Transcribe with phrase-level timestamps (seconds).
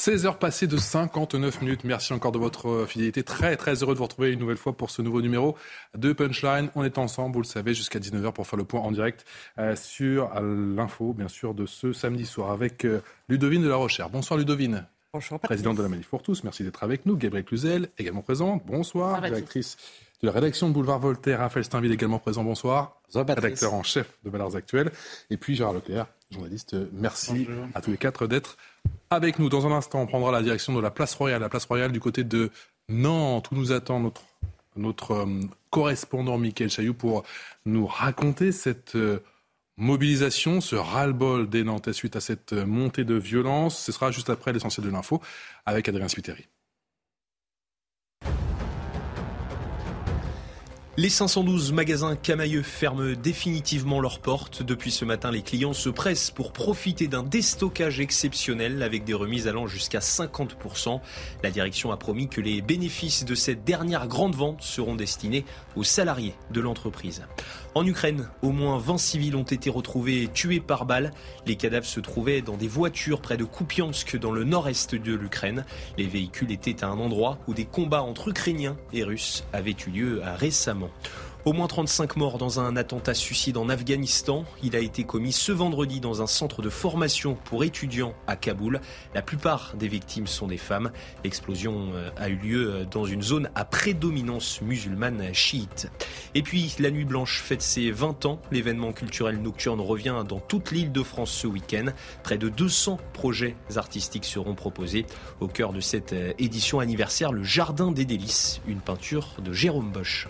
[0.00, 1.84] 16 heures passées de 59 minutes.
[1.84, 3.22] Merci encore de votre euh, fidélité.
[3.22, 5.58] Très très heureux de vous retrouver une nouvelle fois pour ce nouveau numéro
[5.94, 6.70] de Punchline.
[6.74, 9.26] On est ensemble, vous le savez, jusqu'à 19h pour faire le point en direct
[9.58, 12.86] euh, sur euh, l'info, bien sûr, de ce samedi soir avec
[13.28, 14.08] Ludovine de la Rochère.
[14.08, 14.86] Bonsoir Ludovine.
[15.12, 17.16] Bonjour, Présidente de la Manif pour tous, merci d'être avec nous.
[17.18, 18.62] Gabriel Cluzel, également présente.
[18.64, 19.16] Bonsoir.
[19.16, 19.76] Bonsoir, Directrice
[20.22, 22.44] de la rédaction de Boulevard Voltaire, Raphaël Steinville, également présent.
[22.44, 23.00] Bonsoir.
[23.14, 24.92] Rédacteur en chef de Valeurs Actuelles.
[25.30, 26.76] Et puis Gérard Leclerc, journaliste.
[26.92, 28.56] Merci à tous les quatre d'être
[29.08, 29.48] avec nous.
[29.48, 31.40] Dans un instant, on prendra la direction de la Place Royale.
[31.40, 32.50] La Place Royale du côté de
[32.88, 34.22] Nantes, où nous attend notre,
[34.76, 37.24] notre euh, correspondant Mickaël Chailloux pour
[37.64, 39.20] nous raconter cette euh,
[39.76, 43.78] mobilisation, ce ras-le-bol des Nantais suite à cette euh, montée de violence.
[43.78, 45.22] Ce sera juste après l'essentiel de l'info
[45.64, 46.46] avec Adrien Spiteri.
[51.02, 54.62] Les 512 magasins Camailleux ferment définitivement leurs portes.
[54.62, 59.48] Depuis ce matin, les clients se pressent pour profiter d'un déstockage exceptionnel avec des remises
[59.48, 61.00] allant jusqu'à 50%.
[61.42, 65.84] La direction a promis que les bénéfices de cette dernière grande vente seront destinés aux
[65.84, 67.22] salariés de l'entreprise.
[67.76, 71.12] En Ukraine, au moins 20 civils ont été retrouvés tués par balle.
[71.46, 75.64] Les cadavres se trouvaient dans des voitures près de Kupiansk dans le nord-est de l'Ukraine.
[75.96, 79.90] Les véhicules étaient à un endroit où des combats entre Ukrainiens et Russes avaient eu
[79.90, 80.90] lieu récemment.
[81.46, 84.44] Au moins 35 morts dans un attentat suicide en Afghanistan.
[84.62, 88.78] Il a été commis ce vendredi dans un centre de formation pour étudiants à Kaboul.
[89.14, 90.90] La plupart des victimes sont des femmes.
[91.24, 95.90] L'explosion euh, a eu lieu dans une zone à prédominance musulmane chiite.
[96.34, 98.42] Et puis, la Nuit Blanche fête ses 20 ans.
[98.52, 101.86] L'événement culturel nocturne revient dans toute l'île de France ce week-end.
[102.22, 105.06] Près de 200 projets artistiques seront proposés.
[105.40, 109.90] Au cœur de cette euh, édition anniversaire, le Jardin des Délices, une peinture de Jérôme
[109.90, 110.28] Bosch.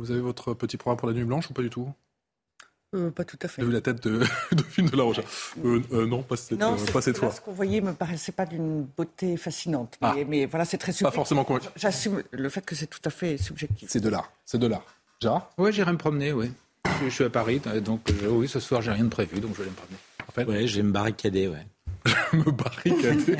[0.00, 1.86] Vous avez votre petit programme pour la Nuit Blanche ou pas du tout?
[2.94, 3.60] Euh, pas tout à fait.
[3.62, 4.20] Vous avez vu la tête de
[4.52, 5.24] Dauphine de la Rochère
[5.64, 7.30] euh, euh, Non, pas cette, Non, euh, pas fois.
[7.30, 9.98] ce qu'on voyait me paraissait pas d'une beauté fascinante.
[10.00, 10.14] Ah.
[10.16, 11.14] Mais, mais voilà, c'est très Pas subjectif.
[11.16, 11.68] forcément convaincu.
[11.76, 13.88] J'assume le fait que c'est tout à fait subjectif.
[13.90, 14.32] C'est de l'art.
[14.46, 14.84] C'est de l'art.
[15.20, 15.50] Gérard?
[15.58, 16.50] Ouais, j'irai me promener, oui.
[17.02, 19.52] Je, je suis à Paris, donc euh, oui, ce soir, j'ai rien de prévu, donc
[19.52, 19.98] je vais aller me promener.
[20.26, 21.66] En fait, Ouais, je vais me barricader, ouais.
[22.32, 23.36] me barricader.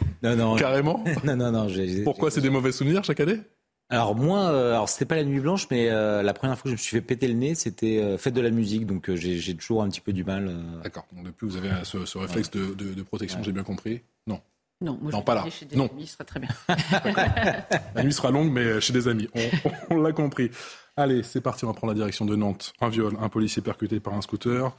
[0.22, 1.02] Non, non, Carrément?
[1.24, 1.68] Non, non, non.
[1.68, 3.40] j'ai- Pourquoi c'est des mauvais souvenirs chaque année?
[3.90, 6.68] Alors moi, euh, alors c'était pas la nuit blanche, mais euh, la première fois que
[6.70, 9.16] je me suis fait péter le nez, c'était euh, fête de la musique, donc euh,
[9.16, 10.48] j'ai j'ai toujours un petit peu du mal.
[10.48, 10.82] euh.
[10.82, 11.06] D'accord.
[11.12, 14.00] Donc depuis, vous avez ce, ce réflexe de, de- de protection, j'ai bien compris.
[14.26, 14.40] Non.
[14.80, 15.44] Non, moi Non, je pas là.
[15.50, 15.86] chez des Non.
[15.86, 16.48] amis, ce sera très bien.
[17.94, 19.28] La nuit sera longue, mais chez des amis.
[19.34, 20.50] On, on l'a compris.
[20.96, 21.64] Allez, c'est parti.
[21.64, 22.72] On va prendre la direction de Nantes.
[22.80, 24.72] Un viol, un policier percuté par un scooter.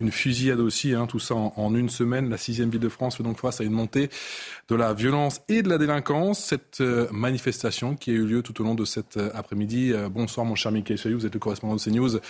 [0.00, 2.30] Une fusillade aussi, hein, tout ça en, une semaine.
[2.30, 4.10] La sixième ville de France fait donc face à une montée
[4.68, 6.38] de la violence et de la délinquance.
[6.38, 9.92] Cette euh, manifestation qui a eu lieu tout au long de cet euh, après-midi.
[9.92, 12.20] Euh, bonsoir mon cher Mickey Chailloux, vous êtes le correspondant de CNews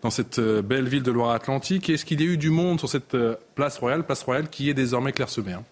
[0.00, 1.90] dans cette belle ville de Loire-Atlantique.
[1.90, 3.14] Est-ce qu'il y a eu du monde sur cette
[3.54, 5.64] place royale, place royale qui est désormais clairsemée hein?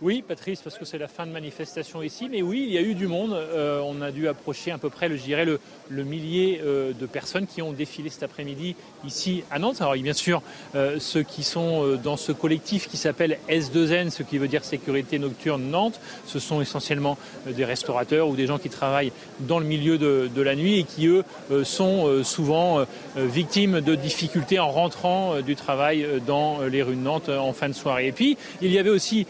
[0.00, 2.82] Oui, Patrice, parce que c'est la fin de manifestation ici, mais oui, il y a
[2.82, 3.32] eu du monde.
[3.32, 5.58] Euh, on a dû approcher à peu près, le- je dirais, le,
[6.04, 9.80] millier euh, de personnes qui ont défilé cet après-midi ici à Nantes.
[9.80, 10.40] Alors, bien sûr,
[10.76, 15.18] euh, ceux qui sont dans ce collectif qui s'appelle S2N, ce qui veut dire Sécurité
[15.18, 15.98] Nocturne Nantes.
[16.26, 19.10] Ce sont essentiellement des restaurateurs ou des gens qui travaillent
[19.40, 21.24] dans le milieu de, la nuit et qui, eux,
[21.64, 27.52] sont souvent victimes de difficultés en rentrant du travail dans les rues de Nantes en
[27.52, 28.06] fin de soirée.
[28.06, 29.26] Et puis, il y avait aussi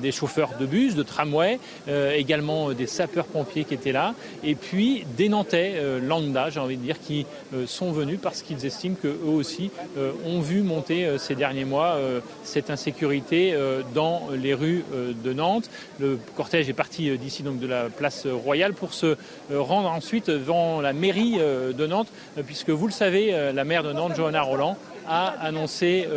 [0.00, 4.54] des chauffeurs de bus, de tramway, euh, également euh, des sapeurs-pompiers qui étaient là, et
[4.54, 7.26] puis des Nantais euh, lambda, j'ai envie de dire, qui
[7.66, 9.70] sont venus parce qu'ils estiment qu'eux aussi
[10.26, 11.98] ont vu monter ces derniers mois
[12.42, 13.56] cette insécurité
[13.94, 14.84] dans les rues
[15.22, 15.70] de Nantes.
[16.00, 19.16] Le cortège est parti d'ici, donc de la place Royale, pour se
[19.52, 22.08] rendre ensuite devant la mairie de Nantes,
[22.46, 24.76] puisque vous le savez, la maire de Nantes, Johanna Roland,
[25.06, 26.08] a annoncé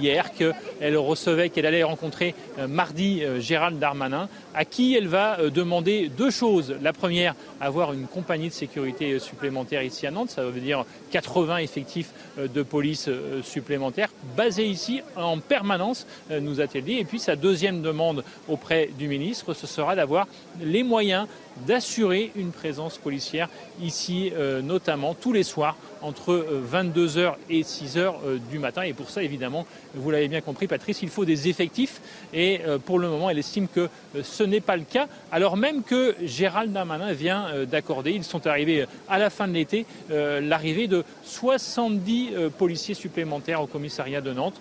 [0.00, 2.34] hier qu'elle recevait, qu'elle allait rencontrer
[2.68, 6.74] mardi Gérald Darmanin, à qui elle va demander deux choses.
[6.82, 11.58] La première, avoir une compagnie de sécurité supplémentaire ici à Nantes, ça veut dire 80
[11.58, 13.08] effectifs de police
[13.42, 16.98] supplémentaires basés ici en permanence, nous a-t-elle dit.
[16.98, 20.26] Et puis sa deuxième demande auprès du ministre, ce sera d'avoir
[20.60, 21.26] les moyens
[21.64, 23.48] d'assurer une présence policière
[23.80, 28.82] ici, euh, notamment tous les soirs entre 22h euh, et 6h euh, du matin.
[28.82, 32.00] Et pour ça, évidemment, vous l'avez bien compris, Patrice, il faut des effectifs.
[32.34, 33.88] Et pour le moment, elle estime que
[34.22, 38.86] ce n'est pas le cas, alors même que Gérald Darmanin vient d'accorder, ils sont arrivés
[39.08, 44.60] à la fin de l'été, l'arrivée de 70 policiers supplémentaires au commissariat de Nantes.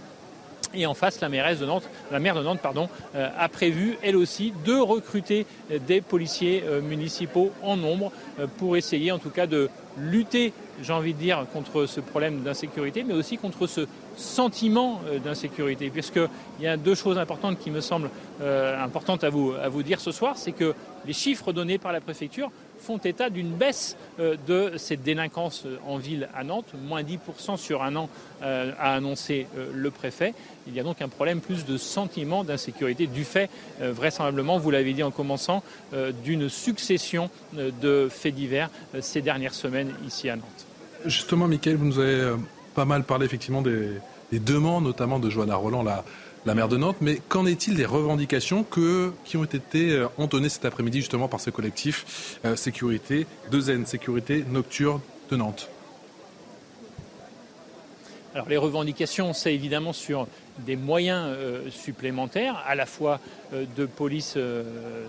[0.76, 2.60] Et en face, la de Nantes, la maire de Nantes,
[3.16, 5.46] euh, a prévu, elle aussi, de recruter
[5.88, 10.94] des policiers euh, municipaux en nombre euh, pour essayer, en tout cas, de lutter, j'ai
[10.94, 15.90] envie de dire, contre ce problème d'insécurité, mais aussi contre ce sentiment d'insécurité.
[15.90, 18.10] Puisqu'il y a deux choses importantes qui me semblent
[18.42, 20.74] importantes à vous, à vous dire ce soir, c'est que
[21.06, 22.52] les chiffres donnés par la préfecture
[22.86, 27.58] font état d'une baisse euh, de cette délinquance euh, en ville à Nantes, moins 10%
[27.58, 28.10] sur un an,
[28.44, 30.34] euh, a annoncé le préfet.
[30.68, 33.50] Il y a donc un problème plus de sentiment d'insécurité du fait,
[33.80, 35.64] vraisemblablement, vous l'avez dit en commençant,
[36.24, 40.66] d'une succession de faits divers ces dernières semaines ici à Nantes.
[41.06, 42.36] Justement, Mickaël, vous nous avez
[42.74, 43.90] pas mal parlé effectivement des,
[44.32, 46.04] des demandes, notamment de Joanna Roland, la,
[46.46, 46.98] la maire de Nantes.
[47.02, 51.50] Mais qu'en est-il des revendications qui ont été euh, entonnées cet après-midi justement par ce
[51.50, 55.70] collectif euh, sécurité, de Zen, sécurité nocturne de Nantes?
[58.34, 60.28] Alors les revendications, c'est évidemment sur
[60.60, 63.20] des moyens euh, supplémentaires, à la fois
[63.54, 64.38] de police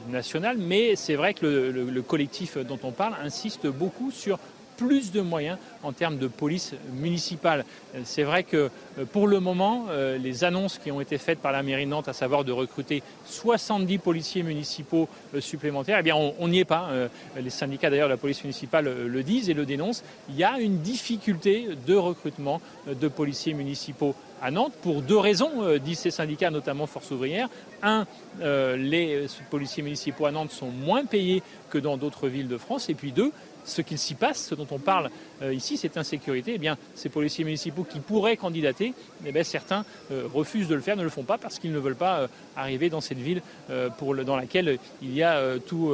[0.09, 4.39] nationale, mais c'est vrai que le, collectif dont on parle insiste beaucoup sur
[4.77, 7.65] plus de moyens en termes de police municipale.
[8.05, 11.53] C'est vrai que euh, pour le moment, euh, les annonces qui ont été faites par
[11.53, 16.17] la mairie de Nantes, à savoir de recruter 70 policiers municipaux euh, supplémentaires, eh bien
[16.17, 16.89] on n'y est pas.
[17.37, 20.05] Les syndicats d'ailleurs de la police municipale le disent et le dénoncent.
[20.29, 25.51] Il y a une difficulté de recrutement de policiers municipaux à Nantes pour deux raisons,
[25.79, 27.49] disent ces syndicats, notamment Force ouvrière.
[27.83, 28.07] Un,
[28.41, 32.89] les policiers municipaux à Nantes sont moins payés que dans d'autres villes de France.
[32.89, 33.33] Et puis deux,
[33.67, 35.11] ce qu'il s'y passe, ce dont on parle
[35.43, 38.95] euh, ici, cette insécurité, eh bien, ces policiers municipaux qui pourraient candidater,
[39.27, 41.97] eh certains euh, refusent de le faire, ne le font pas parce qu'ils ne veulent
[41.97, 45.93] pas euh, arriver dans cette ville dans laquelle il y a tous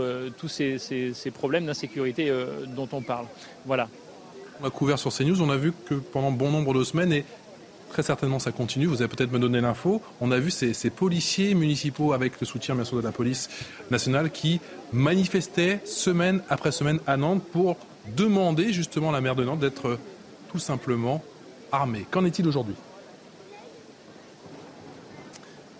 [0.49, 2.33] ces, problèmes d'insécurité
[2.77, 3.27] dont on parle.
[3.67, 3.89] Voilà.
[4.63, 7.25] On a couvert sur CNews, on a vu que pendant bon nombre de semaines,
[7.93, 11.55] très certainement ça continue, vous allez peut-être me donner l'info, on a vu ces, policiers
[11.55, 13.50] municipaux avec le soutien bien sûr de la police
[13.91, 14.61] nationale qui
[14.93, 17.77] manifestaient semaine après semaine à Nantes pour
[18.17, 19.99] demander justement à la maire de Nantes d'être
[20.50, 21.23] tout simplement
[21.71, 22.06] armée.
[22.11, 22.75] Qu'en est-il aujourd'hui?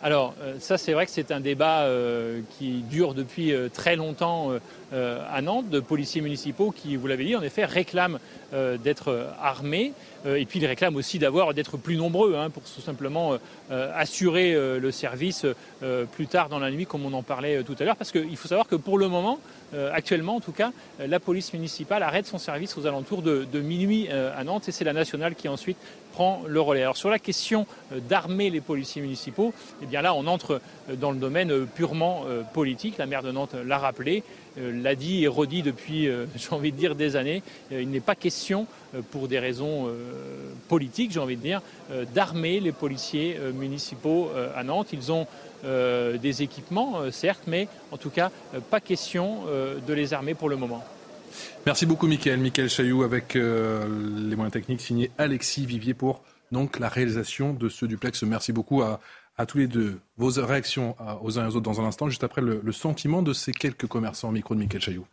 [0.03, 3.97] Alors euh, ça c'est vrai que c'est un débat euh, qui dure depuis euh, très
[3.97, 4.51] longtemps
[4.93, 8.19] à Nantes, de policiers municipaux qui, vous l'avez dit, en effet réclament
[8.53, 9.93] d'être armés
[10.27, 13.39] et puis ils réclament aussi d'avoir d'être plus nombreux hein, pour tout simplement
[13.71, 15.47] assurer le service
[16.13, 18.49] plus tard dans la nuit comme on en parlait tout à l'heure parce qu'il faut
[18.49, 19.39] savoir que pour le moment
[19.93, 24.11] actuellement en tout cas la police municipale arrête son service aux alentours de, de minuit
[24.11, 25.79] à Nantes et c'est la nationale qui ensuite
[26.13, 26.83] prend le relais.
[26.83, 29.53] Alors sur la question euh, d'armer les policiers municipaux,
[29.83, 32.99] eh bien là on entre euh, dans le domaine euh, purement politique.
[32.99, 34.23] La maire de Nantes l'a rappelé,
[34.57, 37.43] l'a dit et redit depuis, j'ai envie de dire, des années.
[37.71, 38.67] Il n'est pas question,
[39.11, 39.89] pour des raisons
[40.69, 41.63] politiques, j'ai envie de dire,
[42.15, 44.89] d'armer les policiers municipaux à Nantes.
[44.93, 45.27] Ils ont
[45.65, 48.31] des équipements, certes, mais en tout cas,
[48.71, 49.41] pas question
[49.87, 50.85] de les armer pour le moment.
[51.67, 52.39] Merci beaucoup, Mickaël.
[52.39, 53.85] Mickaël Chailloux avec euh,
[54.29, 58.23] les moyens techniques signés Alexis Vivier pour donc la réalisation de ce duplex.
[58.25, 59.01] Merci beaucoup à,
[59.47, 60.01] tous les deux.
[60.17, 63.33] Vos réactions aux uns et aux autres dans un instant, juste après le, sentiment de
[63.33, 65.07] ces quelques commerçants au micro de Mickaël Chailloux.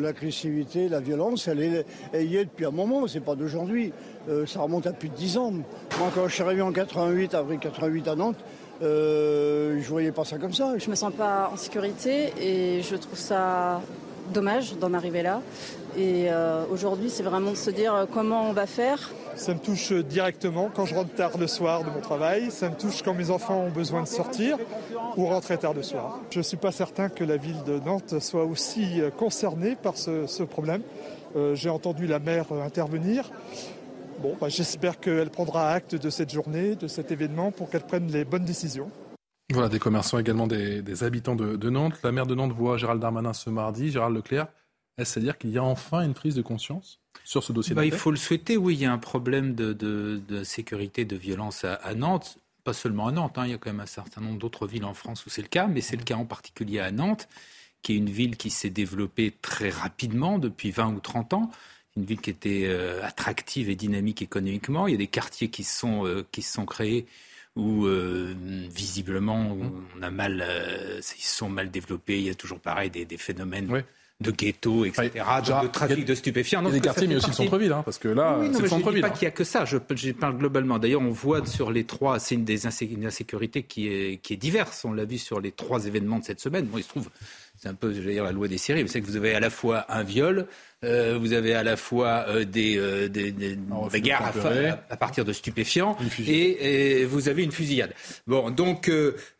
[0.00, 1.86] L'agressivité, la violence, elle, est,
[2.24, 3.92] y est depuis un moment, c'est pas d'aujourd'hui.
[4.28, 5.52] Euh, ça remonte à plus de 10 ans.
[5.52, 8.38] Moi, quand je suis arrivé en 88, avril 88 à Nantes,
[8.82, 10.76] euh, je voyais pas ça comme ça.
[10.78, 13.80] Je me sens pas en sécurité et je trouve ça
[14.32, 15.40] dommage d'en arriver là.
[15.96, 19.10] Et euh, aujourd'hui, c'est vraiment de se dire euh, comment on va faire.
[19.36, 22.50] Ça me touche directement quand je rentre tard le soir de mon travail.
[22.50, 24.58] Ça me touche quand mes enfants ont besoin de sortir
[25.16, 26.20] ou rentrer tard le soir.
[26.30, 29.96] Je ne suis pas certain que la ville de Nantes soit aussi euh, concernée par
[29.96, 30.82] ce, problème.
[31.54, 33.30] J'ai entendu la maire intervenir.
[34.40, 38.24] Bah, j'espère qu'elle prendra acte de cette journée, de cet événement, pour qu'elle prenne les
[38.24, 38.90] bonnes décisions.
[39.50, 41.98] Voilà, des commerçants également, des, habitants de, Nantes.
[42.02, 43.90] La maire de Nantes voit Gérald Darmanin ce mardi.
[43.90, 44.46] Gérald Leclerc,
[44.98, 47.84] est-ce à dire qu'il y a enfin une prise de conscience sur ce dossier bah,
[47.84, 48.74] Il faut le souhaiter, oui.
[48.74, 52.38] Il y a un problème de, de, sécurité, de violence à, Nantes.
[52.64, 53.46] Pas seulement à Nantes, hein.
[53.46, 55.48] il y a quand même un certain nombre d'autres villes en France où c'est le
[55.48, 57.28] cas, mais c'est le cas en particulier à Nantes,
[57.82, 61.50] qui est une ville qui s'est développée très rapidement depuis 20 ou 30 ans
[61.96, 64.86] une ville qui était euh, attractive et dynamique économiquement.
[64.86, 67.06] Il y a des quartiers qui sont, euh, qui se sont créés
[67.56, 68.34] où euh,
[68.70, 69.56] visiblement
[69.98, 70.44] on a mal,
[70.98, 72.18] ils sont mal développés.
[72.18, 73.82] Il y a toujours pareil des, des phénomènes
[74.22, 76.64] de ghetto, etc., de, trafic de stupéfiants.
[76.64, 78.84] A des quartiers, mais aussi le centre-ville, hein, parce que là, c'est le centre-ville.
[78.84, 80.78] Je ne dis pas qu'il n'y a que ça, je, parle globalement.
[80.78, 84.84] D'ailleurs, on voit sur les trois, c'est une des insécurité qui est, qui est diverse.
[84.84, 86.66] On l'a vu sur les trois événements de cette semaine.
[86.66, 87.10] Bon, il se trouve,
[87.58, 88.82] c'est un peu, je vais dire, la loi des séries.
[88.82, 90.46] Vous savez que vous avez à la fois un viol,
[90.84, 93.56] euh, vous avez à la fois euh, des, euh, des, des
[93.92, 94.32] bagarres
[94.90, 95.96] à, partir de stupéfiants
[96.26, 97.94] et, vous avez une fusillade.
[98.26, 98.90] Bon, donc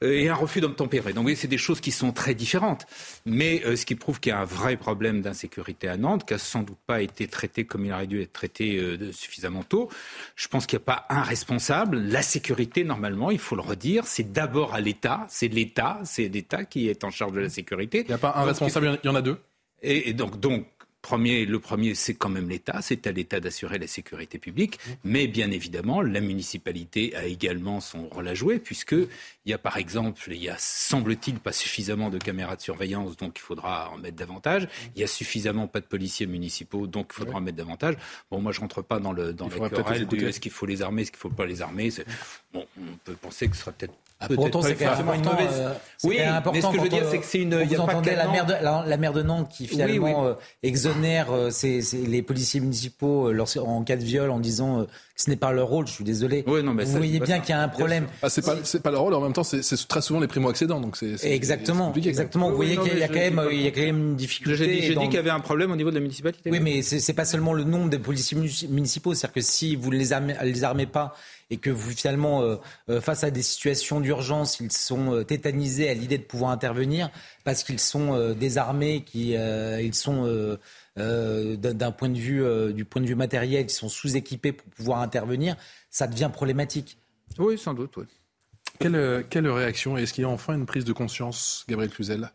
[0.02, 1.12] et un refus d'obtempérer.
[1.12, 2.86] Donc, oui, c'est des choses qui sont très différentes.
[3.24, 6.38] Mais ce qui prouve qu'il y a un vrai problème d'insécurité à Nantes, qui a
[6.38, 8.80] sans doute pas été traité comme il aurait dû être traité
[9.12, 9.88] suffisamment tôt.
[10.36, 11.98] Je pense qu'il n'y a pas un responsable.
[11.98, 15.26] La sécurité, normalement, il faut le redire, c'est d'abord à l'État.
[15.28, 18.00] C'est l'État, c'est l'État qui est en charge de la sécurité.
[18.00, 19.38] Il n'y a pas un responsable, il y en a deux?
[19.82, 20.66] Et, donc, donc,
[21.02, 25.26] Premier, le premier, c'est quand même l'État, c'est à l'État d'assurer la sécurité publique, mais
[25.26, 29.08] bien évidemment, la municipalité a également son rôle à jouer, puisqu'il
[29.46, 33.38] y a par exemple, il y a semble-t-il pas suffisamment de caméras de surveillance, donc
[33.38, 34.68] il faudra en mettre davantage.
[34.94, 37.96] Il y a suffisamment pas de policiers municipaux, donc il faudra en mettre davantage.
[38.30, 40.82] Bon, moi je rentre pas dans le dans la querelle de est-ce qu'il faut les
[40.82, 41.90] armer, est-ce qu'il faut pas les armer.
[42.54, 45.24] Bon, on peut penser que ce sera peut-être ah, pour autant, c'est quand même une
[45.24, 45.48] mauvaise.
[45.52, 45.72] Euh,
[46.04, 47.62] oui, important mais ce que je veux dire, c'est que c'est une.
[47.62, 51.50] Vous entendez la maire, de, la, maire de Nantes qui finalement euh, exonère euh,
[52.06, 55.86] les policiers municipaux en cas de viol en disant que ce n'est pas leur rôle.
[55.86, 56.44] Je suis désolé.
[56.46, 58.06] Oui, non, mais Vous voyez bien qu'il y a un problème.
[58.22, 59.14] Ah, c'est pas, c'est pas leur rôle.
[59.14, 60.80] En même temps, c'est très souvent les primo-accédants.
[60.80, 61.16] Donc c'est.
[61.24, 61.92] Exactement.
[61.94, 62.50] Exactement.
[62.50, 64.82] Vous voyez qu'il y a quand même, il y a quand même une difficulté.
[64.82, 66.50] J'ai dit, qu'il y avait un problème au niveau de la municipalité.
[66.50, 68.38] Oui, mais c'est pas seulement le nombre de policiers
[68.68, 69.14] municipaux.
[69.14, 71.14] C'est-à-dire que si vous ne les armez pas
[71.52, 72.56] et que finalement, euh,
[72.88, 77.10] euh, face à des situations d'urgence, ils sont euh, tétanisés à l'idée de pouvoir intervenir
[77.44, 79.38] parce qu'ils sont désarmés, qu'ils
[79.82, 80.58] ils sont
[80.96, 85.56] d'un point de vue du point de vue matériel, ils sont sous-équipés pour pouvoir intervenir,
[85.90, 86.98] ça devient problématique.
[87.38, 87.96] Oui, sans doute.
[87.96, 88.04] Oui.
[88.78, 89.98] Quelle, quelle réaction?
[89.98, 92.30] Est-ce qu'il y a enfin une prise de conscience, Gabriel Cluzel?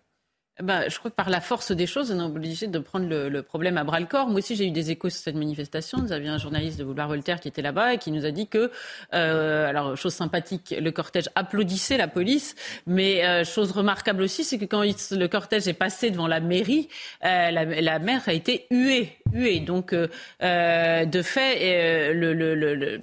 [0.61, 3.41] Bah, je crois que par la force des choses, on est obligé de prendre le,
[3.43, 4.27] problème à bras le corps.
[4.27, 5.99] Moi aussi, j'ai eu des échos sur cette manifestation.
[5.99, 8.47] Nous avions un journaliste de Boulevard Voltaire qui était là-bas et qui nous a dit
[8.47, 8.71] que,
[9.13, 12.55] euh, alors chose sympathique, le cortège applaudissait la police,
[12.87, 16.89] mais euh, chose remarquable aussi, c'est que quand le cortège est passé devant la mairie,
[17.23, 19.59] euh, la, la maire a été huée, huée.
[19.59, 20.07] Donc, euh,
[20.41, 22.99] euh, de fait, le, le, le,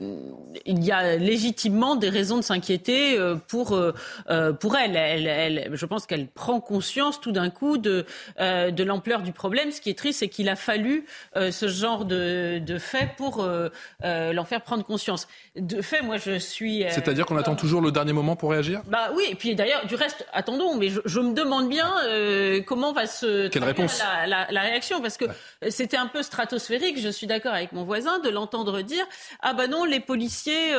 [0.67, 3.17] il y a légitimement des raisons de s'inquiéter
[3.47, 3.81] pour
[4.61, 4.97] pour elle.
[4.97, 5.71] Elle, elle.
[5.73, 8.07] Je pense qu'elle prend conscience tout d'un un coup de,
[8.41, 9.71] euh, de l'ampleur du problème.
[9.71, 11.05] Ce qui est triste, c'est qu'il a fallu
[11.37, 13.69] euh, ce genre de, de fait pour euh,
[14.03, 15.29] l'en faire prendre conscience.
[15.57, 16.85] De fait, moi, je suis.
[16.89, 18.83] C'est-à-dire qu'on attend toujours le dernier moment pour réagir?
[18.87, 21.91] Bah oui, et puis d'ailleurs, du reste, attendons, mais je, me demande bien
[22.67, 23.49] comment va se.
[23.49, 24.03] Quelle réponse?
[24.27, 25.27] la, la, réaction, parce que
[25.69, 29.05] c'était un peu stratosphérique, je suis d'accord avec mon voisin, de l'entendre dire
[29.41, 30.73] Ah bah non, les policiers,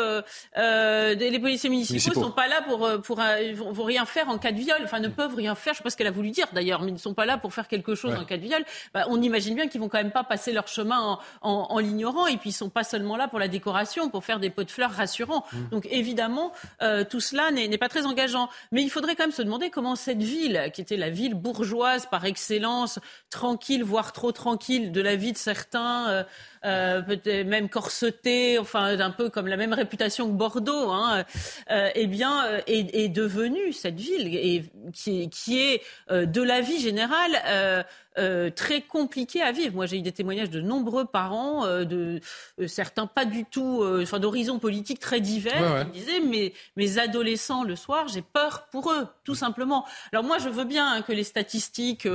[0.56, 3.22] les policiers municipaux, ne sont pas là pour, pour,
[3.54, 5.90] vont, rien faire en cas de viol, enfin ne peuvent rien faire, je sais pas
[5.90, 7.96] ce qu'elle a voulu dire d'ailleurs, mais ils ne sont pas là pour faire quelque
[7.96, 8.64] chose en cas de viol,
[8.94, 12.28] bah, on imagine bien qu'ils vont quand même pas passer leur chemin en, l'ignorant.
[12.28, 14.72] Et puis ils sont pas seulement là pour la décoration, pour faire des pots de
[14.72, 15.46] fleurs rassurants.
[15.52, 15.58] Mmh.
[15.72, 16.52] Donc évidemment,
[16.82, 18.50] euh, tout cela n'est pas très engageant.
[18.72, 22.06] Mais il faudrait quand même se demander comment cette ville, qui était la ville bourgeoise
[22.06, 23.00] par excellence,
[23.30, 26.10] tranquille, voire trop tranquille de la de certains.
[26.10, 26.24] Euh,
[26.66, 31.24] euh, peut-être même corseté, enfin un peu comme la même réputation que Bordeaux, hein,
[31.70, 37.86] euh, eh bien, est, devenue cette ville qui est de la vie générale
[38.18, 39.76] euh, très compliqué à vivre.
[39.76, 42.22] Moi, j'ai eu des témoignages de nombreux parents, euh, de
[42.62, 47.64] euh, certains pas du tout, enfin d'horizons politiques très divers, qui disaient mais mes adolescents
[47.64, 49.86] le soir, j'ai peur pour eux, tout simplement.
[50.14, 52.08] Alors moi, je veux bien hein, que les statistiques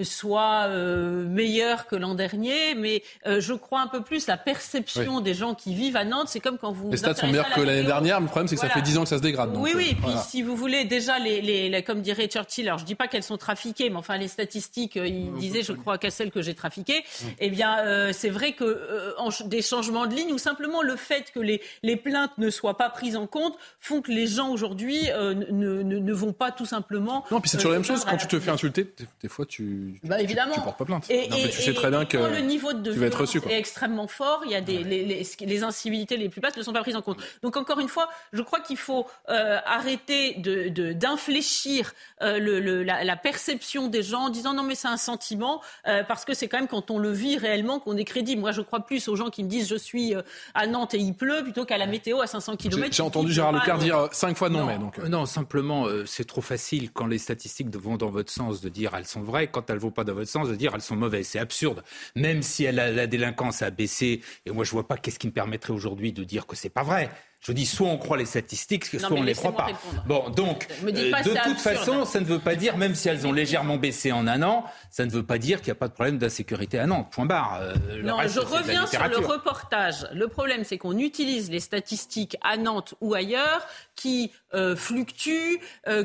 [0.00, 5.54] soient meilleures que l'an dernier, mais je crois un peu plus la perception des gens
[5.54, 6.28] qui vivent à Nantes.
[6.28, 8.20] C'est comme quand vous les stats sont meilleurs que l'année dernière.
[8.20, 9.50] Mais le problème, c'est que ça fait 10 ans que ça se dégrade.
[9.56, 9.96] oui, oui.
[10.00, 13.22] Puis si vous voulez déjà les, les, comme dirait Churchill, alors je dis pas qu'elles
[13.22, 17.04] sont trafiquées, mais enfin les statistiques il disait, je crois, qu'à celle que j'ai trafiquée,
[17.38, 19.12] eh bien, euh, c'est vrai que euh,
[19.46, 22.90] des changements de ligne ou simplement le fait que les, les plaintes ne soient pas
[22.90, 27.24] prises en compte font que les gens aujourd'hui euh, ne, ne, vont pas tout simplement.
[27.30, 28.04] Non, puis c'est toujours la même chose.
[28.04, 30.54] Quand tu te fais insulter, des fois, tu, bah, évidemment.
[30.54, 31.10] Tu, portes pas plainte.
[31.10, 34.06] Et, tu sais très bien que le niveau de tu vas être reçu, est extrêmement
[34.06, 34.42] fort.
[34.44, 37.02] Il y a des les, les, incivilités les plus basses ne sont pas prises en
[37.02, 37.18] compte.
[37.42, 43.88] Donc encore une fois, je crois qu'il faut arrêter de d'infléchir le, la, la perception
[43.88, 46.68] des gens en disant non mais ça en sentiment, euh, parce que c'est quand même
[46.68, 48.40] quand on le vit réellement qu'on est crédible.
[48.40, 50.22] Moi, je crois plus aux gens qui me disent je suis euh,
[50.54, 52.92] à Nantes et il pleut plutôt qu'à la météo à 500 km.
[52.92, 54.98] J'ai entendu Gérard Leclerc dire cinq fois non, mais donc.
[54.98, 59.06] Non, simplement, c'est trop facile quand les statistiques vont dans votre sens de dire elles
[59.06, 61.28] sont vraies, quand elles vont pas dans votre sens de dire elles sont mauvaises.
[61.28, 61.82] C'est absurde.
[62.14, 65.72] Même si la délinquance a baissé, et moi je vois pas qu'est-ce qui me permettrait
[65.72, 67.10] aujourd'hui de dire que c'est pas vrai.
[67.46, 69.66] Je dis soit on croit les statistiques, soit on ne les croit pas.
[70.06, 73.32] Bon, donc, euh, de toute façon, ça ne veut pas dire, même si elles ont
[73.32, 75.92] légèrement baissé en un an, ça ne veut pas dire qu'il n'y a pas de
[75.92, 77.12] problème d'insécurité à Nantes.
[77.12, 77.58] Point barre.
[77.60, 80.06] Euh, non, je reviens sur le reportage.
[80.14, 85.60] Le problème, c'est qu'on utilise les statistiques à Nantes ou ailleurs qui euh, fluctuent,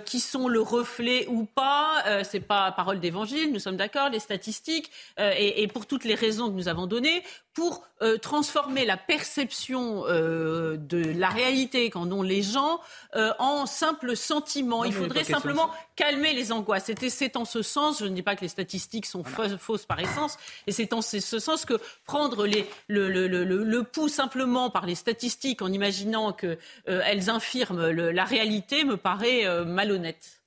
[0.05, 2.03] qui sont le reflet ou pas.
[2.23, 4.09] C'est pas parole d'évangile, nous sommes d'accord.
[4.09, 7.87] Les statistiques et, et, pour toutes les raisons que nous avons données, pour
[8.21, 12.79] transformer la perception de la réalité qu'en ont les gens
[13.15, 14.83] euh, en simple sentiment.
[14.83, 16.91] Il faudrait simplement calmer les angoisses.
[17.09, 20.37] C'est en ce sens, je ne dis pas que les statistiques sont fausses, par essence,
[20.67, 24.85] et c'est en ce sens que prendre les, le, le, le, le, pouls simplement par
[24.85, 26.57] les statistiques en imaginant qu'elles
[26.87, 30.39] euh, infirment la réalité me paraît euh, malhonnête.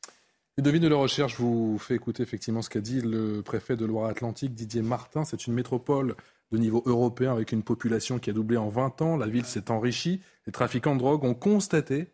[0.59, 4.55] Devine de la recherche vous fait écouter effectivement ce qu'a dit le préfet de Loire-Atlantique,
[4.55, 5.25] Didier Martin.
[5.25, 6.15] C'est une métropole
[6.53, 9.17] de niveau européen avec une population qui a doublé en 20 ans.
[9.17, 10.21] La ville s'est enrichie.
[10.47, 12.09] Les trafiquants de drogue ont constaté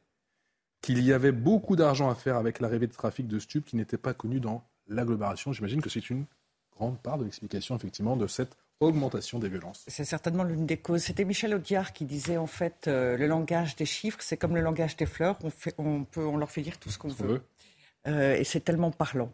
[0.81, 3.99] qu'il y avait beaucoup d'argent à faire avec l'arrivée de trafic de stupes qui n'était
[3.99, 5.53] pas connu dans l'agglomération.
[5.53, 6.25] J'imagine que c'est une
[6.77, 9.85] grande part de l'explication effectivement de cette augmentation des violences.
[9.89, 11.03] C'est certainement l'une des causes.
[11.03, 14.61] C'était Michel Audiard qui disait en fait euh, le langage des chiffres, c'est comme le
[14.61, 15.37] langage des fleurs.
[15.43, 17.43] On, fait, on, peut, on leur fait dire tout ce qu'on veut.
[18.07, 19.33] Euh, et c'est tellement parlant.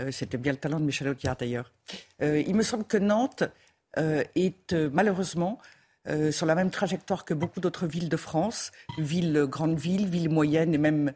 [0.00, 1.72] Euh, c'était bien le talent de Michel Audiard d'ailleurs.
[2.20, 3.44] il me semble que Nantes
[3.96, 5.58] est malheureusement
[6.08, 10.30] euh, sur la même trajectoire que beaucoup d'autres villes de France, villes, grandes villes, villes
[10.30, 11.12] moyennes et même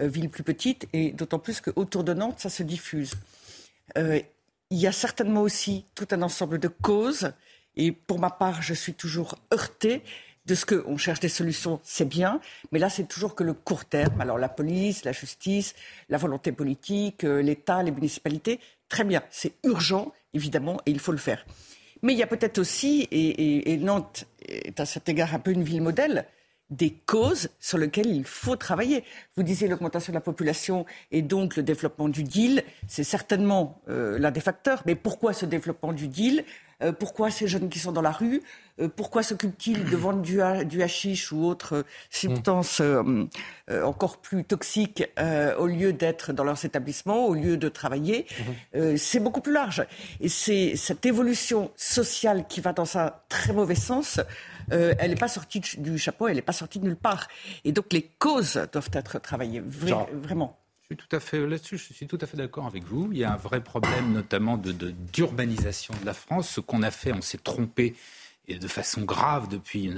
[0.00, 3.14] euh, villes plus petites, et d'autant plus qu'autour de Nantes, ça se diffuse.
[3.96, 4.20] Euh,
[4.70, 7.32] il y a certainement aussi tout un ensemble de causes,
[7.74, 10.02] et pour ma part, je suis toujours heurtée
[10.46, 13.86] de ce qu'on cherche des solutions, c'est bien, mais là, c'est toujours que le court
[13.86, 14.20] terme.
[14.20, 15.74] Alors la police, la justice,
[16.08, 21.18] la volonté politique, l'État, les municipalités, très bien, c'est urgent, évidemment, et il faut le
[21.18, 21.44] faire.
[22.02, 25.62] Mais il y a peut-être aussi, et, Nantes est à cet égard un peu une
[25.62, 26.26] ville modèle,
[26.70, 29.02] des causes sur lesquelles il faut travailler.
[29.36, 34.18] Vous disiez l'augmentation de la population et donc le développement du deal, c'est certainement euh,
[34.18, 34.82] l'un des facteurs.
[34.84, 36.44] Mais pourquoi ce développement du deal
[36.82, 38.42] euh, pourquoi ces jeunes qui sont dans la rue
[38.80, 42.80] euh, Pourquoi s'occupent-ils de vendre du, du hashish ou autre euh, substance
[43.84, 45.04] encore plus toxique
[45.58, 48.26] au lieu d'être dans leurs établissements, au lieu de travailler
[48.74, 48.96] mhm.
[48.96, 49.84] C'est beaucoup plus large.
[50.20, 54.20] Et c'est cette évolution sociale qui va dans un très mauvais sens.
[54.70, 57.28] elle n'est pas sortie du chapeau, elle n'est pas sortie de nulle part.
[57.64, 60.56] Et donc les causes doivent être travaillées, vraiment.
[60.90, 61.76] Je suis tout à fait là-dessus.
[61.76, 63.10] Je suis tout à fait d'accord avec vous.
[63.12, 66.48] Il y a un vrai problème, notamment de d'urbanisation de, la France.
[66.48, 67.94] Ce qu'on a fait, on s'est trompé
[68.48, 69.90] et de façon grave depuis,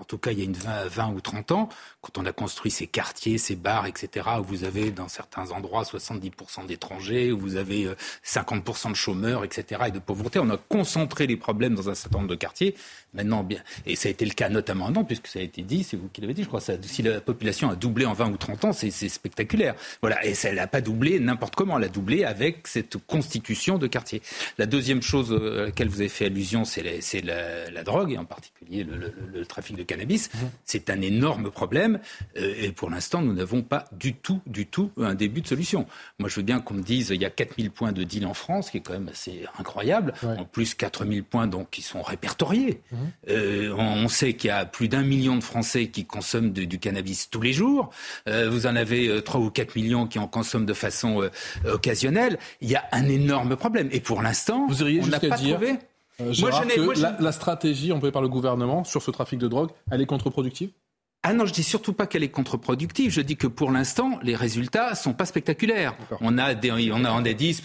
[0.00, 0.56] en tout cas il y a une
[0.88, 1.68] 20, ou 30 ans,
[2.00, 5.82] quand on a construit ces quartiers, ces bars, etc., où vous avez dans certains endroits
[5.82, 7.88] 70% d'étrangers, où vous avez
[8.24, 11.94] 50% euh, de chômeurs, etc., et de pauvreté, on a concentré les problèmes dans un
[11.94, 12.74] certain nombre de quartiers.
[13.14, 15.84] Maintenant, bien, et ça a été le cas notamment à puisque ça a été dit,
[15.84, 18.30] c'est vous qui l'avez dit, je crois, ça, si la population a doublé en 20
[18.30, 19.74] ou 30 ans, c'est spectaculaire.
[20.00, 23.86] Voilà, et ça n'a pas doublé n'importe comment, elle a doublé avec cette constitution de
[23.86, 24.22] quartiers.
[24.58, 26.82] La deuxième chose euh, à laquelle vous avez fait allusion, c'est
[27.22, 30.28] la, la, drogue, et en particulier le, trafic de cannabis.
[30.32, 30.38] Mmh.
[30.64, 32.00] C'est un énorme problème.
[32.36, 35.86] Euh, et pour l'instant, nous n'avons pas du tout, du tout un début de solution.
[36.18, 38.34] Moi, je veux bien qu'on me dise il y a 4000 points de deal en
[38.34, 40.14] France, qui est quand même assez incroyable.
[40.22, 42.80] En plus, 4000 points donc, qui sont répertoriés.
[42.90, 42.96] Mmh.
[43.30, 47.28] Euh, on, sait qu'il y a plus d'un million de Français qui consomment du cannabis
[47.28, 47.90] tous les jours.
[48.28, 51.28] Euh, vous en avez 3 ou 4 millions qui en consomment de façon
[51.66, 52.38] occasionnelle.
[52.60, 53.88] Il y a un énorme problème.
[53.92, 55.56] Et pour l'instant, on n'a pas dire...
[55.56, 55.78] trouvé
[56.20, 60.06] euh, que la, stratégie employée par le gouvernement sur ce trafic de drogue, elle est
[60.06, 60.70] contre-productive?
[61.28, 63.10] Ah non, je dis surtout pas qu'elle est contre-productive.
[63.10, 65.96] Je dis que pour l'instant, les résultats sont pas spectaculaires.
[66.20, 67.60] On a, on a, on a dit,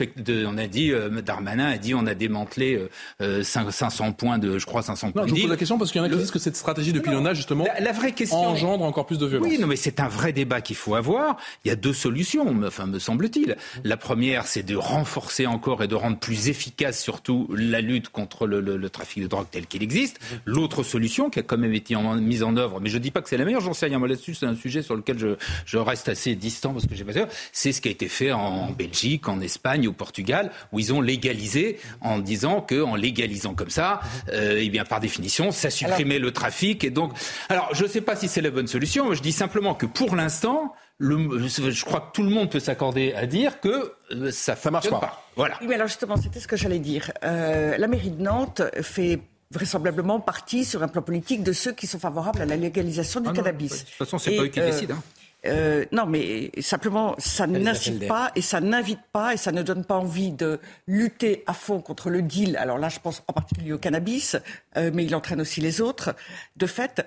[0.48, 2.82] on a dit, euh, Darmanin a dit, on a démantelé
[3.20, 5.22] 500 euh, points de, je crois, 500 points.
[5.22, 6.56] Non, je vous pose la question parce qu'il y en a qui disent que cette
[6.56, 9.48] stratégie depuis pilonnage justement, la, vraie question engendre encore plus de violence.
[9.48, 11.38] Oui, non, mais c'est un vrai débat qu'il faut avoir.
[11.64, 13.58] Il y a deux solutions, enfin, me semble-t-il.
[13.84, 18.48] La première, c'est de renforcer encore et de rendre plus efficace surtout la lutte contre
[18.48, 20.20] le, le, trafic de drogue tel qu'il existe.
[20.46, 23.30] L'autre solution, qui a quand même été mise en œuvre, mais je dis pas que
[23.30, 24.00] c'est la même j'en sais rien.
[24.00, 25.36] Moi là-dessus, c'est un sujet sur lequel je,
[25.66, 27.28] je reste assez distant parce que j'ai pas sûr.
[27.52, 31.02] C'est ce qui a été fait en Belgique, en Espagne, au Portugal, où ils ont
[31.02, 36.20] légalisé en disant que en légalisant comme ça, euh, eh bien par définition, ça supprimait
[36.20, 36.84] le trafic.
[36.84, 37.14] Et donc,
[37.50, 39.14] alors je ne sais pas si c'est la bonne solution.
[39.14, 43.26] Je dis simplement que pour l'instant, je crois que tout le monde peut s'accorder à
[43.26, 43.94] dire que
[44.32, 45.24] ça ne marche pas.
[45.36, 45.56] Voilà.
[45.62, 47.12] Oui, mais alors justement, c'était ce que j'allais dire.
[47.22, 49.20] la mairie de Nantes fait
[49.52, 53.30] vraisemblablement partie sur un plan politique de ceux qui sont favorables à la légalisation du
[53.30, 53.72] ah cannabis.
[53.72, 54.96] de toute façon, c'est pas eux qui décident.
[54.96, 55.04] Hein.
[55.48, 59.84] Euh, non, mais simplement, ça n'incite pas et ça n'invite pas et ça ne donne
[59.84, 62.58] pas envie de lutter à fond contre le deal.
[62.58, 64.38] Alors là, je pense en particulier au cannabis,
[64.78, 66.16] euh, mais il entraîne aussi les autres,
[66.58, 67.04] de fait.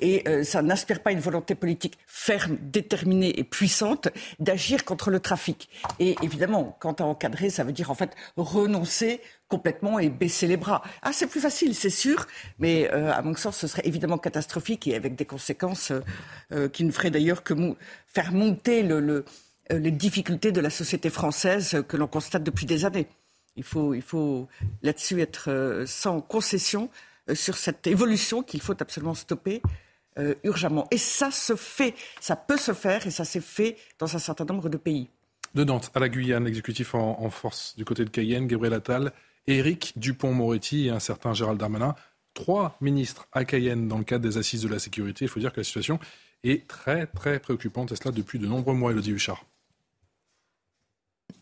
[0.00, 5.20] Et euh, ça n'inspire pas une volonté politique ferme, déterminée et puissante d'agir contre le
[5.20, 5.70] trafic.
[5.98, 10.58] Et évidemment, quant à encadrer, ça veut dire en fait renoncer complètement et baisser les
[10.58, 10.82] bras.
[11.02, 12.26] Ah, c'est plus facile, c'est sûr,
[12.58, 15.92] mais euh, à mon sens, ce serait évidemment catastrophique et avec des conséquences
[16.52, 17.54] euh, qui ne feraient d'ailleurs que
[18.06, 19.24] faire monter le,
[19.70, 23.06] les difficultés de la société française que l'on constate depuis des années.
[23.56, 24.46] Il faut, il faut
[24.82, 26.90] là-dessus être sans concession
[27.32, 29.62] sur cette évolution qu'il faut absolument stopper.
[30.44, 30.86] Urgemment.
[30.90, 34.44] Et ça se fait, ça peut se faire et ça s'est fait dans un certain
[34.44, 35.08] nombre de pays.
[35.54, 39.12] De Nantes à la Guyane, l'exécutif en, en, force du côté de Cayenne, Gabriel Attal
[39.46, 41.94] Éric Dupont-Moretti et un certain Gérald Darmanin,
[42.34, 45.24] trois ministres à Cayenne dans le cadre des assises de la sécurité.
[45.24, 45.98] Il faut dire que la situation
[46.44, 49.44] est très très préoccupante, et cela depuis de nombreux mois, Elodie Huchard.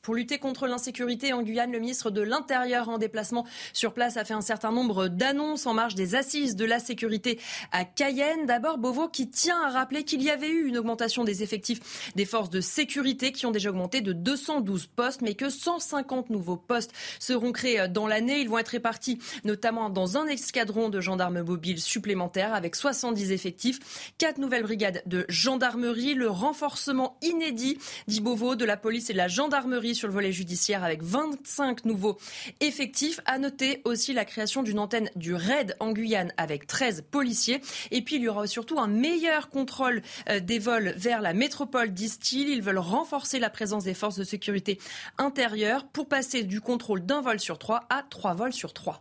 [0.04, 4.24] Pour lutter contre l'insécurité en Guyane, le ministre de l'Intérieur en déplacement sur place a
[4.26, 7.40] fait un certain nombre d'annonces en marge des assises de la sécurité
[7.72, 8.44] à Cayenne.
[8.44, 12.26] D'abord, Beauvau qui tient à rappeler qu'il y avait eu une augmentation des effectifs des
[12.26, 16.92] forces de sécurité qui ont déjà augmenté de 212 postes, mais que 150 nouveaux postes
[17.18, 18.40] seront créés dans l'année.
[18.40, 24.12] Ils vont être répartis notamment dans un escadron de gendarmes mobiles supplémentaires avec 70 effectifs,
[24.18, 29.18] quatre nouvelles brigades de gendarmerie, le renforcement inédit, dit Beauvau, de la police et de
[29.18, 32.18] la gendarmerie sur le volet judiciaire avec 25 nouveaux
[32.60, 33.20] effectifs.
[33.26, 37.60] À noter aussi la création d'une antenne du RAID en Guyane avec 13 policiers.
[37.90, 41.92] Et puis il y aura surtout un meilleur contrôle euh, des vols vers la métropole,
[41.92, 42.48] disent-ils.
[42.48, 44.78] Ils veulent renforcer la présence des forces de sécurité
[45.18, 48.98] intérieures pour passer du contrôle d'un vol sur trois à trois vols sur trois.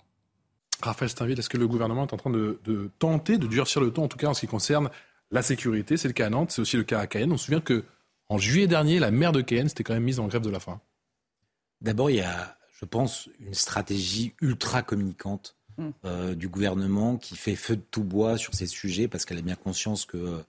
[0.81, 3.91] Raphaël Steinville, est-ce que le gouvernement est en train de, de, tenter de durcir le
[3.91, 4.89] ton, en tout cas en ce qui concerne
[5.31, 5.97] la sécurité?
[5.97, 7.31] C'est le cas à Nantes, c'est aussi le cas à Cayenne.
[7.31, 7.83] On se souvient que
[8.33, 10.59] en juillet dernier, la maire de Cayenne s'était quand même mise en grève de la
[10.59, 10.81] faim.
[11.81, 15.89] D'abord, il y a, je pense, une stratégie ultra communicante mm.
[16.05, 19.43] euh, du gouvernement qui fait feu de tout bois sur ces sujets parce qu'elle a
[19.43, 20.43] bien conscience que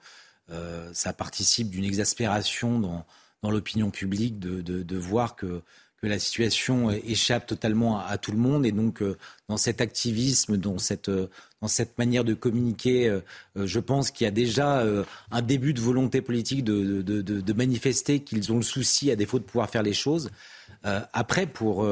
[0.50, 3.04] euh, ça participe d'une exaspération dans,
[3.42, 5.62] dans l'opinion publique de, de, voir que
[6.04, 9.16] que la situation échappe totalement à, tout le monde et donc euh,
[9.48, 11.30] dans cet activisme, dans cette, euh,
[11.64, 13.20] dans cette manière de communiquer, euh,
[13.56, 14.84] je pense qu'il y a déjà
[15.30, 19.38] un début de volonté politique de, de, de, manifester qu'ils ont le souci, à défaut
[19.38, 20.30] de pouvoir faire les choses.
[20.82, 21.86] après, pour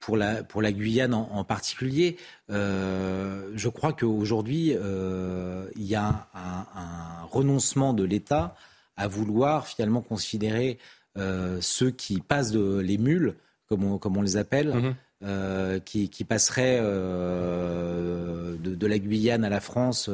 [0.00, 2.16] pour la, pour la Guyane en, particulier,
[2.48, 8.54] je crois qu'aujourd'hui, il y a un, renoncement de l'État
[8.96, 10.78] à vouloir finalement considérer
[11.18, 13.34] euh, ceux qui passent les mules,
[13.68, 14.94] comme on, comme on les appelle, mhm.
[15.24, 20.10] Euh, qui, qui, passeraient euh, de, la Guyane à la France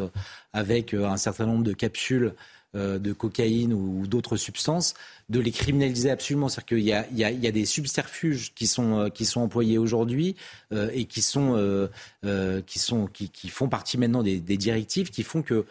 [0.52, 2.34] avec un certain nombre de capsules
[2.74, 4.92] de cocaïne ou, d'autres substances,
[5.30, 6.48] de les criminaliser absolument.
[6.48, 10.36] C'est-à-dire qu'il y a, il y, a, des subterfuges qui sont, employés aujourd'hui
[10.72, 11.88] et qui, font
[13.70, 15.64] partie maintenant des, directives qui font que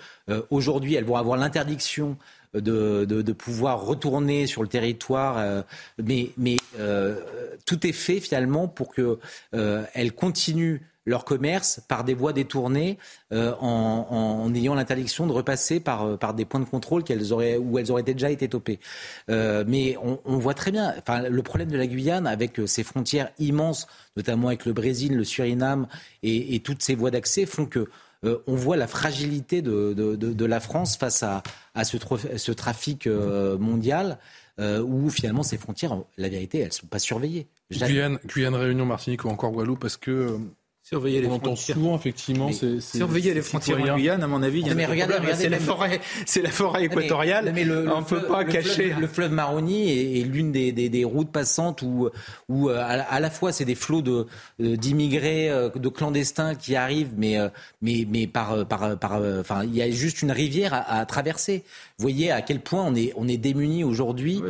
[0.50, 2.18] aujourd'hui elles vont avoir l'interdiction
[2.54, 5.38] de, de, pouvoir retourner sur le territoire.
[5.38, 5.62] Euh,
[6.04, 7.20] mais, mais euh,
[7.66, 9.18] tout est fait finalement pour qu'elles
[9.54, 12.98] euh, continuent leur commerce par des voies détournées
[13.32, 17.94] en, ayant l'interdiction de repasser par, par des points de contrôle qu'elles auraient, où elles
[17.94, 18.82] auraient déjà été topées.
[19.30, 23.88] mais on, voit très bien enfin, le problème de la Guyane avec ses frontières immenses,
[24.18, 25.88] notamment avec le Brésil, le Suriname
[26.24, 27.88] et, et toutes ces voies d'accès font que
[28.24, 31.44] euh, on voit la fragilité de, la France face à,
[31.84, 34.18] ce, trafic euh, mondial
[34.60, 37.48] euh, où finalement ces frontières, la vérité, elles ne sont pas surveillées.
[37.72, 40.40] Guyane, Guyane, Réunion, Martinique ou encore Guadeloupe, parce que
[40.88, 42.50] Surveiller les on entend souvent effectivement.
[42.54, 45.50] C'est, surveiller les frontières en Guyane, à mon avis, il y a mais regardez, c'est
[45.50, 47.52] la forêt, c'est la forêt équatoriale.
[47.54, 48.96] Mais, le, on ne peut pas cacher.
[48.98, 52.10] le fleuve Maroni est, l'une des, des, routes passantes où,
[52.48, 54.28] où euh, à, la fois c'est des flots de
[54.60, 57.50] d'immigrés, euh, de clandestins qui arrivent, mais euh,
[57.82, 61.66] mais mais par par par, enfin il y a juste une rivière à, traverser.
[61.98, 64.42] Vous voyez à quel point on est on est démuni aujourd'hui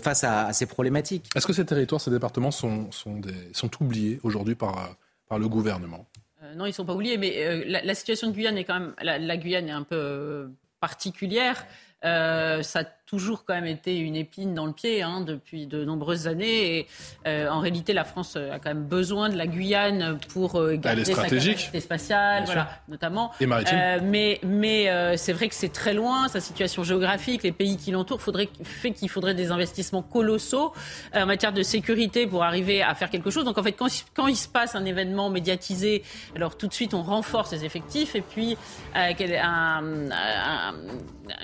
[0.00, 1.30] face à, à, ces problématiques.
[1.34, 4.94] Est-ce que ces territoires, ces départements sont sont des, sont oubliés aujourd'hui par
[5.38, 6.06] le gouvernement
[6.42, 8.78] euh, Non, ils ne sont pas oubliés, mais euh, la, situation de Guyane est quand
[8.78, 8.94] même.
[9.02, 11.66] La, Guyane est un peu particulière.
[12.04, 16.28] Euh, ça toujours quand même été une épine dans le pied hein, depuis de nombreuses
[16.28, 16.78] années.
[16.78, 16.86] Et
[17.26, 21.04] euh, en réalité, la France a quand même besoin de la Guyane pour euh, garder
[21.04, 23.32] sa capacité spatiale, voilà, notamment.
[23.40, 23.78] Et maritime.
[23.80, 27.90] Euh, mais mais c'est vrai que c'est très loin, sa situation géographique, les pays qui
[27.90, 30.72] l'entourent, faudrait fait qu'il faudrait des investissements colossaux
[31.14, 33.44] en matière de sécurité pour arriver à faire quelque chose.
[33.44, 36.02] Donc en fait, quand, quand il se passe un événement médiatisé,
[36.36, 38.56] alors tout de suite on renforce les effectifs et puis
[38.94, 40.74] un, un,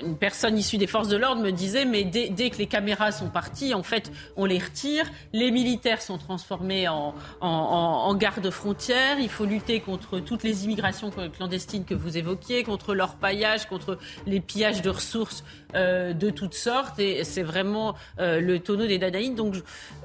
[0.01, 3.29] une personne issue des forces de l'ordre me disait, mais dès, que les caméras sont
[3.29, 5.05] parties, en fait, on les retire.
[5.33, 9.19] Les militaires sont transformés en, en, en garde frontières.
[9.19, 13.97] Il faut lutter contre toutes les immigrations clandestines que vous évoquiez, contre leur paillage, contre
[14.25, 15.43] les pillages de ressources
[15.75, 16.99] euh, de toutes sortes.
[16.99, 19.35] Et c'est vraiment euh, le tonneau des Danaïdes.
[19.35, 19.55] Donc,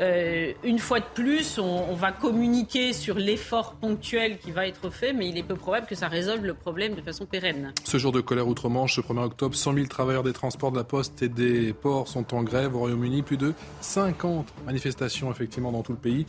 [0.00, 5.12] euh, une fois de plus, on, va communiquer sur l'effort ponctuel qui va être fait,
[5.12, 7.72] mais il est peu probable que ça résolve le problème de façon pérenne.
[7.84, 10.84] Ce jour de colère outre-Manche, ce 1er octobre, 100 000 travailleurs des transports de la
[10.84, 11.28] Poste et
[11.72, 13.22] ports sont en grève au Royaume-Uni.
[13.22, 16.26] Plus de 50 manifestations effectivement dans tout le pays.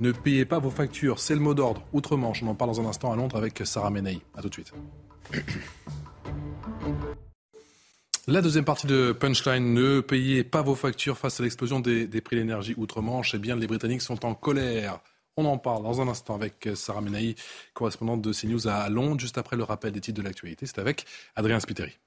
[0.00, 1.82] Ne payez pas vos factures, c'est le mot d'ordre.
[1.92, 4.20] Outre-Manche, on en parle dans un instant à Londres avec Sarah Menei.
[4.34, 4.72] A tout de suite.
[8.26, 12.36] La deuxième partie de Punchline, ne payez pas vos factures face à l'explosion des, prix
[12.36, 13.34] de l'énergie outre-Manche.
[13.34, 15.00] Eh bien, les Britanniques sont en colère.
[15.36, 17.34] On en parle dans un instant avec Sarah Menaï,
[17.74, 20.66] correspondante de CNews à Londres, juste après le rappel des titres de l'actualité.
[20.66, 21.98] C'est avec Adrien Spiteri.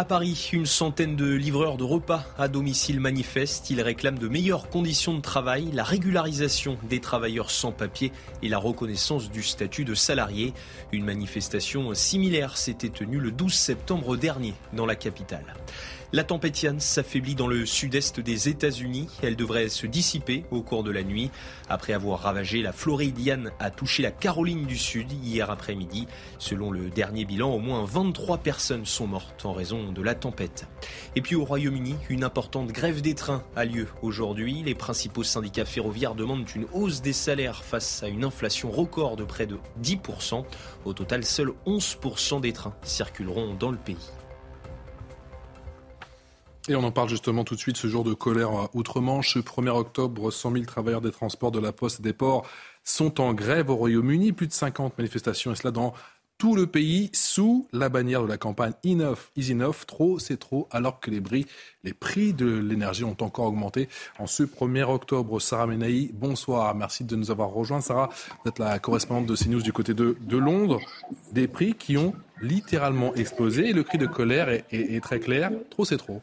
[0.00, 3.68] À Paris, une centaine de livreurs de repas à domicile manifestent.
[3.68, 8.10] Ils réclament de meilleures conditions de travail, la régularisation des travailleurs sans papier
[8.42, 10.54] et la reconnaissance du statut de salarié.
[10.92, 15.54] Une manifestation similaire s'était tenue le 12 septembre dernier dans la capitale.
[16.12, 19.06] La tempête Yann s'affaiblit dans le sud-est des États-Unis.
[19.22, 21.30] Elle devrait se dissiper au cours de la nuit.
[21.68, 26.08] Après avoir ravagé la Floride, Yann a touché la Caroline du Sud hier après-midi.
[26.40, 30.66] Selon le dernier bilan, au moins 23 personnes sont mortes en raison de la tempête.
[31.14, 34.64] Et puis au Royaume-Uni, une importante grève des trains a lieu aujourd'hui.
[34.64, 39.22] Les principaux syndicats ferroviaires demandent une hausse des salaires face à une inflation record de
[39.22, 40.44] près de 10%.
[40.84, 44.10] Au total, seuls 11% des trains circuleront dans le pays.
[46.68, 49.34] Et on en parle justement tout de suite, ce jour de colère outre-Manche.
[49.34, 52.46] Ce 1er octobre, 100 000 travailleurs des transports, de la poste et des ports
[52.84, 54.32] sont en grève au Royaume-Uni.
[54.32, 55.94] Plus de 50 manifestations, et cela dans
[56.38, 59.84] tout le pays, sous la bannière de la campagne Enough is enough.
[59.86, 61.46] Trop, c'est trop, alors que les prix,
[61.82, 63.88] les prix de l'énergie ont encore augmenté.
[64.18, 66.74] En ce 1er octobre, Sarah Menaï, bonsoir.
[66.74, 67.80] Merci de nous avoir rejoints.
[67.80, 68.10] Sarah,
[68.44, 70.80] vous êtes la correspondante de CNews du côté de Londres.
[71.32, 73.68] Des prix qui ont littéralement explosé.
[73.68, 75.50] Et le cri de colère est très clair.
[75.68, 76.22] Trop, c'est trop.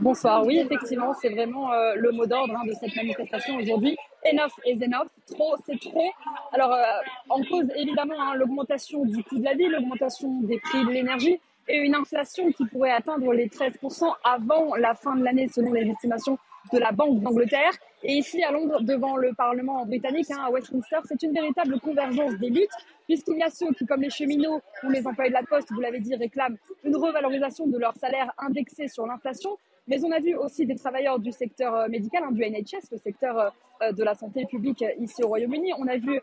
[0.00, 0.46] Bonsoir.
[0.46, 3.96] Oui, effectivement, c'est vraiment euh, le mot d'ordre hein, de cette manifestation aujourd'hui.
[4.24, 5.08] Enough is enough.
[5.30, 6.10] Trop, c'est trop.
[6.52, 6.82] Alors, euh,
[7.28, 11.38] en cause, évidemment, hein, l'augmentation du coût de la vie, l'augmentation des prix de l'énergie
[11.68, 15.88] et une inflation qui pourrait atteindre les 13% avant la fin de l'année, selon les
[15.88, 16.38] estimations
[16.72, 17.72] de la Banque d'Angleterre.
[18.04, 22.36] Et ici, à Londres, devant le Parlement britannique, hein, à Westminster, c'est une véritable convergence
[22.38, 22.70] des luttes,
[23.06, 25.80] puisqu'il y a ceux qui, comme les cheminots ou les employés de la Poste, vous
[25.80, 29.56] l'avez dit, réclament une revalorisation de leur salaire indexé sur l'inflation.
[29.86, 32.98] Mais on a vu aussi des travailleurs du secteur euh, médical, hein, du NHS, le
[32.98, 33.50] secteur euh,
[33.82, 35.72] euh, de la santé publique ici au Royaume-Uni.
[35.78, 36.20] On a vu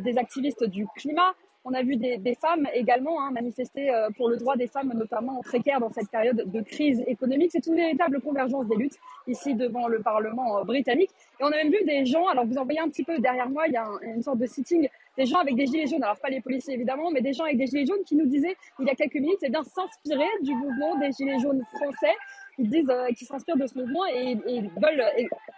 [0.00, 4.36] des activistes du climat, on a vu des, femmes également hein, manifester euh, pour le
[4.36, 7.50] droit des femmes, notamment précaires dans cette période de crise économique.
[7.52, 8.98] C'est une véritable convergence des luttes
[9.28, 11.10] ici devant le Parlement euh, britannique.
[11.40, 13.48] Et on a même vu des gens, alors vous en voyez un petit peu derrière
[13.48, 16.18] moi, il y a une sorte de sitting, des gens avec des gilets jaunes, alors
[16.18, 18.86] pas les policiers évidemment, mais des gens avec des gilets jaunes qui nous disaient il
[18.86, 22.16] y a quelques minutes, c'est bien s'inspirer du mouvement des gilets jaunes français
[22.56, 25.04] qui disent, euh, s'inspirent de ce mouvement et, veulent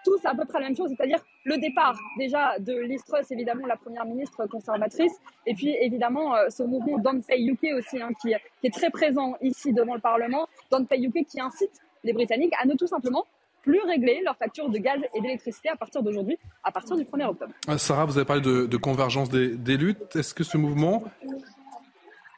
[0.04, 3.66] tous à peu près la même chose, c'est-à-dire le départ déjà de Liz Truss, évidemment
[3.66, 5.12] la première ministre conservatrice,
[5.46, 8.90] et puis évidemment euh, ce mouvement Don't Pay UK aussi, hein, qui, qui, est très
[8.90, 11.72] présent ici devant le Parlement, Don't Pay UK qui incite
[12.04, 13.24] les Britanniques à ne tout simplement
[13.62, 17.24] plus régler leurs factures de gaz et d'électricité à partir d'aujourd'hui, à partir du 1er
[17.24, 17.52] octobre.
[17.70, 20.14] Euh, Sarah, vous avez parlé de, convergence des, luttes.
[20.14, 21.02] Est-ce que ce mouvement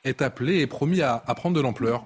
[0.05, 2.05] est appelé et promis à prendre de l'ampleur?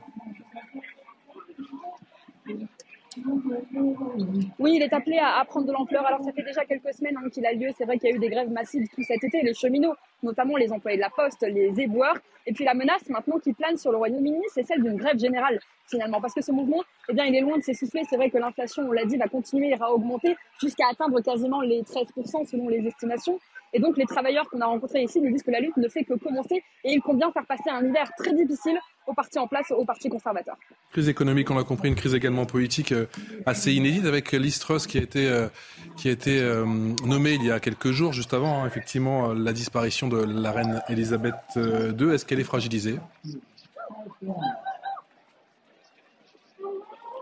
[4.59, 6.07] Oui, il est appelé à, prendre de l'ampleur.
[6.07, 7.69] Alors, ça fait déjà quelques semaines hein, qu'il a lieu.
[7.77, 9.43] C'est vrai qu'il y a eu des grèves massives tout cet été.
[9.43, 12.17] Les cheminots, notamment les employés de la Poste, les éboueurs.
[12.47, 15.59] Et puis la menace maintenant qui plane sur le Royaume-Uni, c'est celle d'une grève générale
[15.89, 16.21] finalement.
[16.21, 18.03] Parce que ce mouvement, eh bien, il est loin de s'essouffler.
[18.09, 21.83] C'est vrai que l'inflation, on l'a dit, va continuer à augmenter jusqu'à atteindre quasiment les
[21.83, 23.39] 13% selon les estimations.
[23.73, 26.05] Et donc, les travailleurs qu'on a rencontrés ici nous disent que la lutte ne fait
[26.05, 29.71] que commencer et il convient faire passer un hiver très difficile au parti en place,
[29.71, 30.57] au parti conservateur.
[30.93, 33.07] Crise économique, on l'a compris, une crise également politique euh,
[33.47, 35.49] assez inédite avec Listros qui a été, euh,
[35.97, 36.65] qui a été euh,
[37.05, 40.83] nommé il y a quelques jours, juste avant, hein, effectivement, la disparition de la reine
[40.89, 42.11] Elisabeth II.
[42.13, 42.99] Est-ce qu'elle est fragilisée?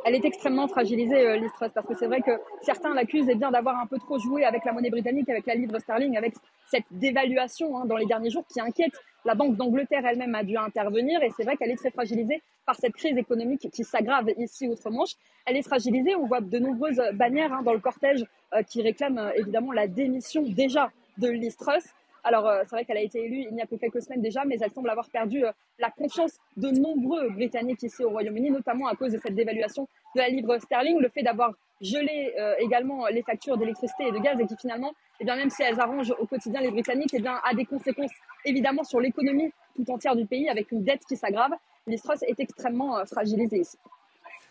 [0.08, 2.30] Elle est extrêmement fragilisée, euh, Listros, parce que c'est vrai que
[2.62, 5.54] certains l'accusent eh bien d'avoir un peu trop joué avec la monnaie britannique, avec la
[5.54, 6.32] livre sterling, avec
[6.70, 8.94] cette dévaluation hein, dans les derniers jours qui inquiète.
[9.26, 12.76] La Banque d'Angleterre elle-même a dû intervenir et c'est vrai qu'elle est très fragilisée par
[12.76, 15.12] cette crise économique qui s'aggrave ici outre-Manche.
[15.44, 19.18] Elle est fragilisée, on voit de nombreuses bannières hein, dans le cortège euh, qui réclament
[19.18, 21.84] euh, évidemment la démission déjà de Listros.
[22.24, 24.44] Alors, euh, c'est vrai qu'elle a été élue il n'y a que quelques semaines déjà,
[24.44, 28.88] mais elle semble avoir perdu euh, la confiance de nombreux Britanniques ici au Royaume-Uni, notamment
[28.88, 33.06] à cause de cette dévaluation de la livre sterling, le fait d'avoir gelé euh, également
[33.06, 36.14] les factures d'électricité et de gaz et qui finalement, eh bien, même si elles arrangent
[36.18, 38.12] au quotidien les Britanniques, eh bien, a des conséquences
[38.44, 41.52] évidemment sur l'économie tout entière du pays avec une dette qui s'aggrave.
[41.86, 43.78] L'Istros est extrêmement fragilisée ici.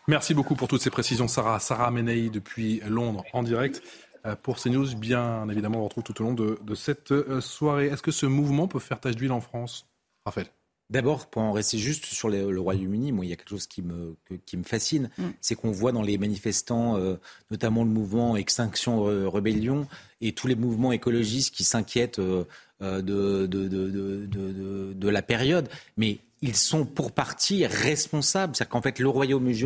[0.08, 1.60] Merci beaucoup pour toutes ces précisions, Sarah.
[1.60, 3.82] Sarah Menei depuis Londres en direct.
[4.28, 4.94] Euh, pour CNews.
[4.96, 7.86] Bien évidemment, on retrouve tout au long de, cette euh, soirée.
[7.86, 9.88] Est-ce que ce mouvement peut faire tache d'huile en France
[10.24, 10.48] Raphaël?
[10.90, 13.82] D'abord, pour en rester juste sur le Royaume-Uni, moi, il y a quelque chose qui
[13.82, 15.24] me, qui me fascine, mm.
[15.40, 17.16] c'est qu'on voit dans les manifestants, euh,
[17.50, 19.86] notamment le mouvement Extinction Rébellion
[20.20, 22.46] et tous les mouvements écologistes qui s'inquiètent de,
[22.80, 25.68] de, de, de, la période.
[25.96, 28.56] Mais ils sont pour partie responsables.
[28.56, 29.62] C'est-à-dire qu'en fait, le Royaume-Uni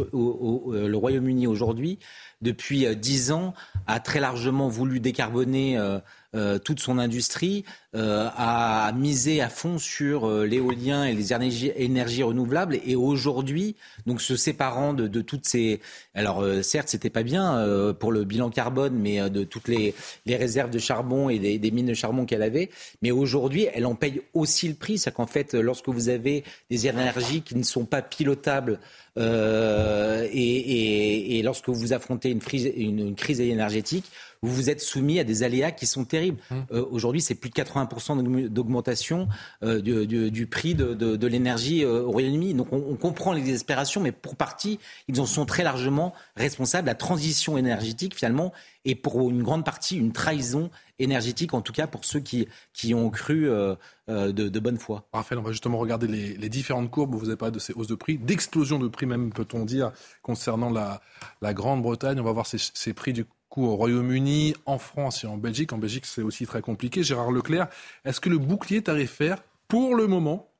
[0.92, 1.98] Royaume aujourd'hui
[2.42, 3.54] depuis euh, dix ans,
[3.86, 5.98] a très largement voulu décarboner euh,
[6.34, 12.78] euh, toute son industrie, a misé à fond sur l'éolien et les énergies, renouvelables.
[12.86, 13.76] Et aujourd'hui,
[14.06, 15.80] donc se séparant de, toutes ces,
[16.14, 19.94] alors certes, c'était pas bien pour le bilan carbone, mais de toutes les,
[20.26, 22.70] réserves de charbon et des, mines de charbon qu'elle avait.
[23.02, 24.98] Mais aujourd'hui, elle en paye aussi le prix.
[24.98, 28.80] C'est qu'en fait, lorsque vous avez des énergies qui ne sont pas pilotables
[29.18, 32.40] euh, et, lorsque vous affrontez une,
[32.76, 34.06] une, crise énergétique,
[34.42, 36.38] vous vous êtes soumis à des aléas qui sont terribles.
[36.50, 36.54] Mmh.
[36.72, 39.28] Euh, aujourd'hui, c'est plus de 80% d'augmentation
[39.62, 42.54] euh, du, prix de, l'énergie au Royaume-Uni.
[42.54, 46.86] Donc on, comprend les désespérations, mais pour partie, ils en sont très largement responsables.
[46.86, 48.52] La transition énergétique, finalement,
[48.84, 52.46] est pour une grande partie une trahison énergétique, en tout cas pour ceux qui,
[52.94, 53.74] ont cru euh,
[54.08, 55.08] euh, de, bonne foi.
[55.12, 57.14] Raphaël, on va justement regarder les, différentes courbes.
[57.14, 59.92] Vous avez parlé de ces hausses de prix, d'explosion de prix même, peut-on dire,
[60.22, 62.20] concernant la Grande-Bretagne.
[62.20, 63.24] On va voir ces, prix du
[63.58, 65.72] au Royaume-Uni, en France et en Belgique.
[65.72, 67.02] En Belgique, c'est aussi très compliqué.
[67.02, 67.68] Gérard Leclerc,
[68.04, 70.50] est-ce que le bouclier tarifaire, pour le moment,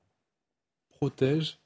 [0.91, 1.62] protège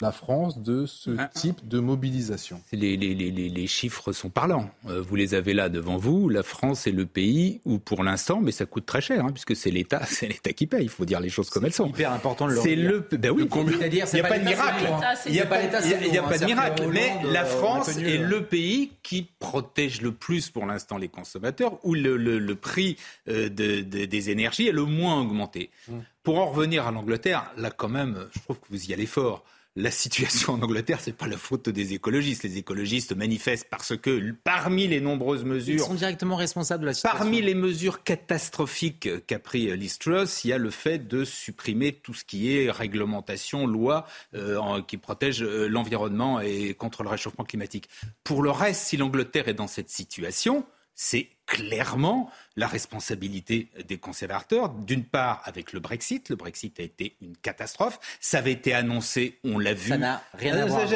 [0.00, 1.28] la France de ce ah, ah.
[1.28, 4.70] type de mobilisation les, les, les, les, chiffres sont parlants.
[4.88, 6.28] Euh, vous les avez là devant vous.
[6.28, 9.56] La France est le pays où, pour l'instant, mais ça coûte très cher, hein, puisque
[9.56, 10.84] c'est l'État, c'est l'État qui paye.
[10.84, 11.84] Il faut dire les choses comme elles sont.
[11.84, 13.48] C'est hyper important de le C'est le, ben oui.
[13.50, 14.84] C'est-à-dire, il n'y a pas de miracle.
[15.26, 16.88] Il n'y a pas, il y a pas de miracle.
[16.92, 21.94] Mais la France est le pays qui protège le plus, pour l'instant, les consommateurs, où
[21.94, 22.96] le, le, le prix
[23.28, 25.70] euh, de, de, des énergies est le moins augmenté.
[25.88, 26.02] Hum.
[26.22, 29.44] Pour en revenir à l'Angleterre, là, quand même, je trouve que vous y allez fort
[29.78, 32.42] la situation en Angleterre, c'est pas la faute des écologistes.
[32.42, 36.94] Les écologistes manifestent parce que parmi les nombreuses mesures, ils sont directement responsables de la
[36.94, 37.16] situation.
[37.16, 41.92] Parmi les mesures catastrophiques qu'a pris Liz Truss, il y a le fait de supprimer
[41.92, 47.44] tout ce qui est réglementation, loi euh, qui protège euh, l'environnement et contre le réchauffement
[47.44, 47.88] climatique.
[48.24, 50.66] Pour le reste, si l'Angleterre est dans cette situation,
[51.00, 54.70] c'est clairement la responsabilité des conservateurs.
[54.70, 56.28] D'une part, avec le Brexit.
[56.28, 58.00] Le Brexit a été une catastrophe.
[58.18, 59.90] Ça avait été annoncé, on l'a vu.
[59.90, 60.88] Ça n'a rien à voir.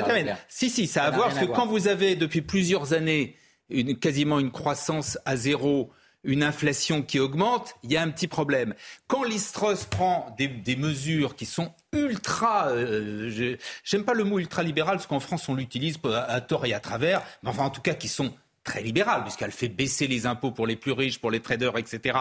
[0.49, 1.29] Si, si, ça, a à voir.
[1.29, 3.37] Parce que quand vous avez, depuis plusieurs années,
[3.71, 5.93] une, quasiment une croissance à zéro,
[6.25, 8.75] une inflation qui augmente, il y a un petit problème.
[9.07, 14.97] Quand l'Istros prend des, mesures qui sont ultra, euh, j'aime pas le mot ultra libéral
[14.97, 17.95] parce qu'en France on l'utilise à, tort et à travers, mais enfin en tout cas
[17.95, 18.35] qui sont
[18.65, 22.19] très libérale, puisqu'elle fait baisser les impôts pour les plus riches, pour les traders, etc.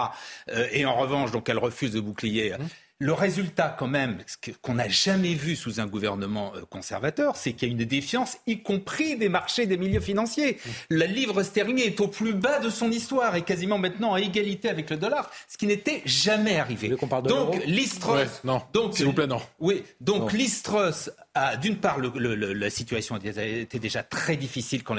[0.49, 2.53] Euh, et en revanche, donc elle refuse de bouclier.
[3.01, 4.19] Le résultat, quand même,
[4.61, 8.37] qu'on n'a jamais vu sous un gouvernement euh, conservateur, c'est qu'il y a une défiance,
[8.45, 10.59] y compris des marchés, des milieux financiers.
[10.63, 10.69] Mmh.
[10.91, 14.69] La livre sterling est au plus bas de son histoire et quasiment maintenant à égalité
[14.69, 16.95] avec le dollar, ce qui n'était jamais arrivé.
[17.23, 18.29] donc, l'Istrus.
[18.43, 18.61] non,
[18.91, 19.41] s'il vous plaît, non.
[19.59, 24.95] Oui, donc l'Istrus a, d'une part, la situation était déjà très difficile quand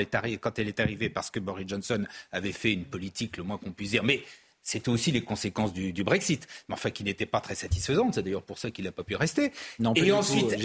[0.58, 3.90] elle est arrivée parce que Boris Johnson avait fait une politique, le moins qu'on puisse
[3.90, 4.22] dire, mais
[4.62, 8.14] c'était aussi les conséquences du, Brexit, mais enfin qui n'était pas très satisfaisante.
[8.14, 9.52] C'est d'ailleurs pour ça qu'il n'a pas pu rester.
[9.78, 10.60] Non, et ensuite, elle,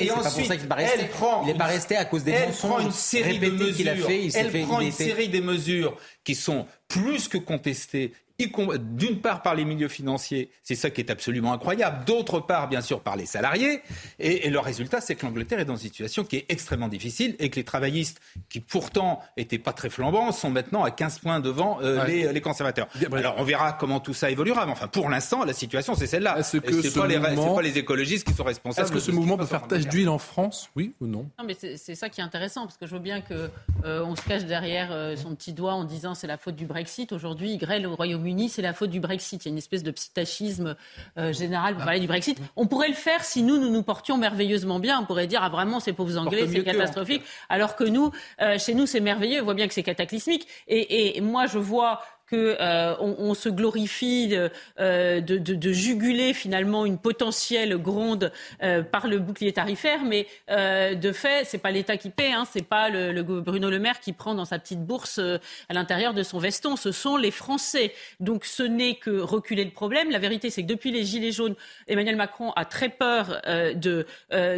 [0.00, 3.38] et, ensuite, elle prend, il n'est pas resté à cause des elle prend une série
[3.38, 3.90] de mesures.
[3.90, 9.42] A fait, elle prend une série des mesures qui sont plus que contestées, d'une part
[9.42, 13.16] par les milieux financiers, c'est ça qui est absolument incroyable, d'autre part bien sûr par
[13.16, 13.80] les salariés,
[14.18, 17.48] et, le résultat c'est que l'Angleterre est dans une situation qui est extrêmement difficile et
[17.48, 21.78] que les travaillistes, qui pourtant n'étaient pas très flambants, sont maintenant à 15 points devant
[21.82, 22.88] euh, les, conservateurs.
[23.12, 26.38] Alors on verra comment tout ça évoluera, mais enfin pour l'instant la situation c'est celle-là.
[26.38, 29.46] Est-ce que ce pas, pas, les écologistes qui sont responsables Est-ce que ce mouvement peut
[29.46, 31.30] faire tache d'huile en France, oui ou non?
[31.38, 33.48] Non mais c'est ça qui est intéressant, parce que je veux bien qu'on
[33.84, 37.12] euh, se cache derrière euh, son petit doigt en disant c'est la faute du Brexit.
[37.12, 39.44] Aujourd'hui, il grêle au Royaume c'est la faute du Brexit.
[39.44, 40.76] Il y a une espèce de psychisme
[41.18, 42.38] euh, général pour parler du Brexit.
[42.56, 45.00] On pourrait le faire si nous, nous nous portions merveilleusement bien.
[45.00, 47.22] On pourrait dire, ah vraiment, ces pauvres Anglais, c'est catastrophique.
[47.48, 48.10] Alors que nous,
[48.40, 49.40] euh, chez nous, c'est merveilleux.
[49.40, 50.46] On voit bien que c'est cataclysmique.
[50.68, 54.34] Et, et moi, je vois que euh, on, se glorifie
[54.80, 61.12] euh, de, de, juguler finalement une potentielle gronde euh, par le bouclier tarifaire, mais de
[61.12, 64.34] fait, c'est pas l'État qui paie, hein, c'est pas le, Bruno Le Maire qui prend
[64.34, 67.92] dans sa petite bourse à l'intérieur de son veston, ce sont les Français.
[68.20, 70.10] Donc ce n'est que reculer le problème.
[70.10, 71.54] La vérité, c'est que depuis les Gilets jaunes,
[71.88, 73.42] Emmanuel Macron a très peur
[73.74, 74.06] de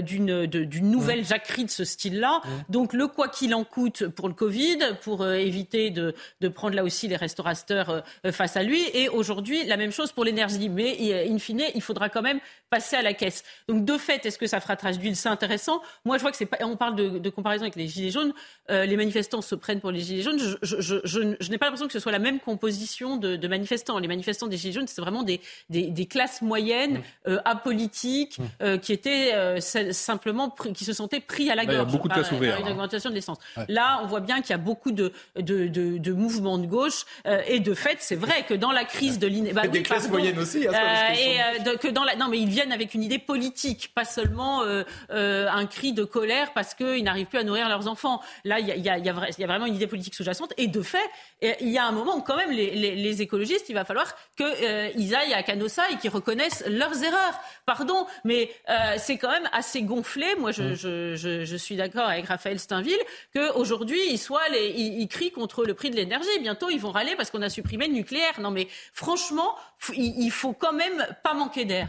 [0.00, 2.42] d'une d'une nouvelle jacquerie de ce style-là.
[2.68, 6.84] Donc le quoi qu'il en coûte pour le Covid, pour éviter de, de prendre là
[6.84, 8.82] aussi les restaurations euh, face à lui.
[8.94, 10.68] Et aujourd'hui, la même chose pour l'énergie.
[10.68, 12.40] Mais euh, in fine, il faudra quand même
[12.70, 13.44] passer à la caisse.
[13.68, 15.16] Donc de fait, est-ce que ça fera trace d'huile?
[15.16, 15.82] C'est intéressant.
[16.04, 16.58] Moi, je vois que c'est pas.
[16.60, 18.32] On parle de, comparaison avec les gilets jaunes.
[18.70, 20.38] Euh, les manifestants se prennent pour les gilets jaunes.
[20.62, 23.98] Je, n'ai pas l'impression que ce soit la même composition de, manifestants.
[23.98, 25.40] Les manifestants des gilets jaunes, c'est vraiment des,
[25.70, 27.36] des, classes moyennes, mmh.
[27.44, 28.78] apolitiques, mmh.
[28.78, 31.76] qui étaient simplement qui se sentaient pris à la gorge.
[31.76, 32.30] il y a beaucoup de classes.
[32.30, 32.70] Une hein.
[32.70, 33.38] augmentation de l'essence.
[33.68, 37.04] Là, on voit bien qu'il y a beaucoup de, de, de mouvements de gauche
[37.48, 40.38] et de fait, c'est vrai que dans la crise de l'inégalité, bah, des classes moyennes
[40.38, 40.66] aussi.
[40.66, 43.92] Hein, euh, et euh, que dans la, non, mais ils viennent avec une idée politique,
[43.94, 48.20] pas seulement euh, un cri de colère parce qu'ils n'arrivent plus à nourrir leurs enfants.
[48.44, 50.52] Là, il y a, y, a, y a, vraiment une idée politique sous-jacente.
[50.56, 50.98] Et de fait,
[51.42, 54.14] il y a un moment où quand même les, les, les écologistes, il va falloir
[54.36, 57.40] qu'ils aillent à Canossa et qu'ils reconnaissent leurs erreurs.
[57.64, 58.50] Pardon, mais
[58.98, 60.26] c'est quand même assez gonflé.
[60.38, 60.74] Moi, je, mm.
[60.74, 62.98] je, je, je suis d'accord avec Raphaël Steinville
[63.34, 66.28] qu'aujourd'hui, ils, soient les, ils, ils crient contre le prix de l'énergie.
[66.40, 68.40] Bientôt, ils vont râler parce qu'on a supprimer le nucléaire.
[68.40, 69.54] Non, mais franchement,
[69.94, 71.88] il faut quand même pas manquer d'air.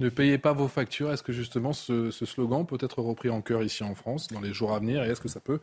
[0.00, 1.12] Ne payez pas vos factures.
[1.12, 4.52] Est-ce que justement ce, slogan peut être repris en cœur ici en France dans les
[4.52, 5.60] jours à venir et est-ce que ça peut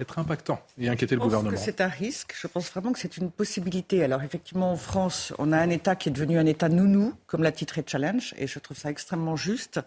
[0.00, 2.34] être impactant et inquiéter le gouvernement C'est un risque.
[2.40, 4.02] Je pense vraiment que c'est une possibilité.
[4.02, 7.42] Alors effectivement, en France, on a un État qui est devenu un État nounou, comme
[7.42, 9.78] l'a titré Challenge, et je trouve ça extrêmement juste,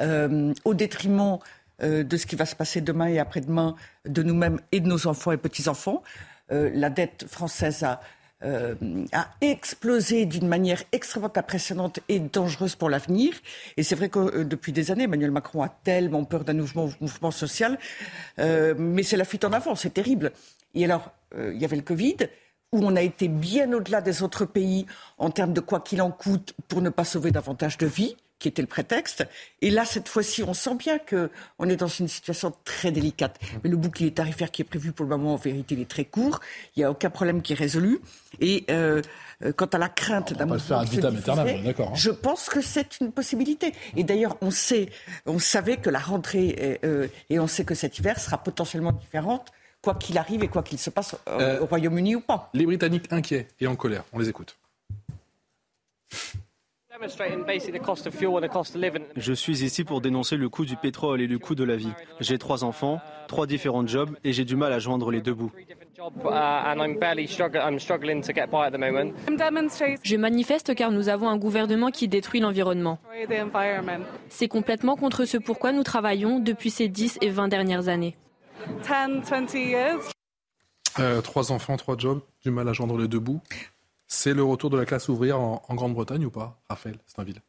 [0.00, 1.38] euh, au détriment
[1.82, 3.76] euh, de ce qui va se passer demain et après-demain,
[4.06, 6.02] de nous-mêmes et de nos enfants et petits-enfants.
[6.50, 8.00] Euh, la dette française a,
[8.44, 8.74] euh,
[9.12, 13.34] a explosé d'une manière extrêmement impressionnante et dangereuse pour l'avenir.
[13.76, 16.90] Et c'est vrai que euh, depuis des années, Emmanuel Macron a tellement peur d'un mouvement,
[17.00, 17.78] mouvement, social,
[18.38, 20.32] mais c'est la fuite en avant, c'est terrible.
[20.74, 22.16] Et alors, il y avait le Covid,
[22.72, 24.86] où on a été bien au-delà des autres pays
[25.18, 28.48] en termes de quoi qu'il en coûte pour ne pas sauver davantage de vies qui
[28.48, 29.24] était le prétexte.
[29.60, 33.38] Et là, cette fois-ci, on sent bien qu'on est dans une situation très délicate.
[33.62, 36.04] Mais le bouclier tarifaire qui est prévu pour le moment, en vérité, il est très
[36.04, 36.40] court.
[36.74, 38.00] Il n'y a aucun problème qui est résolu.
[38.40, 39.00] Et euh,
[39.44, 41.92] euh, quant à la crainte d'un mouvement hein.
[41.94, 43.72] je pense que c'est une possibilité.
[43.96, 44.88] Et d'ailleurs, on sait,
[45.24, 49.52] on savait que la rentrée euh, et on sait que cet hiver sera potentiellement différente
[49.82, 51.16] quoi qu'il arrive et quoi qu'il se passe
[51.60, 52.50] au Royaume-Uni ou pas.
[52.54, 54.56] Les Britanniques inquiets et en colère, on les écoute.
[59.16, 61.92] Je suis ici pour dénoncer le coût du pétrole et le coût de la vie.
[62.20, 65.52] J'ai trois enfants, trois différents jobs et j'ai du mal à joindre les deux bouts.
[70.02, 72.98] Je manifeste car nous avons un gouvernement qui détruit l'environnement.
[74.28, 78.16] C'est complètement contre ce pourquoi nous travaillons depuis ces 10 et 20 dernières années.
[80.98, 83.40] Euh, trois enfants, trois jobs, du mal à joindre les deux bouts.
[84.14, 87.40] C'est le retour de la classe ouvrière en, Grande-Bretagne ou pas, Raphaël Steinville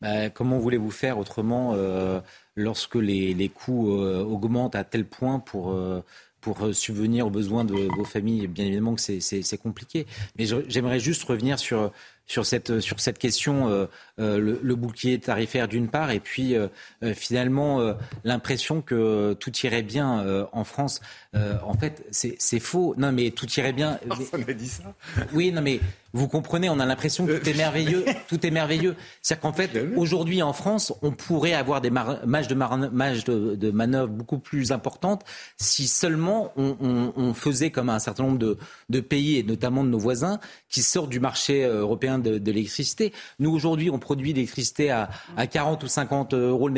[0.00, 2.20] bah, Comment voulez-vous faire autrement euh,
[2.56, 6.02] lorsque les, coûts euh, augmentent à tel point pour, euh,
[6.40, 8.46] pour subvenir aux besoins de vos familles?
[8.46, 10.06] Bien évidemment que c'est compliqué.
[10.38, 11.92] Mais j'aimerais juste revenir sur,
[12.26, 13.88] sur, cette, sur cette question
[14.20, 16.68] euh, le, bouclier tarifaire d'une part, et puis euh,
[17.02, 21.00] euh, finalement l'impression que tout irait bien en France.
[21.34, 22.94] en fait, c'est faux.
[22.96, 23.98] Non, mais tout irait bien.
[24.08, 24.94] Personne n'a dit ça.
[25.32, 25.80] Oui, non, mais
[26.14, 28.04] vous comprenez, on a l'impression que tout est merveilleux.
[28.28, 28.94] Tout est merveilleux.
[29.20, 34.38] C'est-à-dire qu'en fait, aujourd'hui en France, on pourrait avoir des marges de, de, manœuvre beaucoup
[34.38, 35.22] plus importantes
[35.56, 38.56] si seulement on, faisait comme un certain nombre
[38.88, 40.38] de, pays, et notamment de nos voisins,
[40.68, 43.12] qui sortent du marché européen européen de, l'électricité.
[43.40, 46.74] Nous, aujourd'hui, on produit l'électricité à, à 40 ou 50 euros le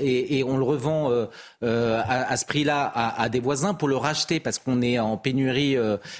[0.00, 1.26] et, et on le revend euh,
[1.62, 5.76] euh, à, ce prix-là à, des voisins pour le racheter parce qu'on est en pénurie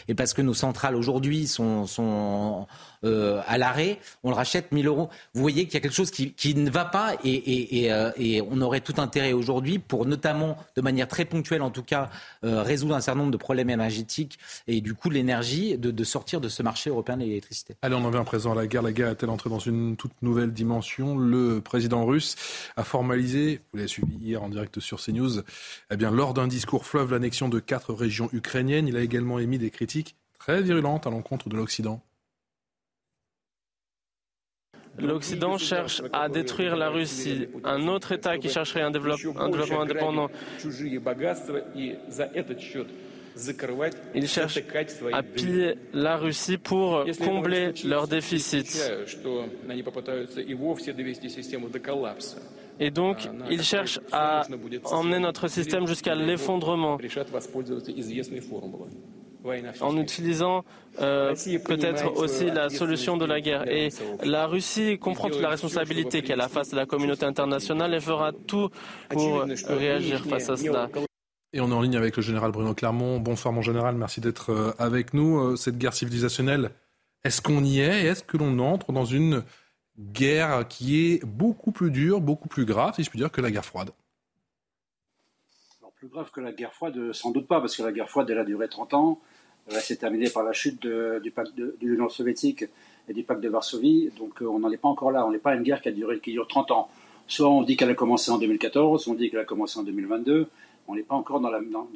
[0.09, 2.66] et parce que nos centrales aujourd'hui sont, sont
[3.05, 5.09] euh, à l'arrêt, on le rachète 1000 euros.
[5.35, 8.81] Vous voyez qu'il y a quelque chose qui, ne va pas euh, et, on aurait
[8.81, 12.11] tout intérêt aujourd'hui pour notamment, de manière très ponctuelle en tout cas,
[12.45, 16.49] euh, résoudre un certain nombre de problèmes énergétiques et du coup l'énergie, de, sortir de
[16.49, 17.76] ce marché européen de l'électricité.
[17.83, 18.83] Allez, on en vient à présent à la guerre.
[18.83, 21.16] La guerre est-elle entrée dans une toute nouvelle dimension?
[21.16, 22.37] Le président russe
[22.76, 25.41] a formalisé, vous l'avez suivi hier en direct sur CNews,
[25.91, 28.89] eh lors d'un discours fleuve l'annexion de quatre régions ukrainiennes.
[28.89, 30.16] Il a également émis des critiques
[30.49, 32.01] très virulentes à l'encontre de l'Occident.
[34.99, 40.31] L'Occident cherche à détruire la Russie, un autre État qui chercherait un, développement indépendant.
[44.15, 44.59] Ils cherchent
[45.13, 48.81] à piller la Russie pour combler leurs déficits.
[52.81, 54.47] Et donc, ils cherchent à
[54.85, 56.99] emmener notre système jusqu'à l'effondrement
[59.80, 60.64] en utilisant
[61.01, 61.34] euh,
[61.64, 63.68] peut-être aussi la solution de la guerre.
[63.70, 63.91] Et
[64.24, 68.32] la Russie comprend toute la responsabilité qu'elle a face à la communauté internationale et fera
[68.32, 68.70] tout
[69.11, 70.89] pour réagir face à cela.
[71.55, 73.20] Et on est en ligne avec le général Bruno Clermont.
[73.20, 75.39] Bonsoir mon général, merci d'être euh, avec nous.
[75.39, 76.70] Euh, cette guerre civilisationnelle,
[77.24, 78.05] est-ce qu'on y est?
[78.05, 79.43] Est-ce que l'on entre dans une
[79.99, 83.51] guerre qui est beaucoup plus dure, beaucoup plus grave, si je puis dire, que la
[83.51, 83.91] guerre froide?
[85.99, 88.39] Plus grave que la guerre froide, sans doute pas, parce que la guerre froide, elle
[88.39, 89.21] a duré 30 ans.
[89.69, 92.65] Elle s'est terminée par la chute du pacte de, l'Union soviétique
[93.09, 94.11] et du pacte de Varsovie.
[94.17, 95.27] Donc euh, on n'en est pas encore là.
[95.27, 96.89] On n'est pas à une guerre qui, a duré, qui dure 30 ans.
[97.27, 99.83] Soit on dit qu'elle a commencé en 2014, soit on dit qu'elle a commencé en
[99.83, 100.47] 2022.
[100.87, 101.51] On n'est pas encore dans,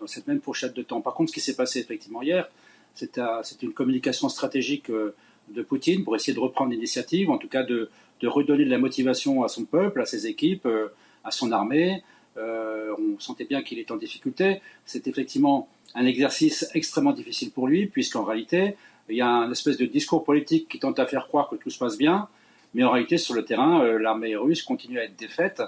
[0.07, 1.01] cette même fourchette de temps.
[1.01, 2.51] Par contre, ce qui s'est passé effectivement hier,
[2.95, 5.15] c'est une communication stratégique euh,
[5.49, 7.89] de Poutine pour essayer de reprendre l'initiative, en tout cas de,
[8.21, 10.89] de, redonner de la motivation à son peuple, à ses équipes, euh,
[11.25, 12.03] à son armée,
[12.39, 14.61] euh, on sentait bien qu'il était en difficulté.
[14.85, 18.77] C'est effectivement un exercice extrêmement difficile pour lui, puisqu'en réalité,
[19.09, 21.71] il y a un espèce de discours politique qui tente à faire croire que tout
[21.71, 22.29] se passe bien,
[22.75, 25.61] mais en réalité, sur le terrain, euh, l'armée russe continue à être défaite.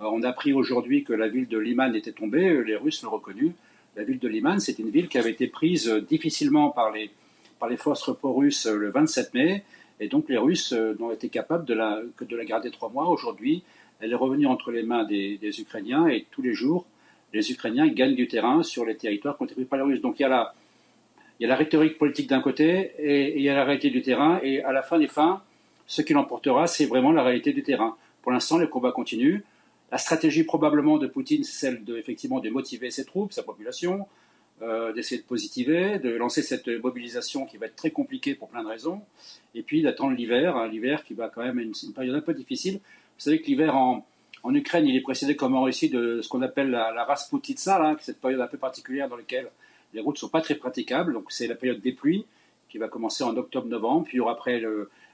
[0.00, 3.10] Euh, on a appris aujourd'hui que la ville de Liman était tombée, les Russes l'ont
[3.10, 3.52] reconnu.
[3.96, 7.10] La ville de Liman, c'est une ville qui avait été prise difficilement par les,
[7.58, 9.64] par les forces pro-russes le 27 mai,
[10.00, 11.64] et donc les Russes n'ont été capables
[12.16, 13.08] que de la garder trois mois.
[13.08, 13.62] Aujourd'hui,
[14.04, 16.84] elle est revenue entre les mains des, Ukrainiens et tous les jours,
[17.32, 20.02] les Ukrainiens gagnent du terrain sur les territoires pris par les Russes.
[20.02, 20.54] Donc il y a la,
[21.40, 24.02] il y a la rhétorique politique d'un côté et, il y a la réalité du
[24.02, 24.40] terrain.
[24.42, 25.42] Et à la fin des fins,
[25.86, 27.96] ce qui l'emportera, c'est vraiment la réalité du terrain.
[28.20, 29.42] Pour l'instant, le combat continue.
[29.90, 34.06] La stratégie probablement de Poutine, c'est celle de, effectivement, de motiver ses troupes, sa population,
[34.60, 38.62] euh, d'essayer de positiver, de lancer cette mobilisation qui va être très compliquée pour plein
[38.62, 39.00] de raisons,
[39.54, 42.34] et puis d'attendre l'hiver, hein, l'hiver qui va quand même être une période un peu
[42.34, 42.80] difficile
[43.16, 44.04] vous savez que l'hiver en,
[44.46, 48.20] Ukraine, il est précédé comme en Russie de ce qu'on appelle la, la Rasputitsa, cette
[48.20, 49.50] période un peu particulière dans laquelle
[49.94, 51.14] les routes ne sont pas très praticables.
[51.14, 52.26] Donc c'est la période des pluies
[52.68, 54.62] qui va commencer en octobre-novembre, puis il y aura après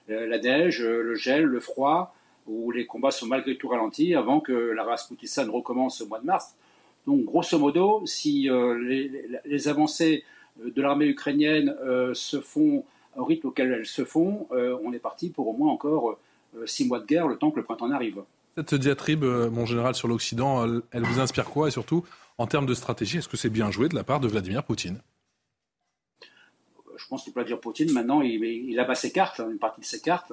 [0.08, 2.14] la neige, le gel, le froid,
[2.46, 6.18] où les combats sont malgré tout ralentis avant que la Rasputitsa ne recommence au mois
[6.18, 6.56] de mars.
[7.06, 8.78] Donc grosso modo, si euh,
[9.44, 10.24] les, avancées
[10.62, 12.84] de l'armée ukrainienne euh, se font
[13.16, 16.18] au rythme auquel elles se font, euh, on est parti pour au moins encore euh,
[16.66, 18.22] six mois de guerre, le temps que le printemps arrive.
[18.56, 21.68] Cette diatribe, euh, mon général, sur l'Occident, elle, vous inspire quoi?
[21.68, 22.04] Et surtout,
[22.36, 25.00] en termes de stratégie, est-ce que c'est bien joué de la part de Vladimir Poutine?
[26.96, 29.86] Je pense que Vladimir Poutine, maintenant, il, il abat ses cartes, hein, une partie de
[29.86, 30.32] ses cartes.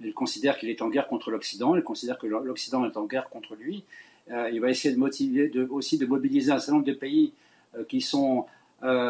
[0.00, 3.28] Il considère qu'il est en guerre contre l'Occident, il considère que l'Occident est en guerre
[3.28, 3.84] contre lui.
[4.30, 7.32] Euh, il va essayer de motiver, de, aussi de mobiliser un certain nombre de pays
[7.88, 8.46] qui, sont,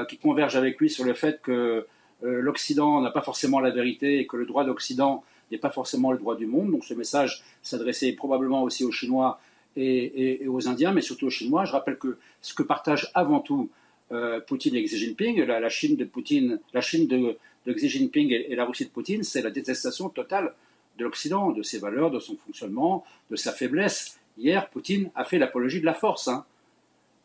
[0.08, 1.86] qui convergent avec lui sur le fait que
[2.20, 6.18] l'Occident n'a pas forcément la vérité et que le droit d'Occident n'est pas forcément le
[6.18, 6.70] droit du monde.
[6.70, 9.40] Donc ce message s'adressait probablement aussi aux Chinois
[9.76, 11.64] et, aux Indiens, mais surtout aux Chinois.
[11.64, 13.70] Je rappelle que ce que partagent avant tout
[14.12, 17.38] euh, Poutine et Xi Jinping, la, Chine de Poutine, la Chine de,
[17.72, 20.54] Xi Jinping et, la Russie de Poutine, c'est la détestation totale
[20.98, 24.18] de l'Occident, de ses valeurs, de son fonctionnement, de sa faiblesse.
[24.36, 26.28] Hier, Poutine a fait l'apologie de la force.
[26.28, 26.44] Hein.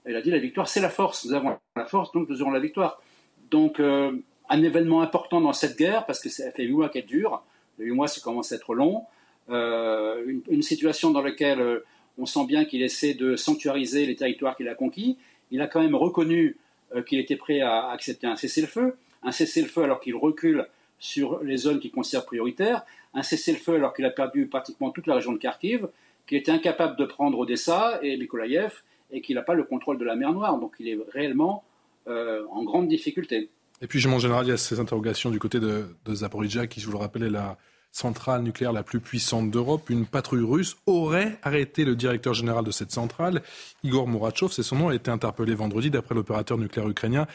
[0.07, 1.25] Il a dit la victoire, c'est la force.
[1.25, 3.01] Nous avons la force, donc nous aurons la victoire.
[3.49, 4.11] Donc, euh,
[4.49, 7.43] un événement important dans cette guerre, parce que ça fait huit mois qu'elle dure,
[7.79, 9.05] huit mois, ça commence à être long.
[9.49, 11.85] Euh, une, situation dans laquelle euh,
[12.17, 15.17] on sent bien qu'il essaie de sanctuariser les territoires qu'il a conquis.
[15.51, 16.57] Il a quand même reconnu
[16.95, 20.67] euh, qu'il était prêt à accepter un cessez-le-feu, un cessez-le-feu alors qu'il recule
[20.97, 25.15] sur les zones qu'il considère prioritaires, un cessez-le-feu alors qu'il a perdu pratiquement toute la
[25.15, 25.87] région de Kharkiv,
[26.25, 30.05] qu'il était incapable de prendre Odessa et Mykolaiv et qu'il n'a pas le contrôle de
[30.05, 30.57] la mer Noire.
[30.57, 31.63] Donc il est réellement
[32.07, 33.49] en grande difficulté.
[33.81, 36.85] Et puis, en général, il y a ces interrogations du côté de, Zaporizhia, qui, je
[36.85, 37.57] vous le rappelle, est la
[37.91, 39.89] centrale nucléaire la plus puissante d'Europe.
[39.89, 43.41] Une patrouille russe aurait arrêté le directeur général de cette centrale,
[43.83, 47.27] Igor Mourachov, c'est son nom, a été interpellé vendredi d'après l'opérateur nucléaire ukrainien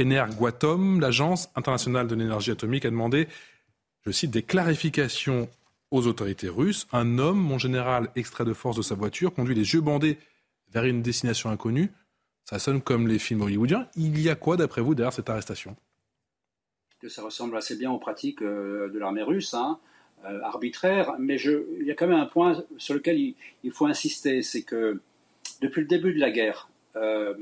[0.00, 1.00] Energoatom.
[1.00, 3.28] L'agence internationale de l'énergie atomique a demandé,
[4.04, 5.48] je cite, des clarifications
[5.90, 6.86] aux autorités russes.
[6.92, 10.18] Un homme, mon général, extrait de force de sa voiture, conduit les yeux bandés
[10.72, 11.90] vers une destination inconnue.
[12.44, 13.88] Ça sonne comme les films hollywoodiens.
[13.94, 15.76] Il y a quoi, d'après vous, derrière cette arrestation?
[17.00, 19.78] Que ça ressemble assez bien aux pratiques euh, de l'armée russe, hein,
[20.24, 21.14] euh, arbitraire.
[21.18, 25.00] Mais il y a quand même un point sur lequel il, faut insister, c'est que
[25.60, 27.34] depuis le début de la guerre, euh,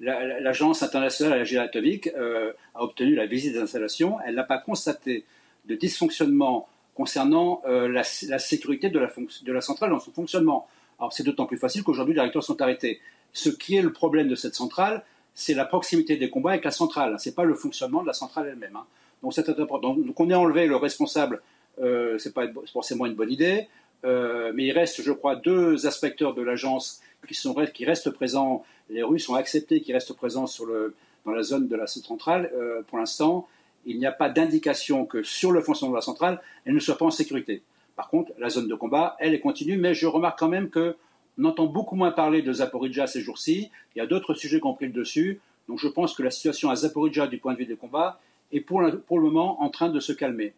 [0.00, 4.18] l'Agence internationale à la atomique a obtenu la visite des installations.
[4.26, 5.24] Elle n'a pas constaté
[5.66, 10.66] de dysfonctionnement concernant la, sécurité de la, de la centrale dans son fonctionnement.
[10.98, 13.00] Alors c'est d'autant plus facile qu'aujourd'hui les réacteurs sont arrêtés.
[13.32, 15.04] Ce qui est le problème de cette centrale,
[15.34, 17.18] c'est la proximité des combats avec la centrale.
[17.18, 18.76] Ce n'est pas le fonctionnement de la centrale elle-même.
[18.76, 18.86] Hein.
[19.22, 19.94] Donc c'est important.
[19.94, 21.42] Donc on ait enlevé le responsable,
[21.80, 23.68] euh, c'est pas forcément une bonne idée.
[24.04, 28.64] Euh, mais il reste, je crois, deux inspecteurs de l'agence qui, sont, qui restent présents.
[28.90, 32.50] Les Russes ont accepté qu'ils restent présents sur le, dans la zone de la centrale.
[32.54, 33.46] Euh, pour l'instant,
[33.86, 36.98] il n'y a pas d'indication que sur le fonctionnement de la centrale, elle ne soit
[36.98, 37.62] pas en sécurité.
[37.94, 40.96] Par contre, la zone de combat, elle est continue, mais je remarque quand même que
[41.38, 43.70] on entend beaucoup moins parler de Zaporizhia ces jours-ci.
[43.94, 45.40] Il y a d'autres sujets qui ont pris le dessus.
[45.68, 48.20] Donc je pense que la situation à Zaporizhia, du point de vue des combats,
[48.52, 50.54] est pour, le moment en train de se calmer.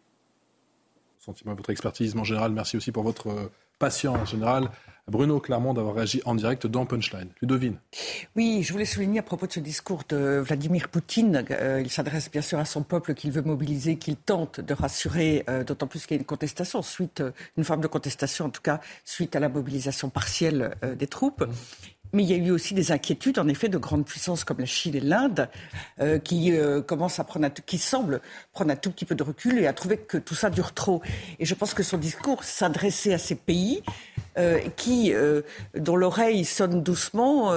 [1.19, 2.51] Sentiment votre expertise en général.
[2.51, 4.69] Merci aussi pour votre euh, patience en général.
[5.07, 7.29] Bruno Clermont d'avoir réagi en direct dans Punchline.
[7.41, 7.77] Ludovine.
[8.35, 12.31] Oui, je voulais souligner à propos de ce discours de Vladimir Poutine, euh, il s'adresse
[12.31, 16.05] bien sûr à son peuple qu'il veut mobiliser, qu'il tente de rassurer, euh, d'autant plus
[16.05, 17.23] qu'il y a une contestation, suite,
[17.57, 21.45] une forme de contestation en tout cas, suite à la mobilisation partielle des troupes.
[22.15, 24.65] Mais il y a eu aussi des inquiétudes, en effet, de grandes puissances comme la
[24.65, 25.49] Chine et l'Inde,
[25.99, 28.21] euh, qui euh, commencent à prendre, qui semblent
[28.53, 31.01] prendre un tout petit peu de recul et à trouver que tout ça dure trop.
[31.39, 33.83] Et je pense que son discours s'adressait à ces pays
[34.37, 35.13] euh, qui,
[35.77, 37.53] dont l'oreille sonne doucement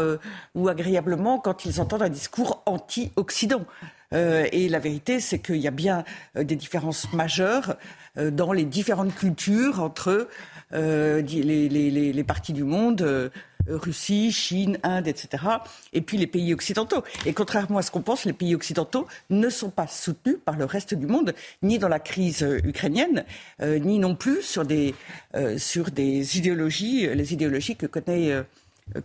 [0.56, 3.64] ou agréablement quand ils entendent un discours anti-Occident.
[4.12, 6.02] et la vérité, c'est qu'il y a bien
[6.34, 7.76] des différences majeures
[8.16, 10.28] dans les différentes cultures entre
[10.72, 13.30] les, parties du monde
[13.68, 15.44] Russie, Chine, Inde, etc.
[15.92, 17.02] Et puis les pays occidentaux.
[17.26, 20.64] Et contrairement à ce qu'on pense, les pays occidentaux ne sont pas soutenus par le
[20.64, 23.24] reste du monde, ni dans la crise euh, ukrainienne,
[23.62, 24.94] euh, ni non plus sur des,
[25.34, 28.44] euh, sur des idéologies, les idéologies que connaît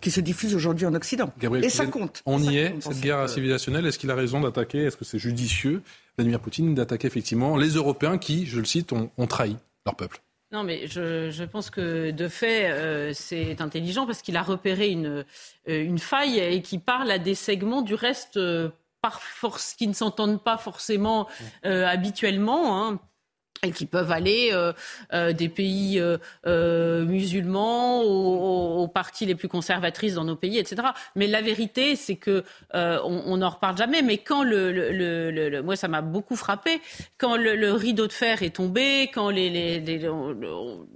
[0.00, 1.30] qui se diffusent aujourd'hui en Occident.
[1.62, 2.22] et ça compte.
[2.24, 3.84] On y est, cette guerre civilisationnelle.
[3.84, 5.82] Est-ce qu'il a raison d'attaquer Est-ce que c'est judicieux,
[6.16, 10.23] Vladimir Poutine, d'attaquer effectivement les Européens qui, je le cite, ont trahi leur peuple?
[10.54, 15.24] Non, mais je, pense que de fait, euh, c'est intelligent parce qu'il a repéré une,
[15.68, 18.70] euh, une faille et qui parle à des segments du reste euh,
[19.02, 21.26] par force, qui ne s'entendent pas forcément
[21.64, 22.86] habituellement.
[22.86, 23.00] Hein
[23.64, 24.72] et qui peuvent aller euh,
[25.12, 30.88] euh, des pays euh, musulmans aux, parties les plus conservatrices dans nos pays, etc.
[31.16, 34.02] Mais la vérité, c'est que on n'en reparle jamais.
[34.02, 36.80] Mais quand le, le, le, moi, ça m'a beaucoup frappé
[37.18, 40.10] quand le, rideau de fer est tombé, quand les, les,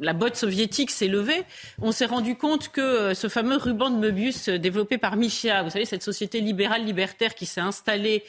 [0.01, 1.43] la botte soviétique s'est levée,
[1.81, 5.87] on s'est rendu compte que ce fameux ruban de Möbius développé par Michia, vous savez,
[5.87, 8.23] cette société libérale libertaire qui s'est installée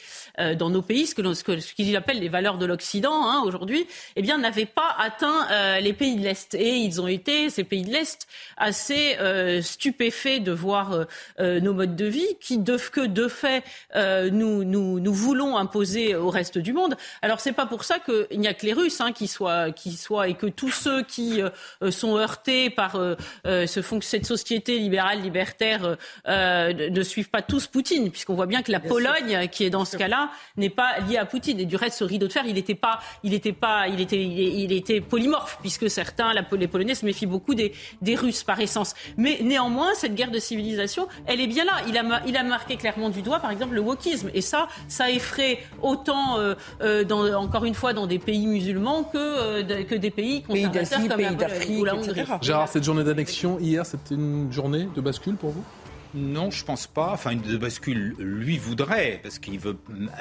[0.56, 3.86] dans nos pays, ce que ce qu'il appelle les valeurs de l'Occident hein, aujourd'hui,
[4.16, 6.54] eh bien n'avaient pas atteint euh, les pays de l'Est.
[6.54, 8.26] Et ils ont été, ces pays de l'Est,
[8.56, 11.06] assez euh, stupéfaits de voir
[11.38, 13.64] euh, nos modes de vie qui, de, que de fait,
[13.94, 16.96] nous, nous, nous voulons imposer au reste du monde.
[17.22, 19.92] Alors, c'est pas pour ça qu'il n'y a que les Russes hein, qui, soient, qui
[19.92, 21.40] soient, et que tous ceux qui
[21.90, 22.92] sont heurtés par
[23.44, 28.80] ce, cette société libérale, libertaire, ne suivent pas tous Poutine, puisqu'on voit bien que la
[28.80, 31.60] Pologne, qui est dans ce cas-là, n'est pas liée à Poutine.
[31.60, 34.09] Et du reste, ce rideau de fer, il n'était pas, il était pas, il était
[34.16, 37.72] il, était polymorphe, puisque certains, les Polonais, se méfient beaucoup des,
[38.10, 38.94] Russes par essence.
[39.16, 41.72] Mais néanmoins, cette guerre de civilisation, elle est bien là.
[41.88, 44.30] Il a, il a marqué clairement du doigt, par exemple, le wokisme.
[44.34, 49.04] Et ça, ça effraie autant, euh, euh, dans, encore une fois, dans des pays musulmans
[49.04, 52.24] que, euh, que des pays conservateurs pays comme pays la, Hongrie.
[52.42, 55.64] Gérard, cette journée d'annexion, hier, c'était une journée de bascule pour vous?
[56.14, 57.12] Non, je pense pas.
[57.12, 59.78] Enfin, une de bascule, lui voudrait, parce qu'il veut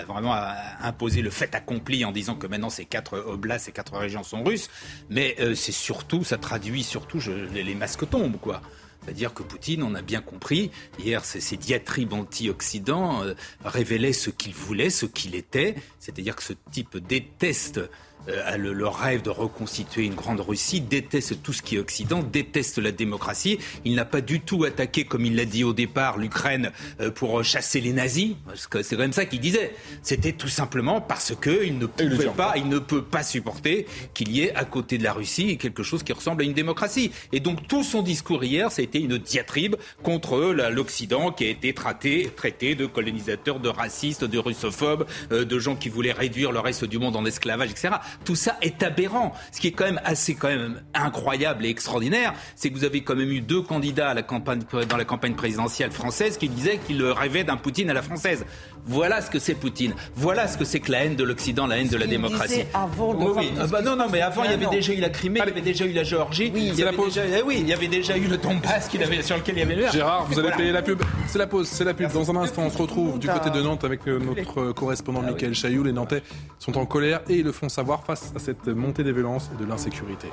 [0.08, 0.36] vraiment
[0.82, 4.44] imposer le fait accompli en disant que maintenant ces quatre oblasts, ces quatre régions sont
[4.44, 4.70] russes.
[5.10, 8.62] Mais euh, c'est surtout, ça traduit surtout je, les, masques tombent, quoi.
[9.04, 13.34] C'est-à-dire que Poutine, on a bien compris, hier, ces diatribes anti-Occident euh,
[13.64, 15.76] révélaient ce qu'il voulait, ce qu'il était.
[16.00, 17.80] C'est-à-dire que ce type déteste
[18.28, 22.22] euh, le, le, rêve de reconstituer une grande Russie, déteste tout ce qui est Occident,
[22.22, 23.60] déteste la démocratie.
[23.86, 27.44] Il n'a pas du tout attaqué, comme il l'a dit au départ, l'Ukraine euh, pour
[27.44, 29.74] chasser les nazis, parce que c'est quand même ça qu'il disait.
[30.04, 34.42] C'était tout simplement parce qu'il ne pouvait pas, il ne peut pas supporter qu'il y
[34.42, 37.12] ait à côté de la Russie quelque chose qui ressemble à une démocratie.
[37.32, 41.50] Et donc tout son discours hier, ça a été une diatribe contre l'Occident qui a
[41.50, 46.52] été traité, traité de colonisateur, de raciste, de russophobe, euh, de gens qui voulaient réduire
[46.52, 47.96] le reste du monde en esclavage, etc.
[48.26, 49.34] Tout ça est aberrant.
[49.52, 53.02] Ce qui est quand même assez quand même incroyable et extraordinaire, c'est que vous avez
[53.04, 56.78] quand même eu deux candidats à la campagne, dans la campagne présidentielle française qui disaient
[56.78, 58.46] qu'ils rêvaient d'un Poutine à la française.
[58.86, 59.94] Voilà ce que c'est Poutine.
[60.16, 62.64] Voilà ce que c'est que la haine de l'Occident, la haine de la démocratie.
[62.74, 65.42] Avant oui, ah bah non, non, mais avant, il y avait déjà eu la Crimée,
[65.44, 66.52] il y avait déjà eu la Géorgie.
[66.54, 69.22] Oui, il y avait déjà, eh oui, il y avait déjà eu le Donbass avait,
[69.22, 69.92] sur lequel il y avait l'air.
[69.92, 71.02] Gérard, vous allez payer la pub.
[71.28, 72.12] C'est la pause, c'est la pub.
[72.12, 75.32] Dans un instant, on se retrouve du côté de Nantes avec euh, notre correspondant ah
[75.32, 75.84] Michael Chailloux.
[75.84, 76.24] Les Nantais
[76.58, 79.64] sont en colère et ils le font savoir face à cette montée des violences et
[79.64, 80.28] de l'insécurité.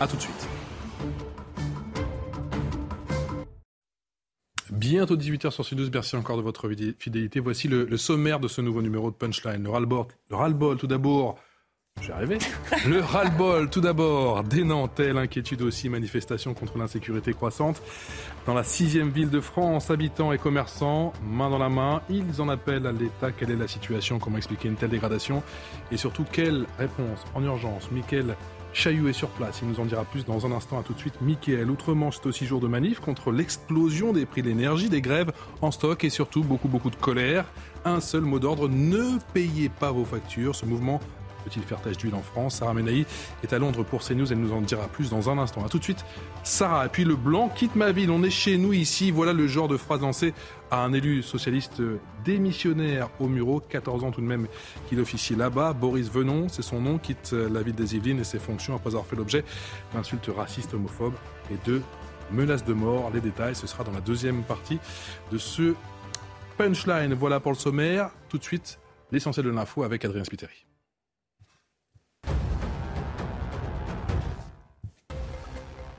[0.00, 0.48] A tout de suite.
[4.70, 7.40] Bientôt 18h sur Sud Merci encore de votre fidélité.
[7.40, 9.62] Voici le, sommaire de ce nouveau numéro de Punchline.
[9.62, 11.36] Le ras-le-bol, le ras tout d'abord.
[12.00, 12.38] J'ai arrivé.
[12.88, 17.80] Le ras-le-bol, tout d'abord, des Nantais, l'inquiétude aussi, manifestation contre l'insécurité croissante.
[18.46, 22.48] Dans la sixième ville de France, habitants et commerçants, main dans la main, ils en
[22.48, 23.30] appellent à l'État.
[23.30, 24.18] Quelle est la situation?
[24.18, 25.44] Comment expliquer une telle dégradation?
[25.92, 27.24] Et surtout, quelle réponse?
[27.32, 28.36] En urgence Mickaël
[28.74, 30.80] Chaillou est sur place, il nous en dira plus dans un instant.
[30.80, 31.70] À tout de suite, Mickaël.
[31.70, 35.70] Outre-Manche, c'est aussi jour de manif contre l'explosion des prix de l'énergie, des grèves en
[35.70, 37.44] stock et surtout beaucoup, beaucoup de colère.
[37.84, 40.56] Un seul mot d'ordre, ne payez pas vos factures.
[40.56, 41.00] Ce mouvement
[41.44, 42.56] peut-il d'huile en France?
[42.56, 43.06] Sarah Menaï
[43.42, 45.64] est à Londres pour CNews, elle nous en dira plus dans un instant.
[45.64, 46.04] A tout de suite,
[46.42, 46.86] Sarah.
[46.86, 49.10] Et puis le blanc quitte ma ville, on est chez nous ici.
[49.10, 50.34] Voilà le genre de phrase lancée
[50.70, 51.82] à un élu socialiste
[52.24, 54.46] démissionnaire au Muro, 14 ans tout de même
[54.88, 55.72] qu'il officie là-bas.
[55.72, 59.06] Boris Venon, c'est son nom, quitte la ville des Yvelines et ses fonctions après avoir
[59.06, 59.44] fait l'objet
[59.92, 61.14] d'insultes racistes, homophobes
[61.50, 61.80] et de
[62.32, 63.10] menaces de mort.
[63.12, 64.78] Les détails, ce sera dans la deuxième partie
[65.30, 65.74] de ce
[66.56, 67.14] punchline.
[67.14, 68.10] Voilà pour le sommaire.
[68.28, 68.78] Tout de suite,
[69.12, 70.66] l'essentiel de l'info avec Adrien Spiteri.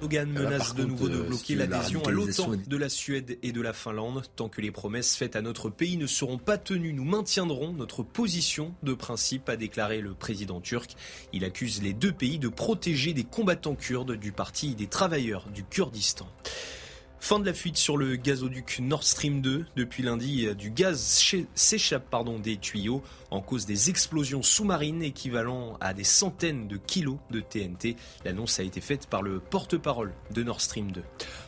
[0.05, 3.61] Erdogan menace de nouveau de euh, bloquer l'adhésion à l'OTAN de la Suède et de
[3.61, 4.21] la Finlande.
[4.35, 8.03] Tant que les promesses faites à notre pays ne seront pas tenues, nous maintiendrons notre
[8.03, 10.95] position de principe, a déclaré le président turc.
[11.33, 15.63] Il accuse les deux pays de protéger des combattants kurdes du parti des travailleurs du
[15.63, 16.27] Kurdistan.
[17.25, 19.65] Fin de la fuite sur le gazoduc Nord Stream 2.
[19.75, 21.23] Depuis lundi, du gaz
[21.55, 23.01] s'échappe des tuyaux
[23.31, 27.95] en cause des explosions sous-marines équivalent à des centaines de kilos de TNT.
[28.25, 31.01] L'annonce a été faite par le porte-parole de Nord Stream 2.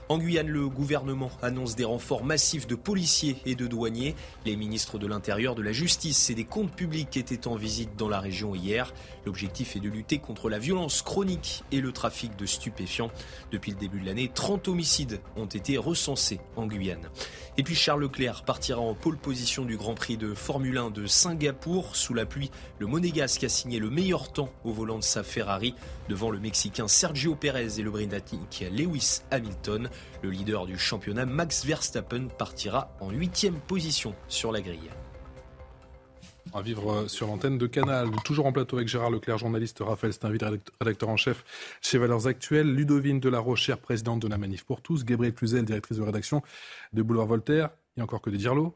[0.09, 4.15] En Guyane, le gouvernement annonce des renforts massifs de policiers et de douaniers.
[4.45, 8.09] Les ministres de l'Intérieur, de la Justice et des comptes publics étaient en visite dans
[8.09, 8.93] la région hier.
[9.27, 13.11] L'objectif est de lutter contre la violence chronique et le trafic de stupéfiants.
[13.51, 17.09] Depuis le début de l'année, 30 homicides ont été recensés en Guyane.
[17.57, 21.07] Et puis Charles Leclerc partira en pole position du Grand Prix de Formule 1 de
[21.07, 21.97] Singapour.
[21.97, 25.75] Sous la pluie, le Monégasque a signé le meilleur temps au volant de sa Ferrari
[26.07, 29.89] devant le Mexicain Sergio Pérez et le Britannique Lewis Hamilton.
[30.21, 34.89] Le leader du championnat, Max Verstappen, partira en huitième position sur la grille.
[36.53, 38.09] À vivre sur l'antenne de Canal.
[38.23, 41.43] Toujours en plateau avec Gérard Leclerc, journaliste, Raphaël Steinville, rédacteur en chef
[41.81, 45.65] chez Valeurs Actuelles, Ludovine de la Rochère, présidente de la Manif pour tous, Gabriel Cluzel,
[45.65, 46.41] directrice de rédaction
[46.93, 47.69] de Boulevard Voltaire.
[47.95, 48.75] Il n'y a encore que des dirlots.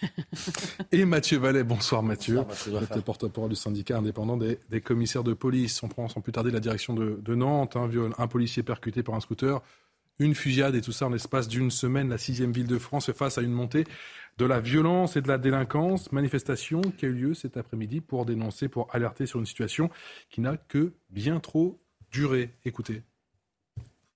[0.92, 1.64] et Mathieu Vallet.
[1.64, 2.42] Bonsoir Mathieu.
[2.42, 5.82] Bonsoir, porte-parole du syndicat indépendant des, commissaires de police.
[5.82, 7.76] On prend sans plus tarder la direction de, Nantes.
[7.76, 9.60] Un viol, un policier percuté par un scooter,
[10.18, 12.08] une fusillade et tout ça en l'espace d'une semaine.
[12.08, 13.84] La sixième ville de France fait face à une montée
[14.38, 16.12] de la violence et de la délinquance.
[16.12, 19.90] Manifestation qui a eu lieu cet après-midi pour dénoncer, pour alerter sur une situation
[20.30, 21.78] qui n'a que bien trop
[22.10, 22.50] duré.
[22.64, 23.02] Écoutez.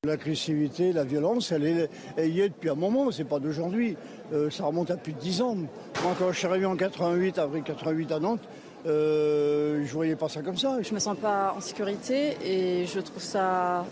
[0.05, 1.91] L'agressivité, la violence, elle, est,
[2.29, 3.97] y est depuis un moment, c'est pas d'aujourd'hui.
[4.33, 5.57] Euh, ça remonte à plus de 10 ans.
[5.57, 8.49] Moi, quand je suis arrivé en 88, avril 88 à Nantes,
[8.87, 10.81] euh, je voyais pas ça comme ça.
[10.83, 13.85] Je me sens pas en sécurité et je trouve ça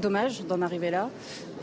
[0.00, 1.08] dommage d'en arriver là.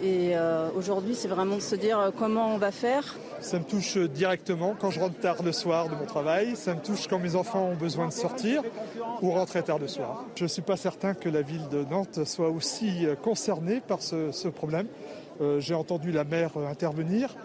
[0.01, 3.15] Et euh, aujourd'hui, c'est vraiment de se dire euh, comment on va faire.
[3.39, 6.55] Ça me touche directement quand je rentre tard le soir de mon travail.
[6.55, 8.61] Ça me touche quand mes enfants ont besoin de sortir
[9.21, 10.25] ou rentrer tard le soir.
[10.35, 14.01] Je ne suis pas certain que la ville de Nantes soit aussi euh, concernée par
[14.01, 14.87] ce, problème.
[15.59, 17.35] J'ai entendu la maire intervenir.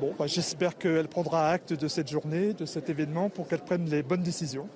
[0.00, 3.88] Bon, bah, j'espère qu'elle prendra acte de cette journée, de cet événement, pour qu'elle prenne
[3.88, 4.68] les bonnes décisions.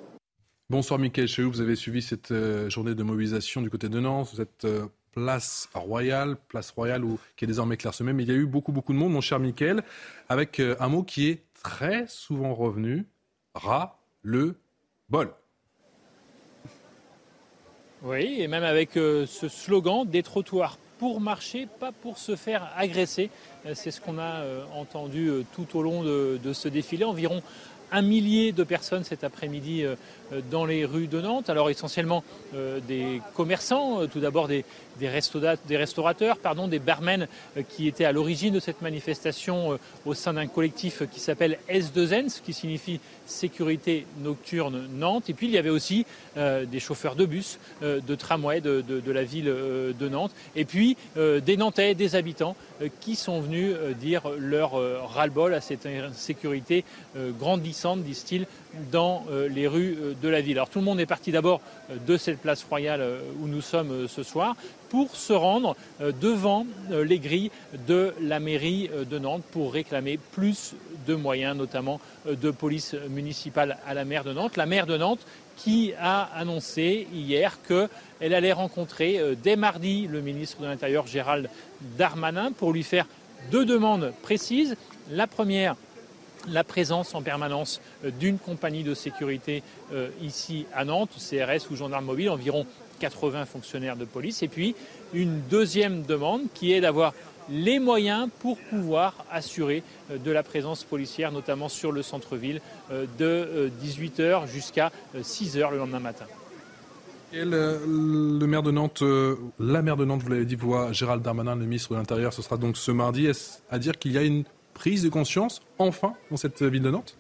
[0.69, 2.35] Bonsoir Mickaël Chehou, vous avez suivi cette
[2.69, 4.31] journée de mobilisation du côté de Nantes.
[4.33, 4.67] Vous êtes
[5.15, 7.05] place royale, place royale
[7.37, 8.13] qui est désormais clairsemée.
[8.13, 9.83] Mais il y a eu beaucoup, beaucoup de monde, mon cher Mickaël,
[10.29, 13.07] avec euh, un mot qui est très souvent revenu,
[13.55, 14.57] ras le
[15.09, 15.33] bol.
[18.03, 23.31] Oui, et même avec ce slogan des trottoirs pour marcher, pas pour se faire agresser.
[23.73, 24.45] C'est ce qu'on a
[24.75, 27.05] entendu tout au long de, ce défilé.
[27.05, 27.43] Environ
[27.95, 29.95] un millier de personnes cet après-midi euh,
[30.51, 31.51] dans les rues de Nantes.
[31.51, 34.65] Alors essentiellement euh, des commerçants, euh, tout d'abord des,
[34.99, 37.27] des, restaurateurs, pardon, des barmen
[37.69, 42.41] qui étaient à l'origine de cette manifestation au sein d'un collectif qui s'appelle S2N, ce
[42.41, 45.29] qui signifie Sécurité Nocturne Nantes.
[45.29, 46.07] Et puis il y avait aussi
[46.37, 50.31] des chauffeurs de bus, de tramway de, de, la ville de Nantes.
[50.55, 52.55] Et puis des Nantais, des habitants
[53.01, 54.73] qui sont venus dire leur
[55.11, 56.85] ras-le-bol à cette insécurité
[57.17, 58.47] grandissante, disent-ils,
[58.91, 60.59] dans euh, les rues euh, de la ville.
[60.59, 61.61] Alors tout le monde est parti d'abord
[61.91, 63.03] euh, de cette place royale
[63.41, 64.57] où nous sommes ce soir
[64.89, 65.77] pour se rendre
[66.21, 67.51] devant les grilles
[67.89, 70.75] de la mairie de Nantes pour réclamer plus
[71.09, 74.57] de moyens, notamment de police municipale à la maire de Nantes.
[74.57, 80.61] La maire de Nantes qui a annoncé hier qu'elle allait rencontrer dès mardi le ministre
[80.61, 81.51] de l'Intérieur Gérald
[81.99, 83.07] Darmanin pour lui faire
[83.51, 84.77] deux demandes précises.
[85.11, 85.77] La première,
[86.49, 91.77] la présence en permanence euh, d'une compagnie de sécurité euh, ici à Nantes, CRS ou
[91.77, 92.67] gendarme mobile, environ
[93.01, 94.43] 80 fonctionnaires de police.
[94.43, 94.75] Et puis
[95.13, 97.15] une deuxième demande qui est d'avoir
[97.51, 102.61] les moyens pour pouvoir assurer euh, de la présence policière, notamment sur le centre-ville,
[103.19, 106.27] de 18h jusqu'à 6h le lendemain matin.
[107.33, 109.03] le, maire de Nantes,
[109.59, 112.43] la maire de Nantes, vous l'avez dit, voit Gérald Darmanin, le ministre de l'Intérieur, ce
[112.43, 113.27] sera donc ce mardi.
[113.27, 116.91] Est-ce à dire qu'il y a une prise de conscience, enfin, dans cette ville de
[116.91, 117.17] Nantes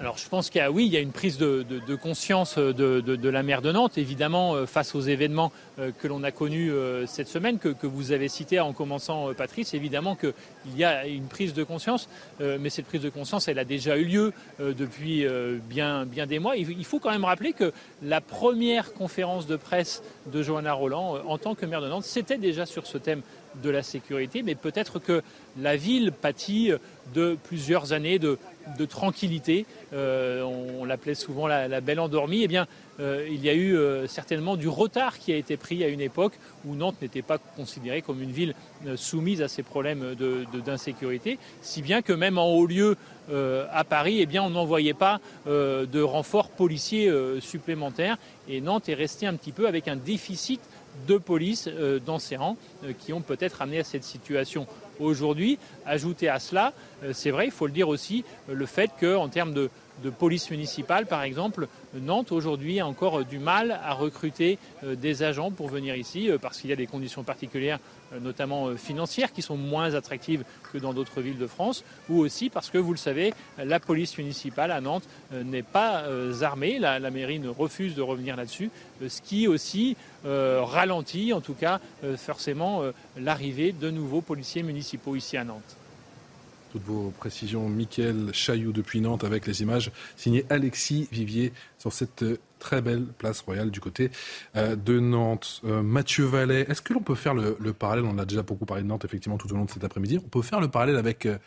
[0.00, 1.64] alors je pense qu'il y a, oui, il y a une prise de,
[1.96, 6.30] conscience de, la maire de Nantes, évidemment, euh, face aux événements euh, que l'on a
[6.30, 9.74] connus euh, cette semaine, que, vous avez cités en commençant, Patrice.
[9.74, 10.32] Évidemment qu'il
[10.76, 12.08] y a une prise de conscience,
[12.40, 15.26] mais cette prise de conscience, elle a déjà eu lieu depuis
[15.68, 16.56] bien, bien des mois.
[16.56, 17.72] Il faut quand même rappeler que
[18.02, 22.38] la première conférence de presse de Johanna Roland, en tant que maire de Nantes, c'était
[22.38, 23.22] déjà sur ce thème
[23.62, 25.22] de la sécurité, mais peut-être que
[25.60, 26.72] la ville pâtit
[27.14, 28.38] de plusieurs années de,
[28.88, 29.66] tranquillité.
[29.92, 32.46] Euh, on, l'appelait souvent la, belle endormie.
[32.48, 32.58] Eh
[33.00, 36.00] euh, il y a eu euh, certainement du retard qui a été pris à une
[36.00, 36.34] époque
[36.66, 38.54] où Nantes n'était pas considérée comme une ville
[38.96, 40.14] soumise à ces problèmes
[40.64, 42.96] d'insécurité, si bien que même en haut lieu
[43.30, 48.16] à Paris, eh bien, on n'envoyait pas de renforts policiers supplémentaires.
[48.48, 50.60] Et Nantes est restée un petit peu avec un déficit
[51.06, 51.68] de police
[52.04, 52.56] dans ses rangs
[52.98, 54.66] qui ont peut-être amené à cette situation
[55.00, 55.58] aujourd'hui.
[55.86, 56.72] Ajouter à cela,
[57.04, 59.70] euh, c'est vrai, il faut le dire aussi, euh, le fait qu'en termes de,
[60.16, 65.50] police municipale, par exemple, Nantes aujourd'hui a encore du mal à recruter euh, des agents
[65.50, 67.80] pour venir ici parce qu'il y a des conditions particulières,
[68.20, 72.70] notamment financières, qui sont moins attractives que dans d'autres villes de France, ou aussi parce
[72.70, 76.04] que, vous le savez, la police municipale à Nantes n'est pas
[76.42, 78.70] armée, la, la, mairie ne refuse de revenir là-dessus,
[79.06, 81.80] ce qui aussi ralentit, en tout cas,
[82.16, 82.82] forcément,
[83.20, 85.76] l'arrivée de nouveaux policiers municipaux ici à Nantes
[86.70, 87.68] toutes vos précisions.
[87.68, 92.24] Mickaël Chailloux depuis Nantes avec les images signées Alexis Vivier sur cette
[92.58, 94.10] très belle place royale du côté
[94.56, 95.60] euh, de Nantes.
[95.64, 98.82] Euh, Mathieu Vallet, est-ce que l'on peut faire le, parallèle On a déjà beaucoup parlé
[98.82, 100.20] de Nantes effectivement tout au long de cet après-midi.
[100.24, 101.38] On peut faire le parallèle avec euh,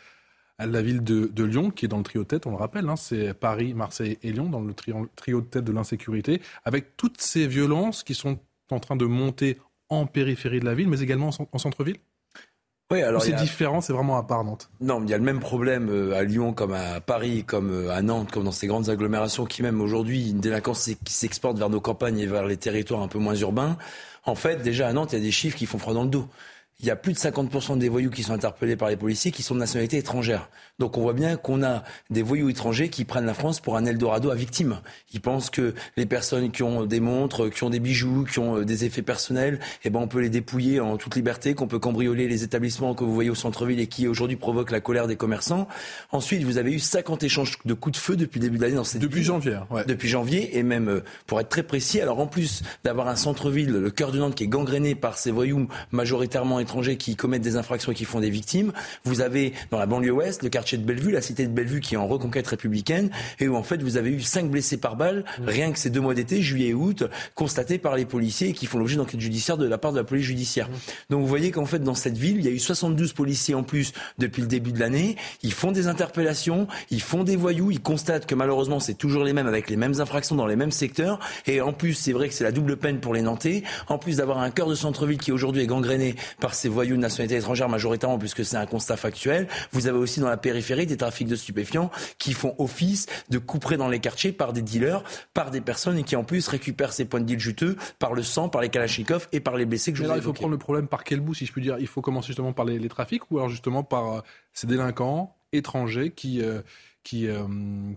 [0.58, 2.88] la ville de, Lyon qui est dans le trio de tête, on le rappelle.
[2.88, 7.20] Hein, c'est Paris, Marseille et Lyon dans le trio, de tête de l'insécurité avec toutes
[7.20, 8.38] ces violences qui sont
[8.70, 9.58] en train de monter
[10.00, 11.98] en périphérie de la ville mais également en centre-ville?
[13.00, 14.68] Alors c'est différent, c'est vraiment à part Nantes?
[14.80, 17.70] Non, mais il y a le même problème euh, à Lyon comme à Paris, comme
[17.70, 21.58] euh, à Nantes, comme dans ces grandes agglomérations qui même aujourd'hui une délinquance qui s'exporte
[21.58, 23.78] vers nos campagnes et vers les territoires un peu moins urbains.
[24.24, 26.10] En fait, déjà à Nantes, il y a des chiffres qui font froid dans le
[26.10, 26.28] dos
[26.82, 29.44] il y a plus de 50% des voyous qui sont interpellés par les policiers qui
[29.44, 30.50] sont de nationalité étrangère.
[30.80, 33.84] Donc on voit bien qu'on a des voyous étrangers qui prennent la France pour un
[33.84, 34.80] Eldorado à victimes.
[35.12, 38.58] Ils pensent que les personnes qui ont des montres, qui ont des bijoux, qui ont
[38.58, 41.78] euh, des effets personnels, eh ben on peut les dépouiller en toute liberté, qu'on peut
[41.78, 45.16] cambrioler les établissements que vous voyez au centre-ville et qui aujourd'hui provoquent la colère des
[45.16, 45.68] commerçants.
[46.10, 48.76] Ensuite, vous avez eu 50 échanges de coups de feu depuis le début de l'année
[48.76, 49.84] dans cette Depuis janvier, ouais.
[49.84, 53.70] Depuis janvier et même euh, pour être très précis, alors en plus d'avoir un centre-ville,
[53.70, 57.56] le cœur de Nantes qui est gangréné par ces voyous majoritairement étrangers qui commettent des
[57.56, 58.72] infractions et qui font des victimes.
[59.04, 61.94] Vous avez dans la banlieue ouest le quartier de Bellevue, la cité de Bellevue qui
[61.94, 63.10] est en reconquête républicaine
[63.40, 66.00] et où en fait vous avez eu cinq blessés par balle rien que ces deux
[66.00, 67.04] mois d'été, juillet et août,
[67.34, 70.04] constatés par les policiers et qui font l'objet d'enquête judiciaire de la part de la
[70.04, 70.68] police judiciaire.
[71.10, 73.62] Donc vous voyez qu'en fait dans cette ville, il y a eu 72 policiers en
[73.62, 75.16] plus depuis le début de l'année.
[75.42, 79.32] Ils font des interpellations, ils font des voyous, ils constatent que malheureusement c'est toujours les
[79.32, 81.18] mêmes avec les mêmes infractions dans les mêmes secteurs.
[81.46, 83.62] Et en plus, c'est vrai que c'est la double peine pour les Nantais.
[83.88, 86.94] En plus d'avoir un cœur de centre-ville qui aujourd'hui est gangréné par par ces voyous
[86.94, 89.48] de nationalité étrangère majoritairement, puisque c'est un constat factuel.
[89.72, 93.76] Vous avez aussi dans la périphérie des trafics de stupéfiants qui font office de couperets
[93.76, 95.02] dans les quartiers par des dealers,
[95.34, 98.22] par des personnes et qui en plus récupèrent ces points de deal juteux par le
[98.22, 100.52] sang, par les kalachnikovs et par les blessés que je Mais vous il faut prendre
[100.52, 101.76] le problème par quel bout, si je puis dire?
[101.80, 104.20] Il faut commencer justement par les, trafics ou alors justement par euh,
[104.52, 106.60] ces délinquants étrangers qui, euh,
[107.04, 107.42] qui, euh,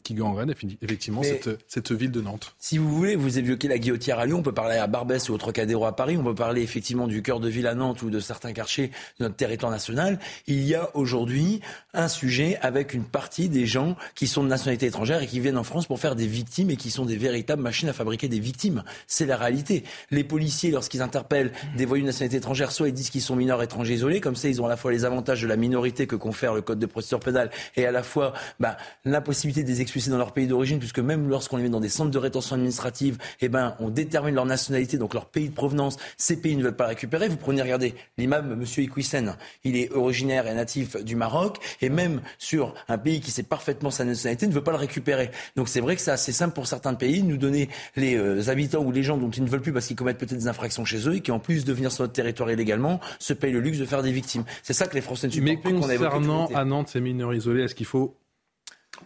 [0.04, 2.56] qui gangrène effectivement cette, cette, ville de Nantes.
[2.60, 5.34] Si vous voulez, vous évoquez la guillotière à Lyon, on peut parler à Barbès ou
[5.34, 8.10] au Trocadéro à Paris, on peut parler effectivement du cœur de ville à Nantes ou
[8.10, 8.88] de certains quartiers
[9.20, 10.20] de notre territoire national.
[10.48, 11.62] Il y a aujourd'hui
[11.94, 15.58] un sujet avec une partie des gens qui sont de nationalité étrangère et qui viennent
[15.58, 18.40] en France pour faire des victimes et qui sont des véritables machines à fabriquer des
[18.40, 18.84] victimes.
[19.08, 19.84] C'est la réalité.
[20.10, 23.62] Les policiers, lorsqu'ils interpellent des voyous de nationalité étrangère, soit ils disent qu'ils sont mineurs
[23.62, 26.16] étrangers isolés, comme ça ils ont à la fois les avantages de la minorité que
[26.16, 30.10] confère le code de procédure pénale et à la fois bah, l'impossibilité de les expulser
[30.10, 33.18] dans leur pays d'origine, puisque même lorsqu'on les met dans des centres de rétention administrative,
[33.42, 35.98] eh ben, on détermine leur nationalité, donc leur pays de provenance.
[36.18, 37.28] Ces pays ne veulent pas récupérer.
[37.28, 38.66] Vous prenez, regardez, l'imam M.
[38.84, 43.44] Iquissen, il est originaire et natif du Maroc, et même sur un pays qui sait
[43.44, 45.32] parfaitement sa nationalité, ne veut pas le récupérer.
[45.56, 48.50] Donc c'est vrai que c'est assez simple pour certains pays de nous donner les euh,
[48.50, 50.86] habitants ou les gens dont ils ne veulent plus parce qu'ils commettent peut-être des infractions
[50.86, 53.60] chez eux et qui, en plus de venir sur notre territoire illégalement, se payent le
[53.60, 54.44] luxe de faire des victimes.
[54.64, 57.76] C'est ça que les Français ne supportent Mais concernant à Nantes ces mineurs isolés, est-ce
[57.76, 58.16] qu'il faut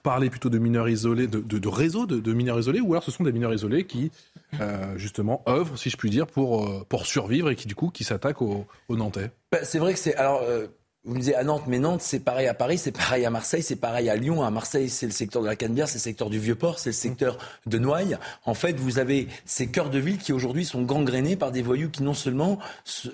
[0.01, 3.11] parler plutôt de mineurs isolés, de, de, de réseaux de, mineurs isolés, ou alors ce
[3.11, 4.11] sont des mineurs isolés qui,
[4.59, 7.89] euh, justement, œuvrent, si je puis dire, pour, euh, pour survivre et qui, du coup,
[7.89, 9.31] qui s'attaquent aux, Nantais.
[9.51, 10.15] Bah, C'est vrai que c'est...
[10.15, 10.67] Alors, euh,
[11.05, 13.63] vous me disiez à Nantes, mais Nantes, c'est pareil à Paris, c'est pareil à Marseille,
[13.63, 14.43] c'est pareil à Lyon.
[14.43, 16.93] À Marseille, c'est le secteur de la Canebière, c'est le secteur du Vieux-Port, c'est le
[16.93, 18.17] secteur de Noailles.
[18.45, 21.89] En fait, vous avez ces cœurs de ville qui aujourd'hui sont gangrénés par des voyous
[21.89, 22.59] qui non seulement,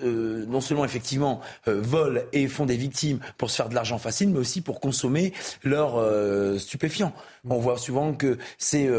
[0.02, 3.98] euh, non seulement effectivement euh, volent et font des victimes pour se faire de l'argent
[3.98, 5.32] facile, mais aussi pour consommer
[5.62, 7.12] leurs euh, stupéfiants.
[7.48, 8.90] On voit souvent que ces,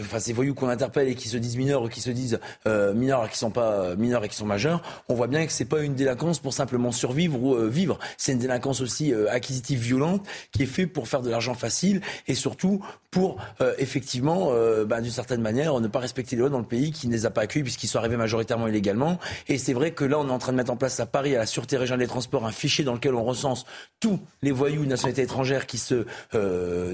[0.00, 3.24] enfin, ces voyous qu'on interpelle et qui se disent mineurs ou qui se disent mineurs
[3.24, 5.80] et qui sont pas mineurs et qui sont majeurs, on voit bien que c'est pas
[5.80, 10.64] une délinquance pour simplement survivre ou vivre c'est une délinquance aussi euh, acquisitive violente qui
[10.64, 15.12] est fait pour faire de l'argent facile et surtout pour euh, effectivement, euh, bah, d'une
[15.12, 17.42] certaine manière, ne pas respecter les lois dans le pays qui ne les a pas
[17.42, 19.18] accueillis puisqu'ils sont arrivés majoritairement illégalement.
[19.48, 21.36] Et c'est vrai que là, on est en train de mettre en place à Paris,
[21.36, 23.64] à la Sûreté régionale des transports, un fichier dans lequel on recense
[24.00, 26.04] tous les voyous de nationalité étrangère qui se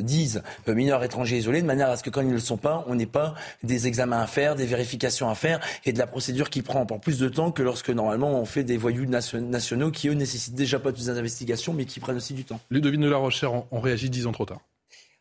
[0.01, 2.85] disent mineurs étrangers isolés, de manière à ce que quand ils ne le sont pas,
[2.87, 6.51] on n'ait pas des examens à faire, des vérifications à faire et de la procédure
[6.51, 10.09] qui prend encore plus de temps que lorsque normalement on fait des voyous nationaux qui
[10.09, 12.61] eux nécessitent déjà pas plus investigations, mais qui prennent aussi du temps.
[12.71, 14.61] Ludovine de la Rochère, on, réagit dix ans trop tard.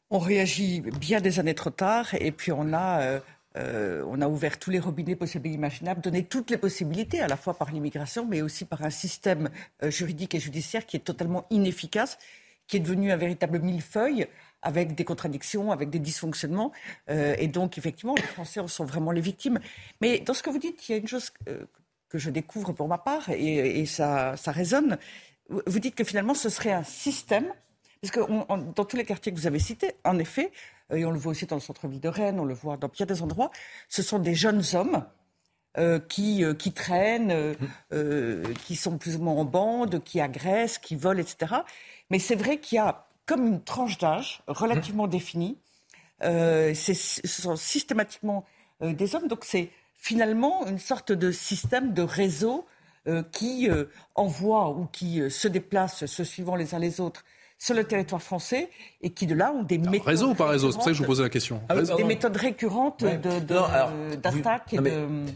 [0.10, 3.20] On réagit bien des années trop tard, et puis on a, euh,
[3.58, 7.28] euh, on a ouvert tous les robinets possibles et imaginables, donné toutes les possibilités, à
[7.28, 9.50] la fois par l'immigration, mais aussi par un système
[9.84, 12.18] euh, juridique et judiciaire qui est totalement inefficace,
[12.68, 14.28] qui est devenu un véritable millefeuille
[14.62, 16.72] avec des contradictions, avec des dysfonctionnements.
[17.08, 19.60] et donc, effectivement, les Français en sont vraiment les victimes.
[20.02, 21.32] Mais dans ce que vous dites, il y a une chose
[22.12, 24.98] que je découvre pour ma part, et, et ça, ça résonne,
[25.66, 27.54] vous dites que finalement ce serait un système,
[28.02, 28.20] parce que
[28.76, 30.52] dans tous les quartiers que vous avez cités, en effet,
[30.92, 32.88] euh, et on le voit aussi dans le centre-ville de Rennes, on le voit dans
[32.88, 33.52] bien des endroits,
[33.90, 35.06] ce sont des jeunes hommes
[35.78, 37.56] euh, qui, euh, qui traînent,
[38.66, 41.56] qui sont plus ou moins en bande, qui agressent, qui volent, etc.
[42.10, 45.58] Mais c'est vrai qu'il y a comme une tranche d'âge relativement définie.
[46.22, 46.74] ce
[47.26, 48.46] sont systématiquement
[48.82, 52.66] des hommes, donc c'est finalement une sorte de système de réseau
[53.32, 53.86] qui euh,
[54.16, 57.24] envoient ou qui euh, se déplacent, se suivant les uns les autres,
[57.58, 58.70] sur le territoire français
[59.02, 60.08] et qui de là ont des méthodes.
[60.08, 60.72] Réseau ou pas réseau?
[60.72, 61.62] C'est pour ça que je vous posais la question.
[61.70, 64.76] Ah des méthodes récurrentes d'attaque.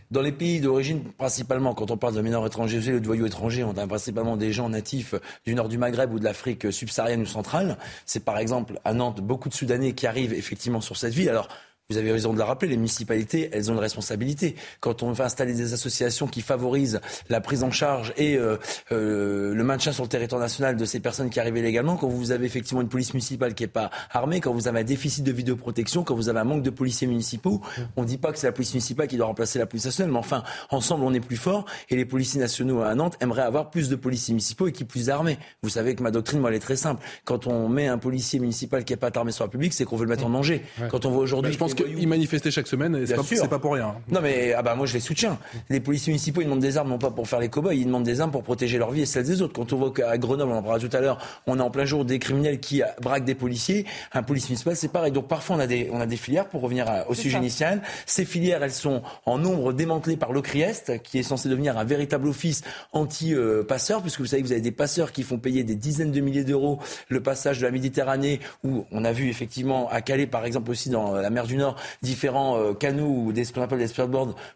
[0.10, 3.64] Dans les pays d'origine, principalement, quand on parle de mineurs étrangers ou de voyous étrangers,
[3.64, 5.14] on a principalement des gens natifs
[5.46, 7.78] du nord du Maghreb ou de l'Afrique subsaharienne ou centrale.
[8.08, 11.30] C'est par exemple à Nantes beaucoup de Soudanais qui arrivent effectivement sur cette ville.
[11.30, 11.48] Alors
[11.92, 14.56] vous avez raison de le rappeler, les municipalités, elles ont une responsabilité.
[14.80, 18.58] Quand on va installer des associations qui favorisent la prise en charge et euh,
[18.92, 22.32] euh, le maintien sur le territoire national de ces personnes qui arrivent illégalement, quand vous
[22.32, 25.32] avez effectivement une police municipale qui n'est pas armée, quand vous avez un déficit de
[25.32, 27.62] vidéoprotection, quand vous avez un manque de policiers municipaux,
[27.98, 30.12] on ne dit pas que c'est la police municipale qui doit remplacer la police nationale,
[30.12, 33.70] mais enfin, ensemble, on est plus fort et les policiers nationaux à Nantes aimeraient avoir
[33.70, 35.38] plus de policiers municipaux et qui plus armés.
[35.62, 37.06] Vous savez que ma doctrine, moi, elle est très simple.
[37.26, 39.98] Quand on met un policier municipal qui n'est pas armé sur la public, c'est qu'on
[39.98, 40.64] veut le mettre en danger.
[40.90, 43.96] Quand on voit aujourd'hui qu'ils manifestaient chaque semaine et c'est pas, pour rien.
[44.10, 45.38] Non mais ah bah moi je les soutiens.
[45.70, 48.04] Les policiers municipaux ils demandent des armes non pas pour faire les cow-boys, ils demandent
[48.04, 49.54] des armes pour protéger leur vie et celles des autres.
[49.54, 51.86] Quand on voit qu'à Grenoble, on en parlera tout à l'heure, on a en plein
[51.86, 55.12] jour des criminels qui braquent des policiers, un policier municipal c'est pareil.
[55.12, 57.82] Donc parfois on a des on a des filières pour revenir au sujet initial.
[58.06, 62.28] Ces filières elles sont en nombre démantelées par l'Ocriest qui est censé devenir un véritable
[62.28, 62.64] office
[62.94, 66.22] anti-passeur puisque vous savez que vous avez des passeurs qui font payer des dizaines de
[66.22, 70.46] milliers d'euros le passage de la Méditerranée où on a vu effectivement à Calais par
[70.46, 71.65] exemple aussi dans la mer du Nord
[72.02, 73.88] différents euh, canaux ou des, ce qu'on appelle des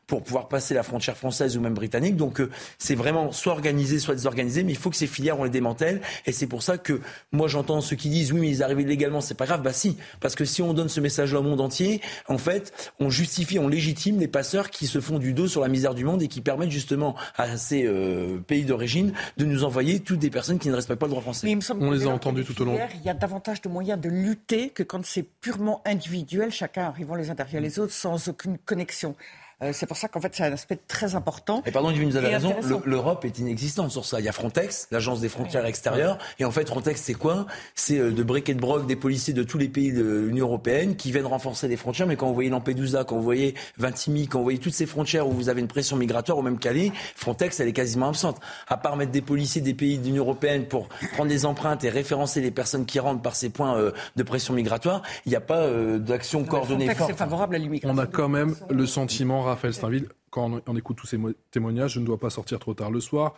[0.08, 2.16] pour pouvoir passer la frontière française ou même britannique.
[2.16, 5.44] Donc euh, c'est vraiment soit organisé, soit désorganisé, mais il faut que ces filières on
[5.44, 6.02] les démantèle.
[6.26, 7.02] Et c'est pour ça que
[7.32, 9.62] moi j'entends ceux qui disent oui mais ils arrivent illégalement, c'est pas grave.
[9.62, 13.10] Bah si, parce que si on donne ce message au monde entier, en fait, on
[13.10, 16.22] justifie, on légitime les passeurs qui se font du dos sur la misère du monde
[16.22, 20.60] et qui permettent justement à ces euh, pays d'origine de nous envoyer toutes des personnes
[20.60, 21.48] qui ne respectent pas le droit français.
[21.80, 22.78] on les a entendus tout au long.
[22.96, 27.16] Il y a davantage de moyens de lutter que quand c'est purement individuel, chacun arrivant
[27.16, 29.16] les uns derrière les autres sans aucune connexion.
[29.62, 31.62] Euh, c'est pour ça qu'en fait, c'est un aspect très important.
[31.66, 32.56] Et pardon, nous avez raison,
[32.86, 34.20] l'Europe est inexistante sur ça.
[34.20, 36.18] Il y a Frontex, l'agence des frontières extérieures.
[36.40, 37.46] Et en fait, Frontex, c'est quoi?
[37.76, 40.96] C'est euh, de briquet de broc des policiers de tous les pays de l'Union européenne
[40.96, 42.08] qui viennent renforcer les frontières.
[42.08, 45.28] Mais quand vous voyez Lampedusa, quand vous voyez Vintimille, quand vous voyez toutes ces frontières
[45.28, 48.38] où vous avez une pression migratoire, ou même Calais, Frontex, elle est quasiment absente.
[48.68, 51.90] À part mettre des policiers des pays de l'Union européenne pour prendre des empreintes et
[51.90, 55.42] référencer les personnes qui rentrent par ces points euh, de pression migratoire, il n'y a
[55.42, 57.14] pas d'action coordonnée forte.
[57.14, 57.98] favorable à l'immigration.
[57.98, 61.20] On a quand même le sentiment, Raphaël Steinville, quand on, écoute tous ces
[61.52, 63.36] témoignages, je ne dois pas sortir trop tard le soir,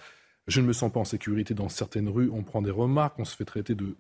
[0.47, 3.26] je ne me sens pas en sécurité dans certaines rues, on prend des remarques, on
[3.26, 3.95] se fait traiter de,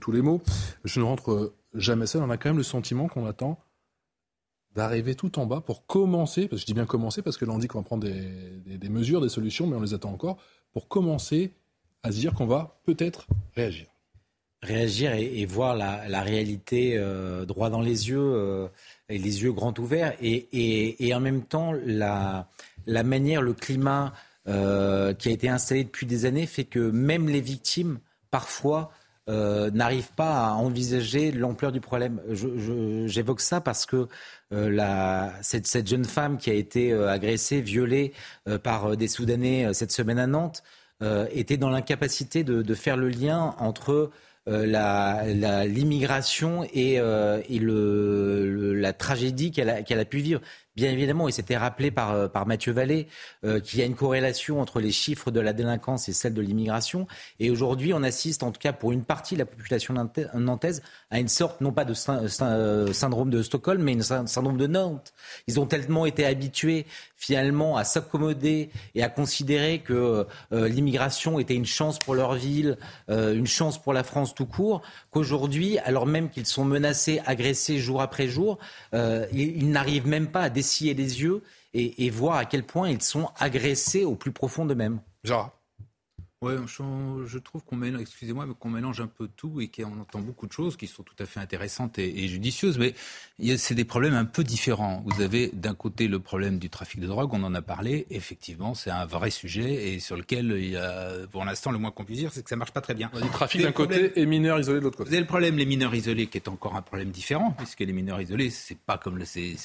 [0.00, 0.42] tous les mots.
[0.84, 3.60] Je ne rentre jamais seul, on a quand même le sentiment qu'on attend
[4.74, 7.52] d'arriver tout en bas pour commencer, parce que je dis bien commencer, parce que là
[7.52, 10.38] on dit qu'on va prendre des, mesures, des solutions, mais on les attend encore,
[10.72, 11.52] pour commencer
[12.02, 13.86] à se dire qu'on va peut-être réagir.
[14.62, 18.18] Réagir et, voir la, réalité euh, droit dans les yeux.
[18.18, 18.68] Euh,
[19.08, 22.46] les yeux grands ouverts, et, en même temps, la,
[22.86, 24.12] manière, le climat
[24.48, 27.98] euh, qui a été installé depuis des années fait que même les victimes,
[28.30, 28.90] parfois,
[29.30, 32.20] euh, n'arrivent pas à envisager l'ampleur du problème.
[33.06, 34.08] J'évoque ça parce que
[34.52, 38.12] euh, cette, jeune femme qui a été agressée, violée
[38.62, 40.62] par des Soudanais cette semaine à Nantes,
[41.32, 44.10] était dans l'incapacité de, faire le lien entre
[44.46, 50.40] l'immigration et, euh, et le, la tragédie qu'elle a, qu'elle a pu vivre.
[50.76, 53.06] Bien évidemment, et c'était rappelé par, euh, par Mathieu Vallée,
[53.44, 56.42] euh, qu'il y a une corrélation entre les chiffres de la délinquance et celle de
[56.42, 57.06] l'immigration.
[57.38, 59.94] Et aujourd'hui, on assiste, en tout cas pour une partie de la population
[60.34, 61.94] nantaise, à une sorte, non pas de
[62.42, 65.12] euh, syndrome de Stockholm, mais un syndrome de Nantes.
[65.46, 71.64] Ils ont tellement été habitués, finalement, à s'accommoder et à considérer que l'immigration était une
[71.64, 72.76] chance pour leur ville,
[73.08, 78.02] une chance pour la France tout court, qu'aujourd'hui, alors même qu'ils sont menacés, agressés jour
[78.02, 78.58] après jour,
[78.92, 81.42] ils, n'arrivent même pas à scier les yeux
[81.74, 85.00] et, voir à quel point ils sont agressés au plus profond d'eux-mêmes.
[85.24, 85.50] Genre.
[86.44, 90.46] Ouais, je, trouve qu'on mélange, excusez-moi, qu'on mélange un peu tout et qu'on entend beaucoup
[90.46, 92.94] de choses qui sont tout à fait intéressantes et, judicieuses, mais
[93.56, 95.02] c'est des problèmes un peu différents.
[95.06, 98.74] Vous avez d'un côté le problème du trafic de drogue, on en a parlé, effectivement,
[98.74, 102.04] c'est un vrai sujet et sur lequel il y a, pour l'instant, le moins qu'on
[102.04, 103.10] puisse dire, c'est que ça marche pas très bien.
[103.14, 105.08] Le trafic d'un côté et mineurs isolés de l'autre côté.
[105.08, 107.92] Vous avez le problème les mineurs isolés qui est encore un problème différent, puisque les
[107.92, 109.56] mineurs isolés, c'est pas comme le, c'est,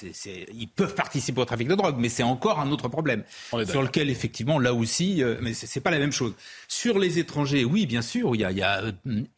[0.53, 3.23] ils peuvent participer au trafic de drogue, mais c'est encore un autre problème
[3.65, 6.33] sur lequel effectivement, là aussi, euh, mais c'est pas la même chose.
[6.71, 8.81] Sur les étrangers, oui, bien sûr, il y a, a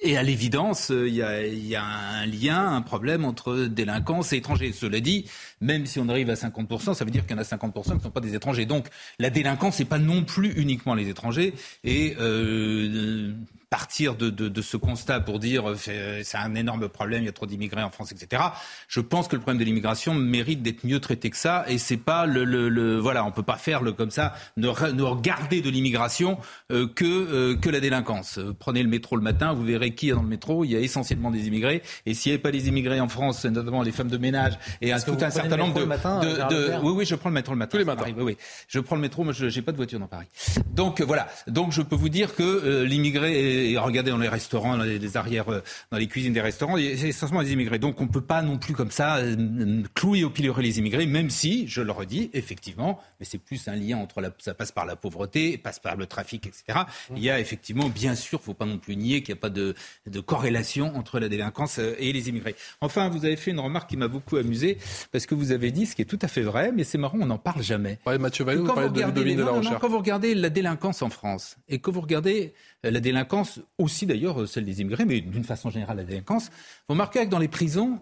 [0.02, 4.34] et à l'évidence, il y, a, il y a un lien, un problème entre délinquance
[4.34, 4.74] et étrangers.
[4.74, 5.30] Cela dit,
[5.62, 7.94] même si on arrive à 50%, ça veut dire qu'il y en a 50% qui
[7.94, 8.66] ne sont pas des étrangers.
[8.66, 11.54] Donc la délinquance, n'est pas non plus uniquement les étrangers.
[11.86, 13.34] Et euh,
[13.72, 17.32] partir de, de, de, ce constat pour dire c'est un énorme problème, il y a
[17.32, 18.44] trop d'immigrés en France, etc.
[18.90, 21.96] Je pense que le problème de l'immigration mérite d'être mieux traité que ça, et c'est
[21.96, 25.62] pas le, le, le, voilà, on peut pas faire le comme ça, ne, ne regarder
[25.62, 26.38] de l'immigration
[26.74, 28.40] euh, que euh, que la délinquance.
[28.60, 30.80] Prenez le métro le matin, vous verrez qui est dans le métro, il y a
[30.80, 34.10] essentiellement des immigrés, et s'il n'y avait pas des immigrés en France, notamment les femmes
[34.10, 37.30] de ménage et un, tout un certain nombre de, matin, de, oui oui, je prends
[37.30, 37.72] le métro le matin.
[37.72, 38.04] Tous les matins.
[38.18, 40.28] oui, oui, je prends le métro, moi je j'ai pas de voiture dans Paris.
[40.74, 44.78] Donc voilà, donc je peux vous dire que euh, l'immigré et regardez dans les restaurants,
[44.78, 47.80] dans les, arrières, euh, dans les cuisines des restaurants, c'est essentiellement des immigrés.
[47.80, 51.06] Donc on ne peut pas non plus comme ça euh, clouer au pilori les immigrés,
[51.06, 54.72] même si, je le redis, effectivement, mais c'est plus un lien entre la, ça passe
[54.72, 56.80] par la pauvreté, passe par le trafic, etc.
[57.16, 59.40] Il y a effectivement, bien sûr, il ne faut pas non plus nier qu'il n'y
[59.40, 59.76] a pas de,
[60.08, 62.56] de, corrélation entre la délinquance euh, et les immigrés.
[62.82, 64.78] Enfin, vous avez fait une remarque qui m'a beaucoup amusé,
[65.12, 67.18] parce que vous avez dit, ce qui est tout à fait vrai, mais c'est marrant,
[67.22, 68.00] on n'en parle jamais.
[68.06, 71.80] Mathieu Vallée, quand, vous regardez, de la quand vous regardez la délinquance en France, et
[71.80, 72.54] que vous regardez
[72.84, 76.50] la délinquance aussi d'ailleurs euh, celle des immigrés, mais d'une façon générale la délinquance,
[76.88, 78.00] vous remarquez que dans les prisons,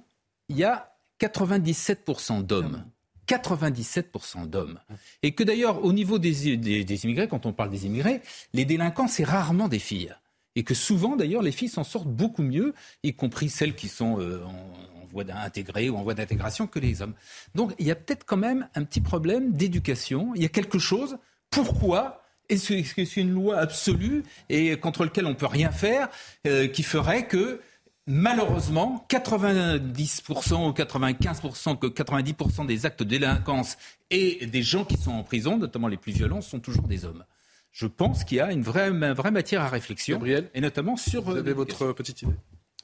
[0.47, 2.85] il y a 97% d'hommes.
[3.27, 4.79] 97% d'hommes.
[5.21, 8.21] Et que d'ailleurs, au niveau des, des, immigrés, quand on parle des immigrés,
[8.53, 10.15] les délinquants, c'est rarement des filles.
[10.55, 12.73] Et que souvent, d'ailleurs, les filles s'en sortent beaucoup mieux,
[13.03, 17.01] y compris celles qui sont euh, en, voie d'intégrer ou en voie d'intégration, que les
[17.01, 17.13] hommes.
[17.53, 20.33] Donc, il y a peut-être quand même un petit problème d'éducation.
[20.35, 21.17] Il y a quelque chose.
[21.51, 26.09] Pourquoi est-ce que c'est une loi absolue et contre laquelle on ne peut rien faire
[26.47, 27.61] euh, qui ferait que
[28.09, 33.77] malheureusement, 90% ou 95%, que 90% des actes de délinquance
[34.09, 37.23] et des gens qui sont en prison, notamment les plus violents, sont toujours des hommes.
[37.71, 41.21] Je pense qu'il y a une vraie, vraie matière à réflexion, Gabriel, et notamment sur.
[41.21, 42.33] Vous avez votre petite idée?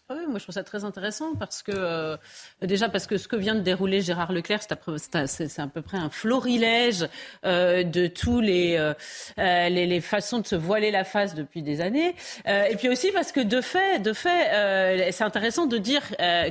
[0.07, 2.15] Ah oui, moi je trouve ça très intéressant parce que euh,
[2.61, 4.71] déjà parce que ce que vient de dérouler Gérard Leclerc, c'est
[5.59, 7.07] à, peu près un florilège
[7.43, 8.93] euh, de tous les, euh,
[9.35, 12.13] les, les façons de se voiler la face depuis des années.
[12.45, 16.03] et puis aussi parce que de fait, de fait, c'est intéressant de dire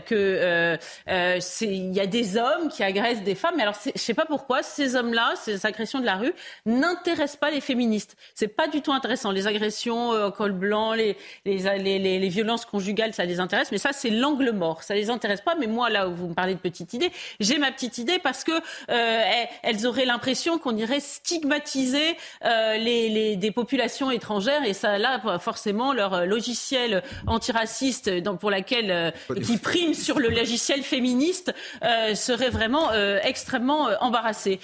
[0.05, 0.77] que
[1.07, 3.55] il y a des hommes qui agressent des femmes.
[3.57, 6.35] Mais alors je sais pas pourquoi ces hommes-là, ces agressions de la rue,
[6.67, 8.17] n'intéressent pas les féministes.
[8.35, 9.31] C'est pas du tout intéressant.
[9.31, 13.79] Les agressions au col blanc, les les, les, les violences conjugales, ça les intéresse, mais
[13.79, 14.83] ça, c'est l'angle mort.
[14.83, 15.55] Ça les intéresse pas.
[15.59, 17.11] Mais moi, là où vous me parlez de petite idée,
[17.41, 23.09] j'ai ma petite idée parce que euh, elles auraient l'impression qu'on irait stigmatiser euh, les,
[23.09, 29.11] les, des populations étrangères et ça, là, forcément, leur logiciel antiraciste, dans, pour laquelle euh,
[29.45, 31.55] qui prime sur le logiciel féministe,
[31.85, 34.61] euh, serait vraiment euh, extrêmement embarrassé.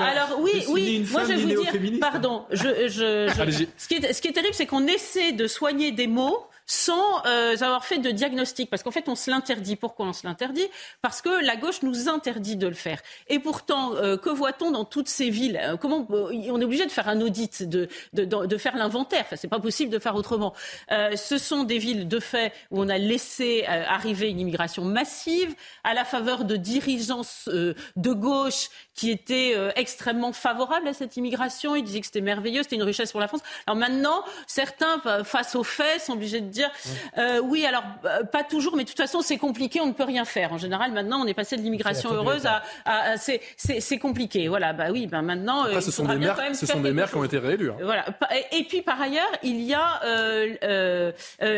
[0.00, 4.12] alors oui, oui, moi je vais vous dire, pardon, je, je, je ce, qui est,
[4.12, 7.98] ce qui est terrible, c'est qu'on essaie de soigner des mots sans euh, avoir fait
[7.98, 8.68] de diagnostic.
[8.70, 9.76] Parce qu'en fait, on se l'interdit.
[9.76, 10.66] Pourquoi on se l'interdit?
[11.00, 13.00] Parce que la gauche nous interdit de le faire.
[13.28, 15.60] Et pourtant, euh, que voit-on dans toutes ces villes?
[15.62, 19.22] Euh, Comment On est obligé de faire un audit, de, de, de faire l'inventaire.
[19.26, 20.52] Enfin, c'est pas possible de faire autrement.
[20.90, 25.94] ce sont des villes de fait où on a laissé arriver une immigration massive à
[25.94, 31.76] la faveur de dirigeants de gauche qui étaient extrêmement favorables à cette immigration.
[31.76, 33.42] Ils disaient que c'était merveilleux, c'était une richesse pour la France.
[33.66, 36.70] Alors maintenant, certains, face aux faits, sont obligés de dire
[37.18, 40.04] euh, oui, alors euh, pas toujours, mais de toute façon c'est compliqué, on ne peut
[40.04, 40.52] rien faire.
[40.52, 44.48] En général, maintenant, on est passé de l'immigration heureuse à, c'est compliqué.
[44.48, 45.64] Voilà, bah oui, ben maintenant.
[45.64, 47.70] Après, ce sont des maires, ce sont des maires qui ont été réélus.
[47.70, 47.76] Hein.
[47.82, 48.06] Voilà.
[48.52, 51.12] Et puis par ailleurs, il y a euh,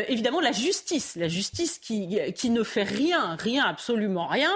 [0.07, 4.51] évidemment la justice, la justice qui qui ne fait rien, rien, absolument rien,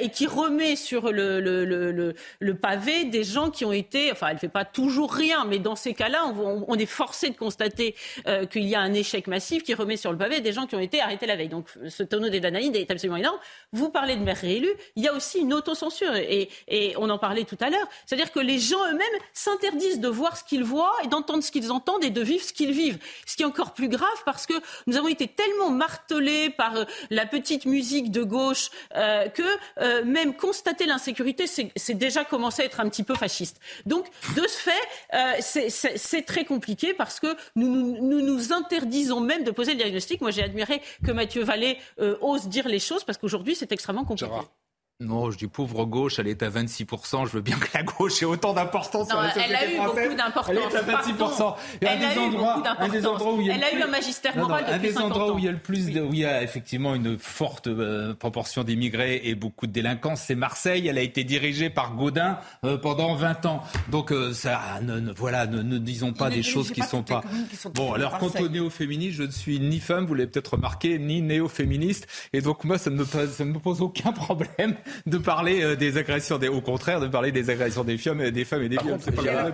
[0.00, 2.13] et qui remet sur le le, le, le,
[2.60, 5.94] pavé des gens qui ont été, enfin, elle fait pas toujours rien, mais dans ces
[5.94, 7.94] cas-là, on, est forcé de constater
[8.50, 10.80] qu'il y a un échec massif qui remet sur le pavé des gens qui ont
[10.80, 11.48] été arrêtés la veille.
[11.48, 13.38] Donc ce tonneau des Danaïdes est absolument énorme.
[13.72, 16.48] Vous parlez de maires réélus, il y a aussi une autocensure et,
[16.96, 17.86] on en parlait tout à l'heure.
[18.06, 21.72] C'est-à-dire que les gens eux-mêmes s'interdisent de voir ce qu'ils voient et d'entendre ce qu'ils
[21.72, 22.98] entendent et de vivre ce qu'ils vivent.
[23.26, 24.54] Ce qui est encore plus grave parce que
[24.86, 29.42] nous avons été tellement martelés par euh, la petite musique de gauche euh, que
[29.78, 33.60] euh, même constater l'insécurité, c'est déjà commencé à être un petit peu fasciste.
[33.86, 34.06] Donc
[34.36, 35.40] de ce fait,
[36.00, 40.20] c'est très compliqué parce que nous nous, nous, nous interdisons même de poser le diagnostic.
[40.20, 44.04] Moi, j'ai admiré que Mathieu Vallée euh, ose dire les choses parce qu'aujourd'hui, c'est extrêmement
[44.04, 44.30] compliqué.
[45.00, 47.26] Non, je dis pauvre gauche, elle est à 26%.
[47.26, 49.76] Je veux bien que la gauche ait autant d'importance sur la société Elle a eu
[49.84, 50.50] beaucoup d'importance.
[50.50, 51.54] Elle est à 26%.
[51.80, 53.88] elle, a des endroits, un des endroits où il y a elle a eu un
[53.88, 56.24] magistère moral Un des endroits où il y a le plus, de, où il y
[56.24, 60.86] a effectivement une forte euh, proportion d'immigrés et beaucoup de délinquants, c'est Marseille.
[60.86, 63.64] Elle a été dirigée par Gaudin euh, pendant 20 ans.
[63.90, 67.24] Donc euh, ça, ne, voilà, ne, disons pas des choses qui ne sont pas.
[67.74, 71.20] bon, alors quant au néo-féministe, je ne suis ni femme, vous l'avez peut-être remarqué, ni
[71.20, 75.62] néo-féministe, et donc moi ça ne me, ça ne me pose aucun problème de parler
[75.62, 78.68] euh, des agressions, des, au contraire, de parler des agressions des femmes, des femmes et
[78.68, 78.98] des femmes.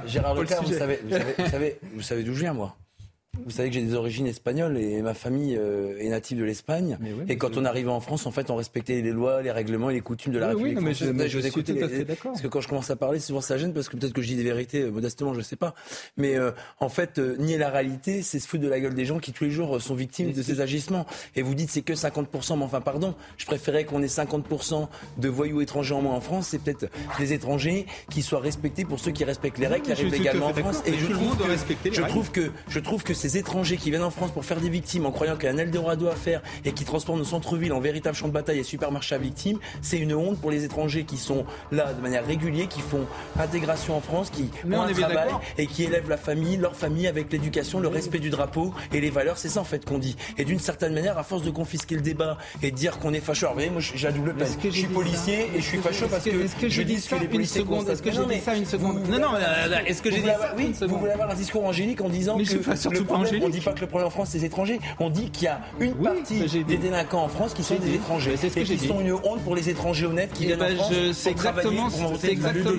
[0.07, 2.77] Gérard, Leclerc, vous savez, vous savez, vous savez, vous savez d'où je viens, moi
[3.45, 6.99] vous savez que j'ai des origines espagnoles et ma famille euh, est native de l'Espagne.
[7.29, 9.95] et quand on arrivait en France, en fait, on respectait les lois, les règlements et
[9.95, 12.33] les coutumes de la République oui, mais je, je, je suis tout à fait d'accord.
[12.33, 14.29] Parce que quand je commence à parler, souvent ça gêne parce que peut-être que je
[14.29, 15.75] dis des vérités euh, modestement, je sais pas.
[16.17, 19.19] Mais euh, en fait, nier la réalité, c'est se foutre de la gueule des gens
[19.19, 21.07] qui tous les jours sont victimes de ces agissements.
[21.37, 24.89] Et vous dites c'est que 50%, mais enfin pardon, je préférais qu'on ait 50%
[25.19, 26.49] de voyous étrangers en moins en France.
[26.49, 26.87] C'est peut-être
[27.19, 30.55] des étrangers qui soient respectés pour ceux qui respectent les règles, qui arrivent légalement en
[30.55, 30.83] France.
[30.87, 34.11] Et je trouve, que, je trouve que je trouve que ces étrangers qui viennent en
[34.11, 36.73] France pour faire des victimes en croyant qu'il y a un Eldorado à faire et
[36.73, 40.15] qui transforme nos centres-villes en véritable champ de bataille et supermarché à victimes, c'est une
[40.15, 43.07] honte pour les étrangers qui sont là de manière régulière, qui font
[43.39, 47.31] intégration en France, qui ont un travail et qui élèvent la famille, leur famille avec
[47.33, 49.39] l'éducation, le respect du drapeau et les valeurs.
[49.39, 50.17] C'est ça en fait qu'on dit.
[50.37, 53.21] Et d'une certaine manière, à force de confisquer le débat et de dire qu'on est
[53.21, 54.49] fâcheux, alors vous voyez, moi j'ai la double peine.
[54.63, 58.03] Je suis policier et je suis fâcheux parce que, je dis que les policiers Est-ce
[58.03, 59.29] que j'ai dit ça une seconde Non, non,
[59.87, 62.89] est-ce que j'ai dit ça Oui, vous voulez avoir un discours angélique en disant que
[62.91, 64.81] le problème, on dit pas que le problème en France, c'est les étrangers.
[64.99, 68.37] On dit qu'il y a une partie des délinquants en France qui sont des étrangers.
[68.37, 70.63] C'est ce que et qui sont une honte pour les étrangers honnêtes qui eh viennent
[70.63, 71.89] en ben, France C'est exactement,
[72.19, 72.71] c'est exactement,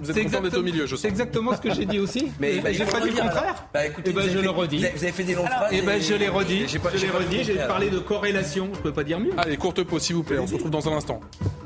[0.00, 2.32] vous êtes d'être au milieu, je C'est exactement ce que j'ai dit aussi.
[2.40, 3.66] Mais bah, j'ai pas dit le contraire.
[3.72, 4.78] Bah écoutez, eh ben, je le redis.
[4.94, 5.72] Vous avez fait des longues phrases.
[5.72, 6.66] Et ben je l'ai redit.
[6.68, 7.44] Je l'ai redit.
[7.44, 8.68] J'ai parlé de corrélation.
[8.74, 9.32] Je peux pas dire mieux.
[9.36, 10.38] Allez, courte pause s'il vous plaît.
[10.38, 11.20] On se retrouve dans un instant.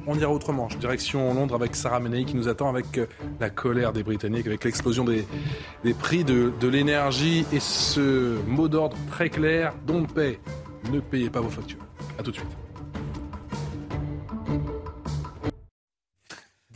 [0.07, 0.69] On ira autrement.
[0.81, 3.07] Direction Londres avec Sarah Menei qui nous attend avec euh,
[3.39, 5.27] la colère des Britanniques, avec l'explosion des,
[5.85, 8.01] des prix de, de l'énergie et ce
[8.47, 10.39] mot d'ordre très clair, don't pay.
[10.93, 11.85] Ne payez pas vos factures.
[12.19, 12.49] A tout de suite.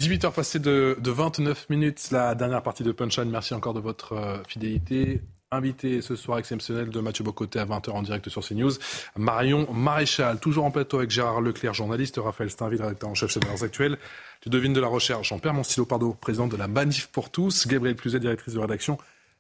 [0.05, 3.31] 18h passées de, 29 minutes, la dernière partie de Punchline.
[3.31, 5.23] Merci encore de votre euh, fidélité.
[5.51, 8.73] Invité ce soir exceptionnel de Mathieu Bocoté à 20h en direct sur CNews.
[9.17, 13.41] Marion Maréchal, toujours en plateau avec Gérard Leclerc, journaliste, Raphaël Steinville, rédacteur en chef chez
[13.41, 13.97] Valeurs Actuelles.
[14.41, 17.97] Tu devines de la recherche, Jean-Pierre Monstilo Pardo, président de la Manif pour tous, Gabriel
[17.97, 18.99] Cluzet, directrice de rédaction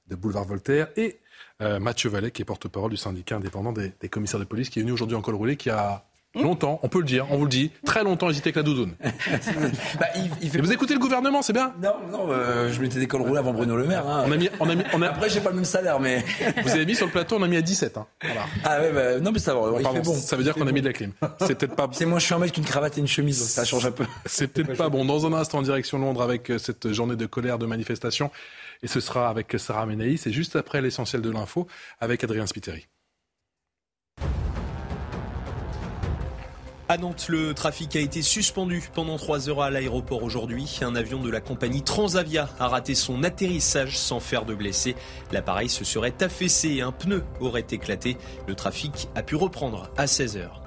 [0.08, 1.18] de Boulevard Voltaire, et
[1.64, 4.78] euh, Mathieu Vallet, qui est porte-parole du syndicat indépendant des, des, commissaires de police, qui
[4.78, 6.04] est venu aujourd'hui en col roulé, qui a
[6.34, 7.70] Longtemps, on peut le dire, on vous le dit.
[7.86, 8.94] Très longtemps hésité avec la doudoune.
[10.00, 10.06] bah,
[10.42, 10.60] il, fait...
[10.60, 11.72] vous écoutez le gouvernement, c'est bien?
[11.80, 14.08] Non, non, euh, je m'étais décollé rouler avant Bruno Le Maire.
[14.08, 14.24] Hein.
[14.26, 15.10] On a mis, on a mis, on a...
[15.10, 16.24] Après, j'ai pas le même salaire, mais.
[16.64, 17.98] vous avez mis sur le plateau, on a mis à 17.
[17.98, 18.06] Hein.
[18.20, 18.46] Voilà.
[18.64, 19.60] Ah ouais, bah, non, mais ça va.
[19.78, 20.14] Il fait bon.
[20.14, 21.12] Ça veut dire qu'on a mis de la clim.
[21.40, 21.88] C'est peut-être pas.
[21.92, 23.92] C'est moi, je suis un mec qu'une cravate et une chemise, donc ça change un
[23.92, 24.04] peu.
[24.26, 25.04] C'est peut-être pas bon.
[25.04, 28.32] Dans un instant, en direction Londres avec euh, cette journée de colère, de manifestation.
[28.84, 30.20] Et ce sera avec Sarah Menaïs.
[30.20, 31.66] C'est juste après l'essentiel de l'info
[32.00, 32.86] avec Adrien Spiteri.
[36.86, 40.80] À Nantes, le trafic a été suspendu pendant trois heures à l'aéroport aujourd'hui.
[40.82, 44.94] Un avion de la compagnie Transavia a raté son atterrissage sans faire de blessés.
[45.32, 48.18] L'appareil se serait affaissé et un pneu aurait éclaté.
[48.46, 50.60] Le trafic a pu reprendre à 16 heures.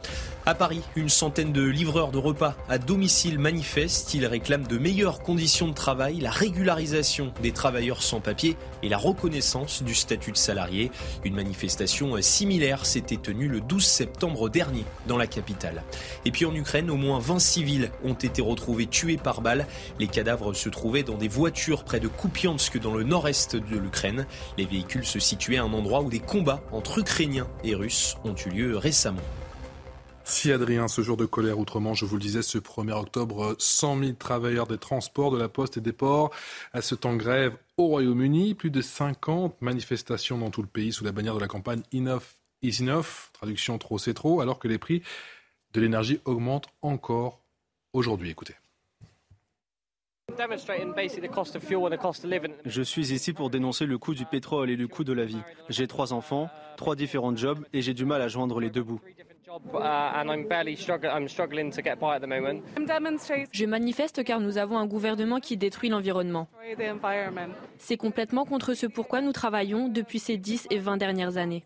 [0.48, 4.14] À Paris, une centaine de livreurs de repas à domicile manifestent.
[4.14, 8.98] Ils réclament de meilleures conditions de travail, la régularisation des travailleurs sans papier et la
[8.98, 10.90] reconnaissance du statut de salarié.
[11.26, 15.84] Une manifestation similaire s'était tenue le 12 septembre dernier dans la capitale.
[16.24, 19.68] Et puis en Ukraine, au moins 20 civils ont été retrouvés tués par balles.
[20.00, 24.26] Les cadavres se trouvaient dans des voitures près de Kupiansk dans le nord-est de l'Ukraine.
[24.58, 28.36] Les véhicules se situaient à un endroit où des combats entre Ukrainiens et Russes ont
[28.46, 29.20] eu lieu récemment.
[30.28, 34.00] Si Adrien, ce jour de colère outrement, je vous le disais, ce 1er octobre, 100
[34.00, 36.32] 000 travailleurs des transports, de la poste et des ports
[36.74, 38.54] à ce temps grève au Royaume-Uni.
[38.54, 42.36] Plus de 50 manifestations dans tout le pays sous la bannière de la campagne Enough
[42.62, 45.02] is enough, traduction trop c'est trop, alors que les prix
[45.72, 47.40] de l'énergie augmentent encore
[47.94, 48.30] aujourd'hui.
[48.30, 48.56] Écoutez.
[52.66, 55.42] Je suis ici pour dénoncer le coût du pétrole et le coût de la vie.
[55.70, 59.00] J'ai trois enfants, trois différents jobs et j'ai du mal à joindre les deux bouts.
[63.54, 66.50] Je manifeste car nous avons un gouvernement qui détruit l'environnement.
[67.78, 71.64] C'est complètement contre ce pourquoi nous travaillons depuis ces 10 et 20 dernières années.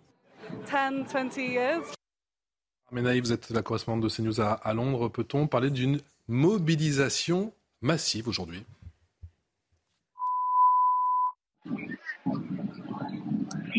[2.92, 5.08] Menaï, vous êtes la correspondante de CNews à, à Londres.
[5.08, 8.64] Peut-on parler d'une mobilisation massive aujourd'hui?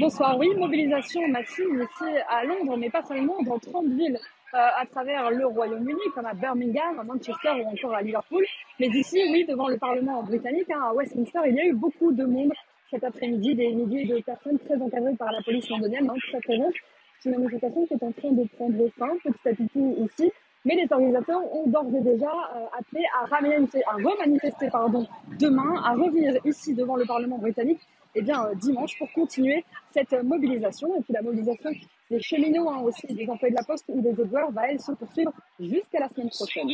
[0.03, 0.37] Bonsoir.
[0.37, 4.19] Oui, mobilisation massive ici à Londres, mais pas seulement dans 30 villes
[4.53, 8.45] euh, à travers le Royaume-Uni, comme à Birmingham, à Manchester ou encore à Liverpool.
[8.81, 12.11] Mais ici, oui, devant le Parlement britannique, hein, à Westminster, il y a eu beaucoup
[12.11, 12.51] de monde
[12.91, 16.75] cet après-midi, des milliers de personnes très encadrées par la police londonienne, hein, très présentes.
[17.21, 20.33] C'est une manifestation qui est en train de prendre fin petit à petit ici.
[20.65, 25.07] Mais les organisateurs ont d'ores et déjà euh, appelé à, à remanifester pardon,
[25.39, 27.81] demain, à revenir ici devant le Parlement britannique
[28.15, 30.95] eh bien, euh, dimanche pour continuer cette euh, mobilisation.
[30.97, 31.71] Et puis la mobilisation
[32.11, 34.93] des cheminots hein, aussi, des employés de la Poste ou des éboueurs va elle se
[34.93, 36.71] poursuivre jusqu'à la semaine prochaine.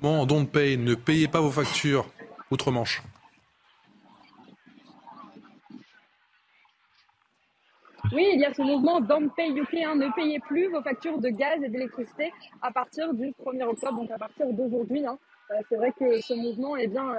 [0.00, 2.06] Bon, don't pay, ne payez pas vos factures
[2.50, 3.02] outre-Manche.
[8.12, 11.18] Oui, il y a ce mouvement Don't Pay UK, hein, ne payez plus vos factures
[11.18, 15.06] de gaz et d'électricité à partir du 1er octobre, donc à partir d'aujourd'hui.
[15.06, 15.18] Hein.
[15.50, 17.14] Euh, c'est vrai que ce mouvement est bien,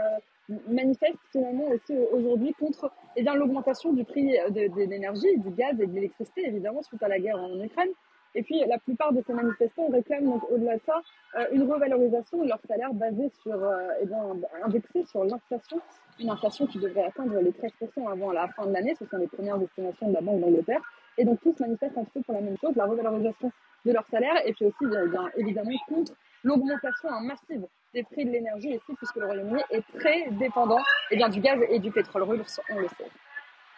[0.68, 5.88] manifeste finalement aussi aujourd'hui contre eh l'augmentation du prix de, de, l'énergie, du gaz et
[5.88, 7.90] de l'électricité, évidemment, suite à la guerre en Ukraine.
[8.36, 11.02] Et puis, la plupart de ces manifestants réclament donc, au-delà de ça,
[11.38, 14.22] euh, une revalorisation de leur salaire basée sur, euh, eh bien,
[14.64, 15.80] indexé sur l'inflation,
[16.20, 18.94] une inflation qui devrait atteindre les 13% avant la fin de l'année.
[19.00, 20.82] Ce sont les premières estimations de la Banque d'Angleterre.
[21.18, 23.52] Et donc, tous manifestent un peu pour la même chose, la revalorisation
[23.86, 26.14] de leur salaire, et puis aussi, bien, évidemment, contre
[26.44, 27.66] l'augmentation massive
[27.96, 31.60] des prix de l'énergie ici, puisque le Royaume-Uni est très dépendant eh bien, du gaz
[31.70, 33.10] et du pétrole russe, on le sait.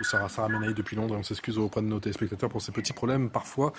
[0.02, 3.32] Sarah, Sarah Menaï depuis Londres, on s'excuse auprès de nos téléspectateurs pour ces petits problèmes
[3.32, 3.74] parfois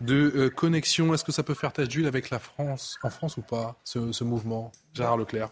[0.00, 1.12] de euh, connexion.
[1.14, 4.10] Est-ce que ça peut faire tâche d'huile avec la France, en France ou pas, ce,
[4.10, 5.50] ce mouvement Gérard Leclerc?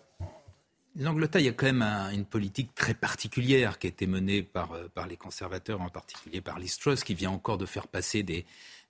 [0.96, 1.82] L'Angleterre, il y a quand même
[2.12, 6.40] une politique très particulière qui a été menée par, euh, par les conservateurs, en particulier
[6.40, 8.44] par Liz Truss, qui vient encore de faire passer des,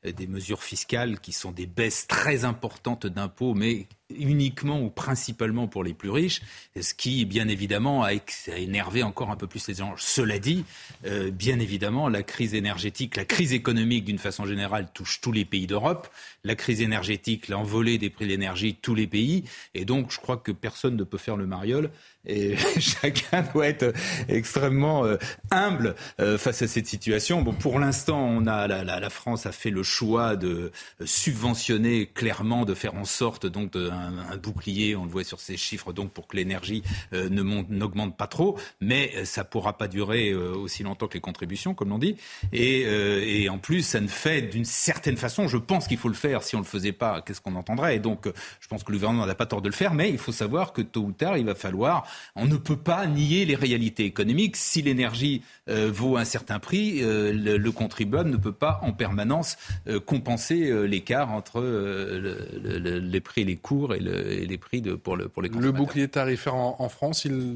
[0.07, 3.87] euh, des mesures fiscales qui sont des baisses très importantes d'impôts, mais
[4.17, 6.41] uniquement ou principalement pour les plus riches,
[6.81, 8.13] ce qui, bien évidemment, a,
[8.57, 9.95] énervé encore un peu plus les gens.
[9.99, 10.65] Cela dit,
[11.07, 15.45] euh, bien évidemment, la crise énergétique, la crise économique d'une façon générale touche tous les
[15.45, 16.09] pays d'Europe.
[16.45, 19.45] La crise énergétique, l'envolée des prix de l'énergie, tous les pays.
[19.75, 21.91] Et donc, je crois que personne ne peut faire le mariole
[22.25, 23.93] Et chacun doit être
[24.29, 25.17] extrêmement euh,
[25.51, 27.43] humble euh, face à cette situation.
[27.43, 30.71] Bon, pour l'instant, on a la, France a fait le choix de
[31.05, 34.97] subventionner clairement, de faire en sorte donc de, un, bouclier.
[34.97, 38.59] On le voit sur ces chiffres, donc pour que l'énergie euh, ne n'augmente pas trop.
[38.81, 42.17] Mais ça pourra pas durer aussi longtemps que les contributions, comme l'on dit.
[42.53, 45.49] Et, et en plus, ça ne fait d'une certaine façon.
[45.49, 46.43] Je pense qu'il faut le faire.
[46.43, 47.97] Si on le faisait pas, qu'est-ce qu'on entendrait?
[47.97, 48.29] Et donc,
[48.61, 49.95] je pense que le gouvernement n'a pas tort de le faire.
[49.95, 52.07] Mais il faut savoir que tôt ou tard, il va falloir
[52.37, 54.57] on ne peut pas nier les réalités économiques.
[54.57, 59.57] Si l'énergie euh, vaut un certain prix, euh, le, contribuable ne peut pas en permanence
[59.87, 65.49] euh, compenser l'écart entre les prix, les cours et, les prix pour, le, pour les
[65.49, 65.73] consommateurs.
[65.73, 67.55] Le bouclier tarifaire en France, il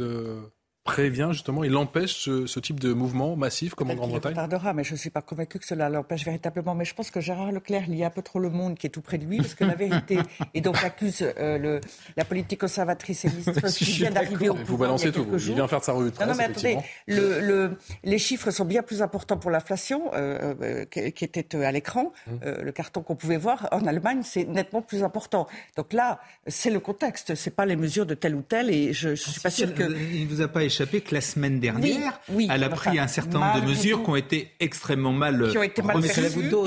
[0.85, 4.93] prévient justement, il empêche ce, type de mouvement massif comme en Grande-Bretagne tardera, mais je
[4.93, 6.75] ne suis pas convaincu que cela l'empêche véritablement.
[6.75, 9.01] Mais je pense que Gérard Leclerc lit un peu trop le monde qui est tout
[9.01, 10.19] près de lui, parce que la vérité,
[10.55, 11.81] et donc accuse euh, le,
[12.17, 14.67] la politique conservatrice et ministre qui vient d'arriver au pouvoir.
[14.67, 16.29] Vous balancez tout, il vient faire de sa revue de presse.
[16.29, 20.85] Non, mais attendez, le, le, les chiffres sont bien plus importants pour l'inflation, euh, euh,
[20.87, 22.13] qui, était à l'écran.
[22.29, 22.39] Hum.
[22.63, 25.47] le carton qu'on pouvait voir en Allemagne, c'est nettement plus important.
[25.77, 29.11] Donc là, c'est le contexte, c'est pas les mesures de tel ou tel, et je
[29.11, 29.83] ne suis pas sûr que.
[30.13, 32.21] Il vous a pas échappé que la semaine dernière,
[32.51, 35.63] elle a pris un certain nombre de mesures qui ont été extrêmement mal qui ont
[35.63, 36.67] été mal C'est la goutte d'eau,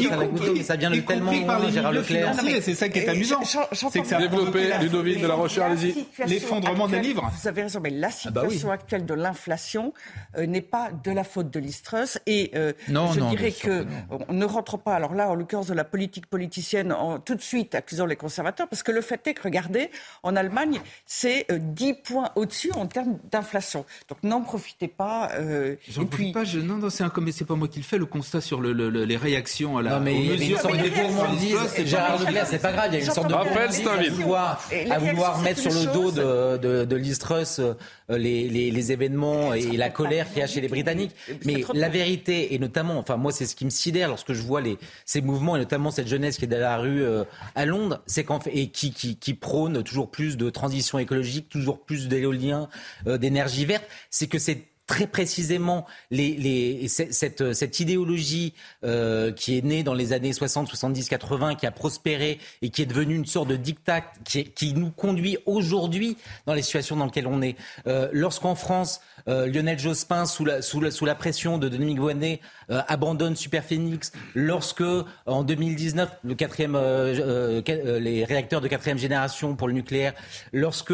[0.64, 2.36] ça vient de tellement par les Gérard Leclerc.
[2.62, 3.42] C'est ça qui est amusant.
[3.44, 6.06] C'est que ça a développé Ludovic de la Rochère, allez-y.
[6.28, 7.32] L'effondrement des livres.
[7.42, 9.94] Vous avez raison, mais la situation actuelle de l'inflation
[10.38, 12.20] euh, n'est pas de la faute de l'Istrus.
[12.26, 13.86] Et euh, je dirais que
[14.30, 16.96] on ne rentre pas, alors là, en l'occurrence de la politique politicienne,
[17.26, 19.90] tout de suite accusant les conservateurs, parce que le fait est que, regardez,
[20.24, 23.86] en Allemagne, c'est 10 euh, points au-dessus en termes d'inflation.
[24.10, 25.32] Donc n'en profitez pas.
[25.34, 26.32] Euh, J'en puis...
[26.32, 26.60] pas, je...
[26.60, 27.12] non, non c'est un...
[27.32, 29.92] c'est pas moi qui le fais, le constat sur le, le, les réactions à la.
[29.92, 31.86] Non, mais il y a une sorte de gourmandise.
[31.86, 35.00] Gérard Leclerc, c'est pas grave, il y a une sorte de gourmandise à vouloir, à
[35.00, 37.74] vouloir mettre sur le dos de, de, de l'Istrus euh,
[38.10, 41.16] les, les, les, événements et la colère qu'il y a chez les Britanniques.
[41.46, 44.62] Mais la vérité, et notamment, enfin, moi, c'est ce qui me sidère lorsque je vois
[44.62, 47.24] les, ces mouvements, et notamment cette jeunesse qui est dans la rue euh,
[47.56, 51.50] à Londres, c'est qu'en fait, et qui, qui, qui prône toujours plus de transition écologique,
[51.50, 52.70] toujours plus d'éolien,
[53.06, 58.54] d'énergie verte, c'est que c'est très précisément les, cette, idéologie
[58.84, 62.84] euh, qui est née dans les années 60, 70, 80, qui a prospéré et qui
[62.84, 67.28] est devenue une sorte de diktat qui, nous conduit aujourd'hui dans les situations dans lesquelles
[67.28, 67.56] on est.
[67.88, 71.68] Euh, Lorsqu'en France, euh, Lionel Jospin, sous la, sous la, pression de
[71.98, 74.84] Voinet, euh, abandonne Superphénix, lorsque
[75.26, 77.62] en 2019, le quatrième, euh,
[78.00, 80.14] les réacteurs de quatrième génération pour le nucléaire,
[80.54, 80.94] lorsque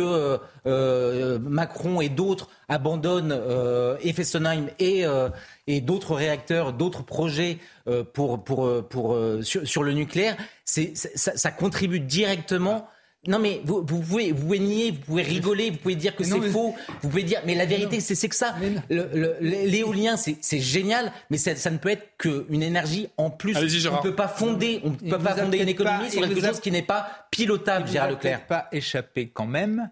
[0.65, 3.39] Macron et d'autres abandonnent
[4.02, 5.03] et Fessenheim et,
[5.68, 7.57] et d'autres réacteurs, d'autres projets
[8.14, 12.88] pour, pour, pour, sur, sur, le nucléaire, c'est, ça, ça, contribue directement
[13.27, 16.23] non mais vous, vous, pouvez vous pouvez nier, vous pouvez rigoler, vous pouvez dire que
[16.23, 18.56] c'est faux, vous pouvez dire mais la vérité c'est que ça.
[18.89, 23.56] L'éolien c'est génial, mais ça, ça, ne peut être qu'une énergie en plus.
[23.57, 26.72] On ne peut pas fonder, on peut pas fonder une économie sur quelque chose qui
[26.72, 28.48] n'est pas pilotable, Gérard Leclerc.
[28.48, 29.91] Pas échappé quand même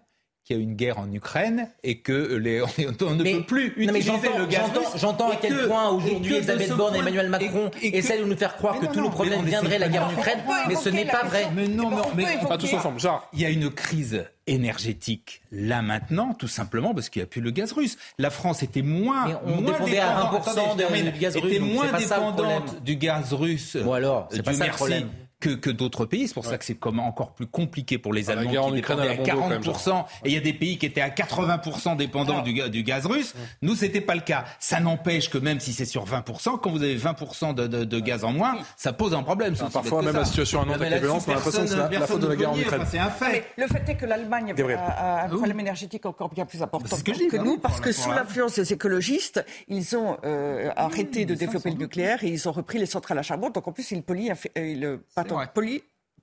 [0.50, 2.60] qu'il y a une guerre en Ukraine et que les,
[3.02, 6.98] on, ne peut plus utiliser le gaz J'entends à quel point aujourd'hui Elisabeth Borne et
[6.98, 10.08] Emmanuel Macron essaient de nous faire croire que tous nos problèmes viendraient de la guerre
[10.08, 11.48] en Ukraine, mais ce n'est pas vrai.
[11.54, 12.98] Mais non, non, mais pas tous ensemble.
[12.98, 17.26] Genre, il y a une crise énergétique là maintenant, tout simplement parce qu'il n'y a
[17.26, 17.96] plus le gaz russe.
[18.18, 22.82] La France était moins, on moins dépendait à 1% de, gaz russe, était moins dépendante
[22.82, 23.76] du gaz russe.
[23.76, 25.10] Bon alors, c'est pas ça le problème
[25.40, 26.28] que, que d'autres pays.
[26.28, 30.04] C'est pour ça que c'est encore plus compliqué pour les Allemands qui dépendaient à 40%.
[30.24, 33.34] et il y a des pays qui étaient à 80% dépendants du, du, gaz russe.
[33.62, 34.44] Nous, c'était pas le cas.
[34.58, 38.00] Ça n'empêche que même si c'est sur 20%, quand vous avez 20% de, de, de
[38.00, 39.54] gaz en moins, ça pose un problème.
[39.72, 42.26] parfois, même la situation à Nantes avec on a l'impression que c'est la, faute de
[42.26, 42.82] la guerre en Ukraine.
[42.86, 43.44] c'est un fait.
[43.56, 47.58] le fait est que l'Allemagne a, un problème énergétique encore bien plus important que, nous,
[47.58, 52.28] parce que sous l'influence des écologistes, ils ont euh, arrêté de développer le nucléaire et
[52.28, 53.50] ils ont repris les centrales à charbon.
[53.50, 54.30] Donc en plus, ils polluent,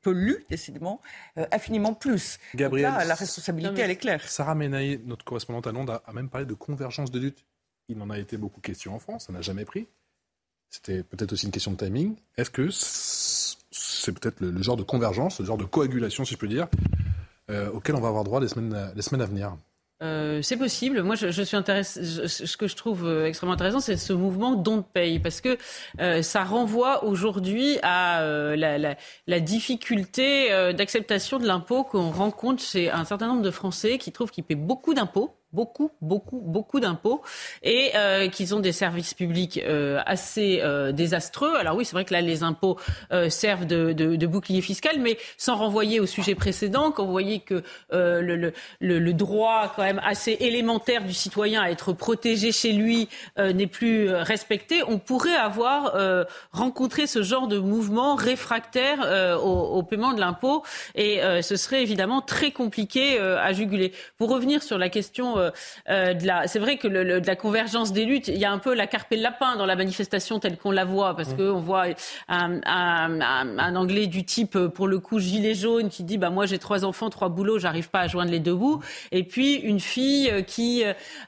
[0.01, 1.01] pollue, décidément,
[1.37, 2.39] euh, infiniment plus.
[2.55, 4.27] Gabriel, là, la responsabilité, elle est claire.
[4.27, 7.43] Sarah Menaï, notre correspondante à Londres, a, même parlé de convergence de lutte.
[7.89, 9.87] Il en a été beaucoup question en France, ça n'a jamais pris.
[10.69, 12.15] C'était peut-être aussi une question de timing.
[12.37, 16.49] Est-ce que c'est peut-être le, genre de convergence, le genre de coagulation, si je peux
[16.49, 16.67] dire,
[17.49, 19.55] euh, auquel on va avoir droit les semaines, les semaines à venir?
[20.03, 21.01] Euh, c'est possible.
[21.01, 22.03] Moi, je, suis intéressé.
[22.27, 25.57] ce que je trouve euh, extrêmement intéressant, c'est ce mouvement don de paye, parce que
[25.99, 28.95] euh, ça renvoie aujourd'hui à euh, la, la,
[29.25, 34.31] la, difficulté d'acceptation de l'impôt qu'on rencontre chez un certain nombre de Français qui trouvent
[34.31, 37.21] qu'ils paient beaucoup d'impôts beaucoup, beaucoup, beaucoup d'impôts
[37.63, 41.55] et euh, qu'ils ont des services publics euh, assez euh, désastreux.
[41.55, 42.77] Alors oui, c'est vrai que là, les impôts
[43.29, 49.13] servent de, bouclier fiscal, mais sans renvoyer au sujet précédent, quand vous voyez que le,
[49.13, 53.07] droit quand même assez élémentaire du citoyen à être protégé chez lui
[53.37, 55.95] n'est plus respecté, on pourrait avoir
[56.51, 60.63] rencontré ce genre de mouvement réfractaire au, paiement de l'impôt
[60.95, 63.93] et ce serait évidemment très compliqué à juguler.
[64.17, 65.51] Pour revenir sur la question euh,
[65.89, 66.47] euh, de la.
[66.47, 68.87] C'est vrai que le, de la convergence des luttes, il y a un peu la
[68.87, 71.37] carpe et le lapin dans la manifestation telle qu'on la voit, parce mmh.
[71.37, 71.85] qu'on voit
[72.27, 76.29] un, un, un, Anglais du type, euh, pour le coup, gilet jaune, qui dit bah
[76.29, 78.81] moi j'ai trois enfants, trois boulots, j'arrive pas à joindre les deux bouts,
[79.11, 80.83] et puis une fille qui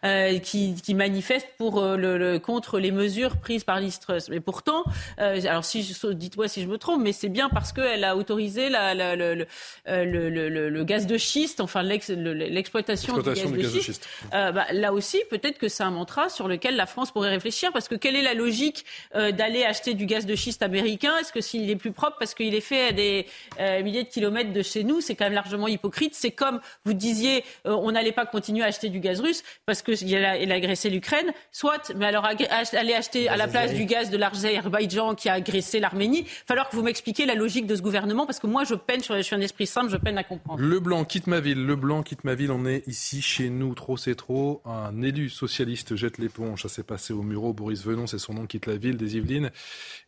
[0.05, 4.29] euh, qui, qui, manifeste pour le, contre les mesures prises par l'Istrus.
[4.29, 4.83] Mais pourtant,
[5.19, 8.69] euh, alors si dites-moi si je me trompe, mais c'est bien parce qu'elle a autorisé
[8.69, 9.45] la, la, le,
[9.85, 10.29] le,
[10.69, 13.98] le, gaz de schiste, enfin l'exploitation du gaz de schiste
[14.33, 17.71] euh, bah, là aussi, peut-être que c'est un mantra sur lequel la France pourrait réfléchir,
[17.71, 18.85] parce que quelle est la logique
[19.15, 21.17] euh, d'aller acheter du gaz de schiste américain?
[21.19, 23.25] Est-ce que s'il est plus propre parce qu'il est fait à des
[23.59, 26.15] euh, milliers de kilomètres de chez nous, c'est quand même largement hypocrite.
[26.15, 30.15] C'est comme vous disiez, on n'allait pas continuer à acheter du gaz russe parce qu'il
[30.15, 35.15] a, agressé l'Ukraine, soit, mais alors aller acheter à la place du gaz de l'Azerbaïdjan
[35.15, 38.39] qui a agressé l'Arménie, il falloir que vous m'expliquiez la logique de ce gouvernement, parce
[38.39, 40.61] que moi, je peine, je suis un esprit simple, je peine à comprendre.
[40.61, 43.75] Le blanc quitte ma ville, le blanc quitte ma ville, on est ici chez nous
[43.97, 44.61] c'est trop.
[44.65, 46.63] Un élu socialiste jette l'éponge.
[46.63, 47.53] Ça s'est passé au Muro.
[47.53, 49.51] Boris Venon, c'est son nom, quitte la ville des Yvelines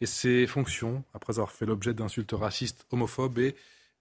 [0.01, 3.55] et ses fonctions après avoir fait l'objet d'insultes racistes, homophobes et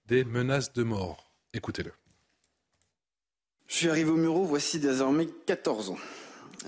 [0.06, 1.30] des menaces de mort.
[1.52, 1.92] Écoutez-le.
[3.66, 5.98] Je suis arrivé au Muro voici désormais 14 ans.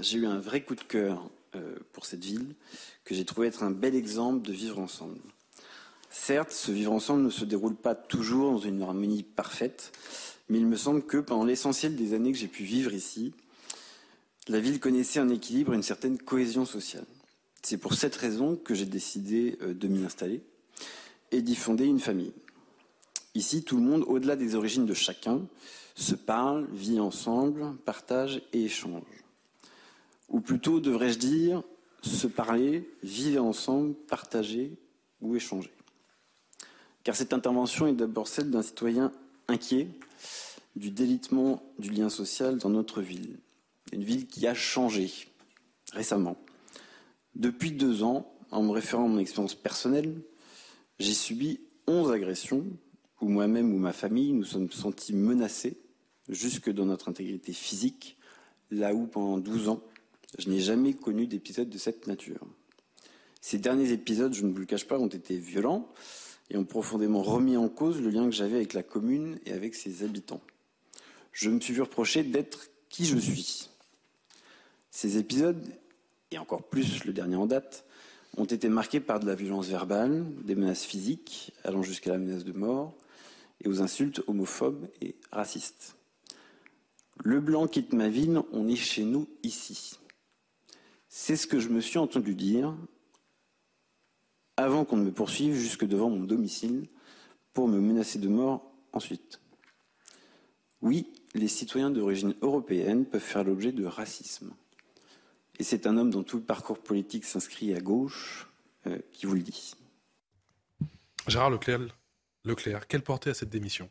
[0.00, 2.54] J'ai eu un vrai coup de cœur euh, pour cette ville
[3.04, 5.18] que j'ai trouvé être un bel exemple de vivre ensemble.
[6.08, 9.92] Certes, ce vivre ensemble ne se déroule pas toujours dans une harmonie parfaite,
[10.52, 13.32] mais il me semble que pendant l'essentiel des années que j'ai pu vivre ici,
[14.48, 17.06] la ville connaissait un équilibre une certaine cohésion sociale.
[17.62, 20.42] C'est pour cette raison que j'ai décidé euh, de m'y installer
[21.30, 22.34] et d'y fonder une famille.
[23.34, 25.40] Ici, tout le monde, au-delà des origines de chacun,
[25.94, 29.04] se parle, vit ensemble, partage et échange.
[30.28, 31.62] Ou plutôt, devrais-je dire,
[32.02, 34.70] se parler, vivre ensemble, partager
[35.22, 35.72] ou échanger.
[37.04, 39.12] Car cette intervention est d'abord celle d'un citoyen
[39.48, 39.88] inquiet
[40.76, 43.38] du délitement du lien social dans notre ville.
[43.92, 45.10] Une ville qui a changé
[45.92, 46.36] récemment.
[47.34, 50.22] Depuis deux ans, en me référant à mon expérience personnelle,
[50.98, 52.64] j'ai subi onze agressions
[53.20, 55.78] où moi-même ou ma famille nous sommes sentis menacés
[56.28, 58.16] jusque dans notre intégrité physique,
[58.70, 59.82] là où pendant douze ans,
[60.38, 62.46] je n'ai jamais connu d'épisode de cette nature.
[63.40, 65.88] Ces derniers épisodes, je ne vous le cache pas, ont été violents
[66.50, 69.74] et ont profondément remis en cause le lien que j'avais avec la commune et avec
[69.74, 70.40] ses habitants
[71.32, 73.68] je me suis vu reprocher d'être qui je suis.
[74.90, 75.64] Ces épisodes,
[76.30, 77.84] et encore plus le dernier en date,
[78.36, 82.44] ont été marqués par de la violence verbale, des menaces physiques, allant jusqu'à la menace
[82.44, 82.94] de mort,
[83.60, 85.96] et aux insultes homophobes et racistes.
[87.24, 89.98] Le blanc quitte ma ville, on est chez nous ici.
[91.08, 92.74] C'est ce que je me suis entendu dire
[94.56, 96.86] avant qu'on ne me poursuive jusque devant mon domicile
[97.52, 99.40] pour me menacer de mort ensuite.
[100.80, 104.52] Oui, les citoyens d'origine européenne peuvent faire l'objet de racisme.
[105.58, 108.48] Et c'est un homme dont tout le parcours politique s'inscrit à gauche
[108.86, 109.74] euh, qui vous le dit.
[111.28, 111.96] Gérard Leclerc,
[112.44, 113.88] Leclerc quelle portée à cette démission?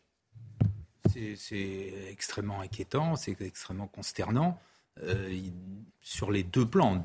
[1.14, 4.60] C'est extrêmement inquiétant, c'est extrêmement consternant.
[5.04, 5.34] Euh,
[6.02, 7.02] sur les deux plans.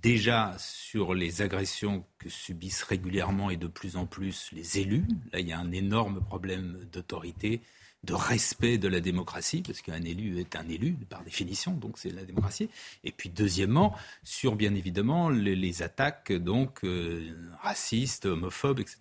[0.00, 5.04] déjà sur les agressions que subissent régulièrement et de plus en plus les élus.
[5.32, 7.60] Là, il y a un énorme problème d'autorité
[8.06, 12.10] de respect de la démocratie, parce qu'un élu est un élu par définition, donc c'est
[12.10, 12.70] la démocratie.
[13.04, 18.98] Et puis deuxièmement, sur bien évidemment les, attaques donc euh, racistes, homophobes, etc.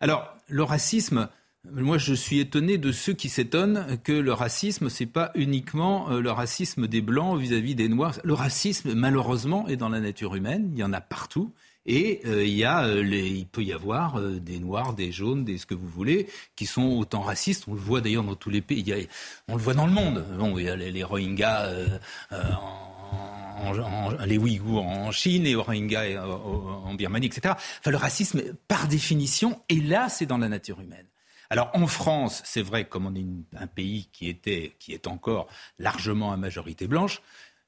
[0.00, 1.28] Alors le racisme,
[1.70, 6.20] moi je suis étonné de ceux qui s'étonnent que le racisme c'est pas uniquement euh,
[6.20, 8.18] le racisme des blancs vis-à-vis -vis des noirs.
[8.24, 11.52] Le racisme malheureusement est dans la nature humaine, il y en a partout.
[11.86, 15.74] Et euh, euh, il peut y avoir euh, des noirs, des jaunes, des ce que
[15.74, 16.26] vous voulez,
[16.56, 17.64] qui sont autant racistes.
[17.68, 19.06] On le voit d'ailleurs dans tous les pays.
[19.48, 20.24] On le voit dans le monde.
[20.36, 21.70] Bon, il y a les, Rohingyas
[24.26, 27.54] les Ouïghours en Chine, les Rohingyas en, Birmanie, etc.
[27.86, 31.06] Le racisme, par définition, et là, c'est dans la nature humaine.
[31.48, 33.24] Alors en France, c'est vrai, comme on est
[33.56, 35.46] un pays qui était, qui est encore
[35.78, 37.22] largement à majorité blanche,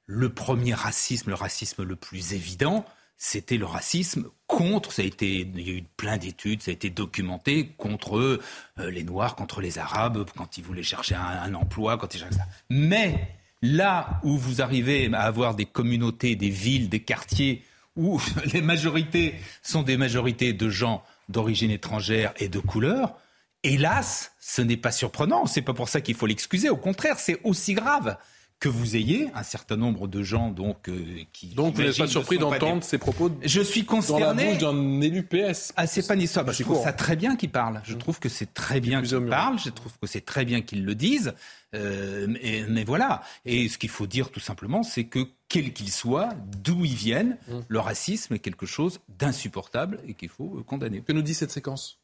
[0.05, 2.83] le premier racisme, le racisme le plus évident,
[3.19, 6.73] c'était le racisme contre, ça a été, il y a eu plein d'études, ça a
[6.73, 8.41] été documenté contre euh,
[8.89, 12.47] les Noirs, contre les Arabes, quand ils voulaient chercher un, emploi, quand ils cherchaient ça.
[12.71, 17.63] Mais Là où vous arrivez à avoir des communautés, des villes, des quartiers
[17.95, 18.21] où
[18.53, 23.17] les majorités sont des majorités de gens d'origine étrangère et de couleur,
[23.63, 25.45] hélas, ce n'est pas surprenant.
[25.45, 26.69] C'est pas pour ça qu'il faut l'excuser.
[26.69, 28.17] Au contraire, c'est aussi grave
[28.59, 32.07] que vous ayez un certain nombre de gens donc euh, qui donc vous n'êtes pas
[32.07, 36.05] surpris d'entendre ces propos je suis consterné dans la bouche d'un élu PS ah c'est
[36.05, 37.81] pas une histoire bah, je trouve ça très bien qu'il parle.
[37.85, 40.83] Je trouve que c'est très bien qu'il parle je trouve que c'est très bien qu'ils
[40.83, 41.33] le disent
[41.75, 43.21] euh, mais, mais, voilà.
[43.45, 46.29] Et ce qu'il faut dire tout simplement c'est que quel qu'il soit
[46.63, 47.59] d'où ils viennent mmh.
[47.67, 51.01] le racisme est quelque chose d'insupportable et qu'il faut condamner.
[51.01, 51.99] Que nous dit cette séquence?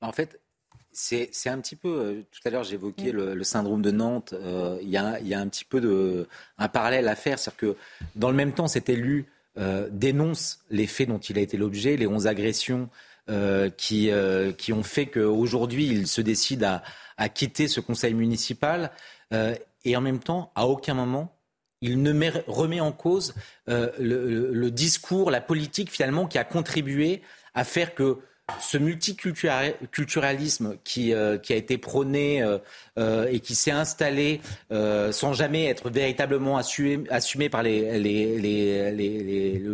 [0.00, 0.40] En fait
[0.96, 3.32] c'est, un petit peu, euh, tout à l'heure j'évoquais mm.
[3.34, 7.14] le, syndrome de Nantes, euh, il y, a, un petit peu de, un parallèle à
[7.14, 7.76] faire, c'est-à-dire que
[8.14, 9.26] dans le même temps cet élu
[9.58, 12.88] euh, dénonce les faits dont il a été l'objet, les 11 agressions
[13.76, 14.10] qui,
[14.56, 16.84] qui ont fait qu'aujourd'hui il se décide à,
[17.16, 18.92] à, quitter ce conseil municipal,
[19.84, 21.36] et en même temps, à aucun moment,
[21.80, 23.34] il ne remet en cause
[23.66, 27.20] le, le discours, la politique finalement qui a contribué
[27.52, 28.20] à faire que
[28.60, 32.58] ce multiculturalisme qui, euh, qui a été prôné euh,
[32.98, 34.40] euh, et qui s'est installé
[34.70, 38.22] sans jamais être véritablement assumé, par le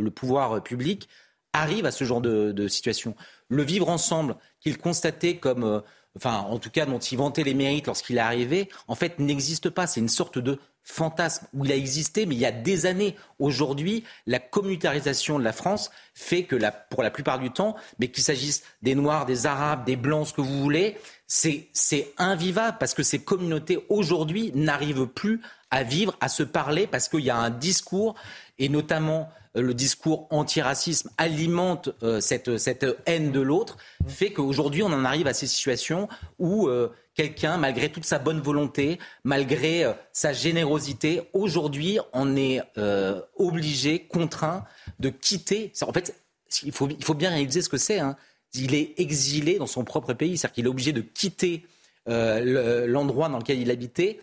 [0.09, 1.07] pouvoir public
[1.53, 3.15] arrive à ce genre de, de situation.
[3.49, 5.83] Le vivre ensemble qu'il constatait comme,
[6.17, 9.69] enfin en tout cas dont il vantait les mérites lorsqu'il est arrivé, en fait n'existe
[9.69, 9.87] pas.
[9.87, 13.17] C'est une sorte de fantasme où il a existé, mais il y a des années.
[13.39, 16.57] Aujourd'hui, la communautarisation de la France fait que,
[16.91, 20.33] pour la plupart du temps, mais qu'il s'agisse des Noirs, des Arabes, des Blancs, ce
[20.33, 20.97] que vous voulez,
[21.27, 25.41] c'est invivable parce que ces communautés aujourd'hui n'arrivent plus
[25.71, 28.15] à vivre, à se parler, parce qu'il y a un discours,
[28.59, 33.77] et notamment euh, le discours antiracisme alimente euh, cette, cette, haine de l'autre,
[34.07, 38.41] fait qu'aujourd'hui on en arrive à ces situations où euh, quelqu'un, malgré toute sa bonne
[38.41, 44.65] volonté, malgré euh, sa générosité, aujourd'hui, on est euh, obligé, contraint
[44.99, 45.73] de quitter.
[45.83, 46.15] En fait,
[46.63, 47.99] il faut, il faut bien réaliser ce que c'est.
[47.99, 48.17] Hein.
[48.55, 51.65] Il est exilé dans son propre pays, c'est-à-dire qu'il est obligé de quitter
[52.09, 54.21] euh, l'endroit dans lequel il habitait.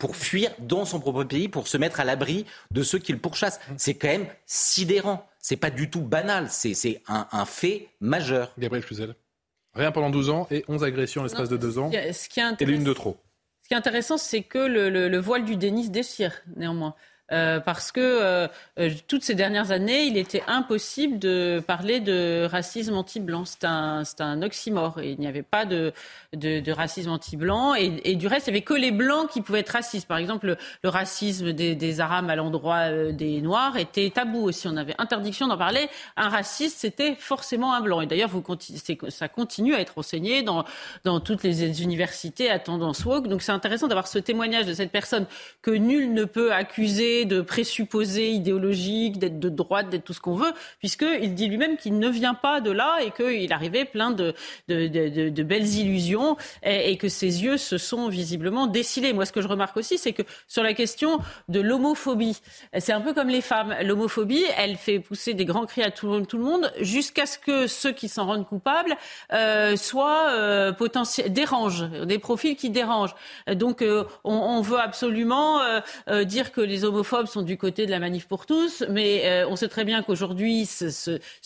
[0.00, 3.20] pour fuir dans son propre pays, pour se mettre à l'abri de ceux qui le
[3.20, 3.60] pourchassent.
[3.76, 5.28] C'est quand même sidérant.
[5.38, 6.48] C'est pas du tout banal.
[6.50, 8.52] C'est un, un, fait majeur.
[8.58, 9.14] Gabriel Cluzel.
[9.74, 11.90] Rien pendant 12 ans et 11 agressions en l'espace de 2 ans.
[11.90, 13.16] Ce qui est et l'une de trop.
[13.62, 16.94] Ce qui est intéressant, c'est que le, le, le, voile du déni se déchire, néanmoins.
[17.32, 18.48] Euh, parce que euh,
[18.78, 23.44] euh, toutes ces dernières années, il était impossible de parler de racisme anti-blanc.
[23.46, 25.00] C'est un, un oxymore.
[25.02, 25.92] Il n'y avait pas de,
[26.70, 27.74] racisme anti-blanc.
[27.74, 30.06] Et, du reste, il n'y avait que les blancs qui pouvaient être racistes.
[30.06, 34.68] Par exemple, le, le racisme des, des, Arabes à l'endroit des Noirs était tabou aussi.
[34.68, 35.88] On avait interdiction d'en parler.
[36.16, 38.02] Un raciste, c'était forcément un blanc.
[38.02, 38.30] Et d'ailleurs,
[39.08, 40.64] ça continue à être enseigné dans,
[41.04, 43.28] dans toutes les universités à tendance woke.
[43.28, 45.26] Donc c'est intéressant d'avoir ce témoignage de cette personne
[45.62, 50.34] que nul ne peut accuser de présupposés idéologiques, d'être de droite, d'être tout ce qu'on
[50.34, 54.34] veut, puisqu'il dit lui-même qu'il ne vient pas de là et qu'il arrivait plein de,
[54.68, 59.12] de, belles illusions et, que ses yeux se sont visiblement décilés.
[59.12, 62.40] Moi, ce que je remarque aussi, c'est que sur la question de l'homophobie,
[62.78, 63.74] c'est un peu comme les femmes.
[63.82, 67.92] L'homophobie, elle fait pousser des grands cris à tout, le monde jusqu'à ce que ceux
[67.92, 68.96] qui s'en rendent coupables
[69.32, 73.14] euh, soient euh, potentiels, dérangent, des profils qui dérangent.
[73.46, 75.60] Donc, euh, on, on, veut absolument
[76.08, 79.48] euh, dire que les homophobes sont du côté de la manif pour tous, mais euh,
[79.48, 80.68] on sait très bien qu'aujourd'hui,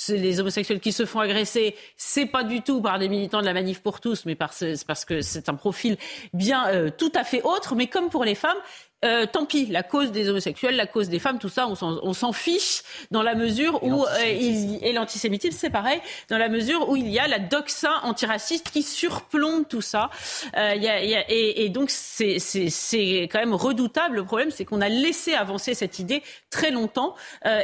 [0.09, 3.53] les homosexuels qui se font agresser, c'est pas du tout par des militants de la
[3.53, 5.97] manif pour tous, mais parce, parce que c'est un profil
[6.33, 7.75] bien euh, tout à fait autre.
[7.75, 8.57] Mais comme pour les femmes,
[9.05, 12.33] euh, tant pis, la cause des homosexuels, la cause des femmes, tout ça, on s'en
[12.33, 17.09] fiche dans la mesure où euh, et l'antisémitisme, c'est pareil, dans la mesure où il
[17.09, 20.11] y a la doxa antiraciste qui surplombe tout ça.
[20.57, 24.17] Euh, y a, y a, et, et, donc c'est quand même redoutable.
[24.17, 27.15] Le problème, c'est qu'on a laissé avancer cette idée très longtemps.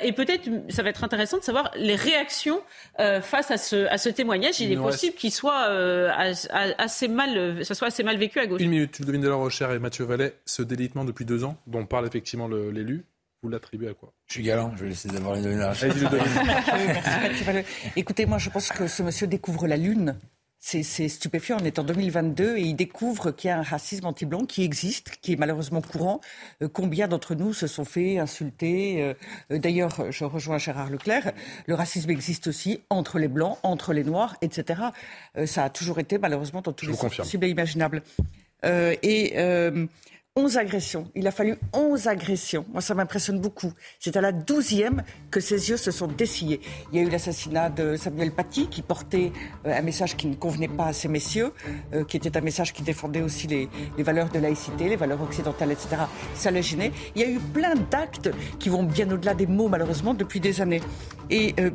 [0.02, 2.62] Et peut-être, ça va être intéressant de savoir les réactions
[3.23, 4.61] face à ce, à ce témoignage.
[4.61, 5.66] Il, est possible qu'il soit
[6.78, 8.61] assez mal, ça soit assez mal vécu à gauche.
[8.61, 12.48] Une minute, Ludovine Delors-Rocher et Mathieu Vallet, ce délitement depuis deux ans, dont parle effectivement
[12.48, 13.05] l'élu,
[13.42, 14.12] vous l'attribuez à quoi?
[14.26, 15.44] Je suis galant, je vais laisser d'abord les
[17.96, 20.16] Écoutez, moi je pense que ce monsieur découvre la Lune.
[20.66, 21.59] C'est stupéfiant.
[21.60, 25.18] On est en 2022 et il découvre qu'il y a un racisme anti-blanc qui existe,
[25.20, 26.22] qui est malheureusement courant.
[26.62, 29.12] Euh, combien d'entre nous se sont fait insulter euh,
[29.52, 31.34] euh, D'ailleurs, je rejoins Gérard Leclerc.
[31.66, 34.84] Le racisme existe aussi entre les blancs, entre les noirs, etc.
[35.44, 38.02] ça a toujours été malheureusement dans tous les sens possibles et imaginables.
[38.64, 39.34] et
[40.36, 41.09] 11 agressions.
[41.15, 42.66] Il a fallu 11 agressions.
[42.73, 43.73] Moi, ça m'impressionne beaucoup.
[44.01, 46.61] C'est à la douzième que ses yeux se sont dessillés.
[46.90, 49.31] Il y a eu l'assassinat de Samuel Paty, qui portait
[49.65, 51.52] euh, un message qui ne convenait pas à ces messieurs,
[51.93, 53.69] euh, qui était un message qui défendait aussi les,
[54.02, 56.02] valeurs de laïcité, les valeurs occidentales, etc.
[56.35, 56.90] Ça les gênait.
[57.15, 60.61] Il y a eu plein d'actes qui vont bien au-delà des mots, malheureusement, depuis des
[60.61, 60.81] années.
[61.31, 61.70] Et euh,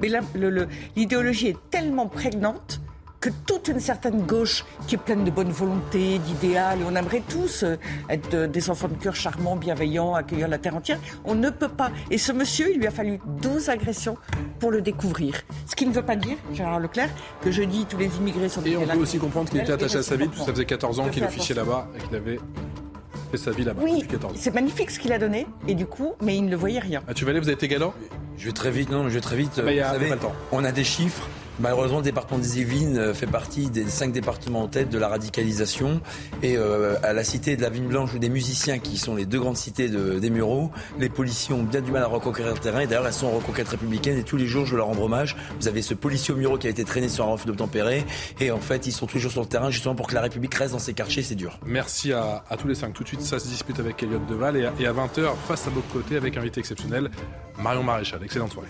[0.98, 2.82] l'idéologie est tellement prégnante
[3.20, 7.24] que toute une certaine gauche qui est pleine de bonne volonté, d'idéal, et on aimerait
[7.28, 7.76] tous euh,
[8.10, 11.92] être des enfants de cœur charmants, bienveillants, accueillir la terre entière, on ne peut pas.
[12.12, 14.18] Et ce monsieur, il lui a fallu 12 agressions
[14.60, 15.36] pour le découvrir.
[15.66, 17.10] Ce qui ne veut pas dire, Gérard Leclerc,
[17.42, 19.74] que je dis tous les immigrés sont des Et on peut aussi comprendre qu'il était
[19.74, 22.40] attaché à sa vie, puisque ça faisait 14 ans qu'il officiait là-bas et qu'il avait
[23.32, 24.04] fait sa vie là-bas oui,
[24.36, 27.04] c'est magnifique ce qu'il a donné, et du coup, mais il ne voyait rien.
[27.08, 27.94] Ah, tu vas aller, vous avez été galant?
[28.38, 29.52] Je vais très vite, non, je vais très vite.
[29.58, 30.14] Ah bah, vous savez,
[30.52, 31.28] on a des chiffres
[31.60, 35.10] Malheureusement, le département des Yvelines euh, fait partie des cinq départements en tête de la
[35.10, 36.00] radicalisation.
[36.42, 39.26] Et euh, à la cité de la Vigne Blanche ou des musiciens, qui sont les
[39.26, 42.60] deux grandes cités de, des Mureaux, les policiers ont bien du mal à reconquérir le
[42.60, 42.80] terrain.
[42.80, 44.18] Et d'ailleurs, elles sont en reconquête républicaine.
[44.18, 45.36] Et tous les jours, je leur rends hommage.
[45.60, 48.06] Vous avez ce policier au Mureaux qui a été traîné sur un refus d'obtempérer.
[48.40, 50.72] Et en fait, ils sont toujours sur le terrain, justement pour que la République reste
[50.72, 51.24] dans ses quartiers.
[51.24, 51.60] C'est dur.
[51.66, 52.94] Merci à, tous les cinq.
[52.94, 54.56] Tout de suite, ça se dispute avec Elliot Deval.
[54.56, 57.12] Et à, et à 20h, face à votre côté, avec un invité exceptionnel,
[57.62, 58.24] Marion Maréchal.
[58.24, 58.70] Excellente soirée.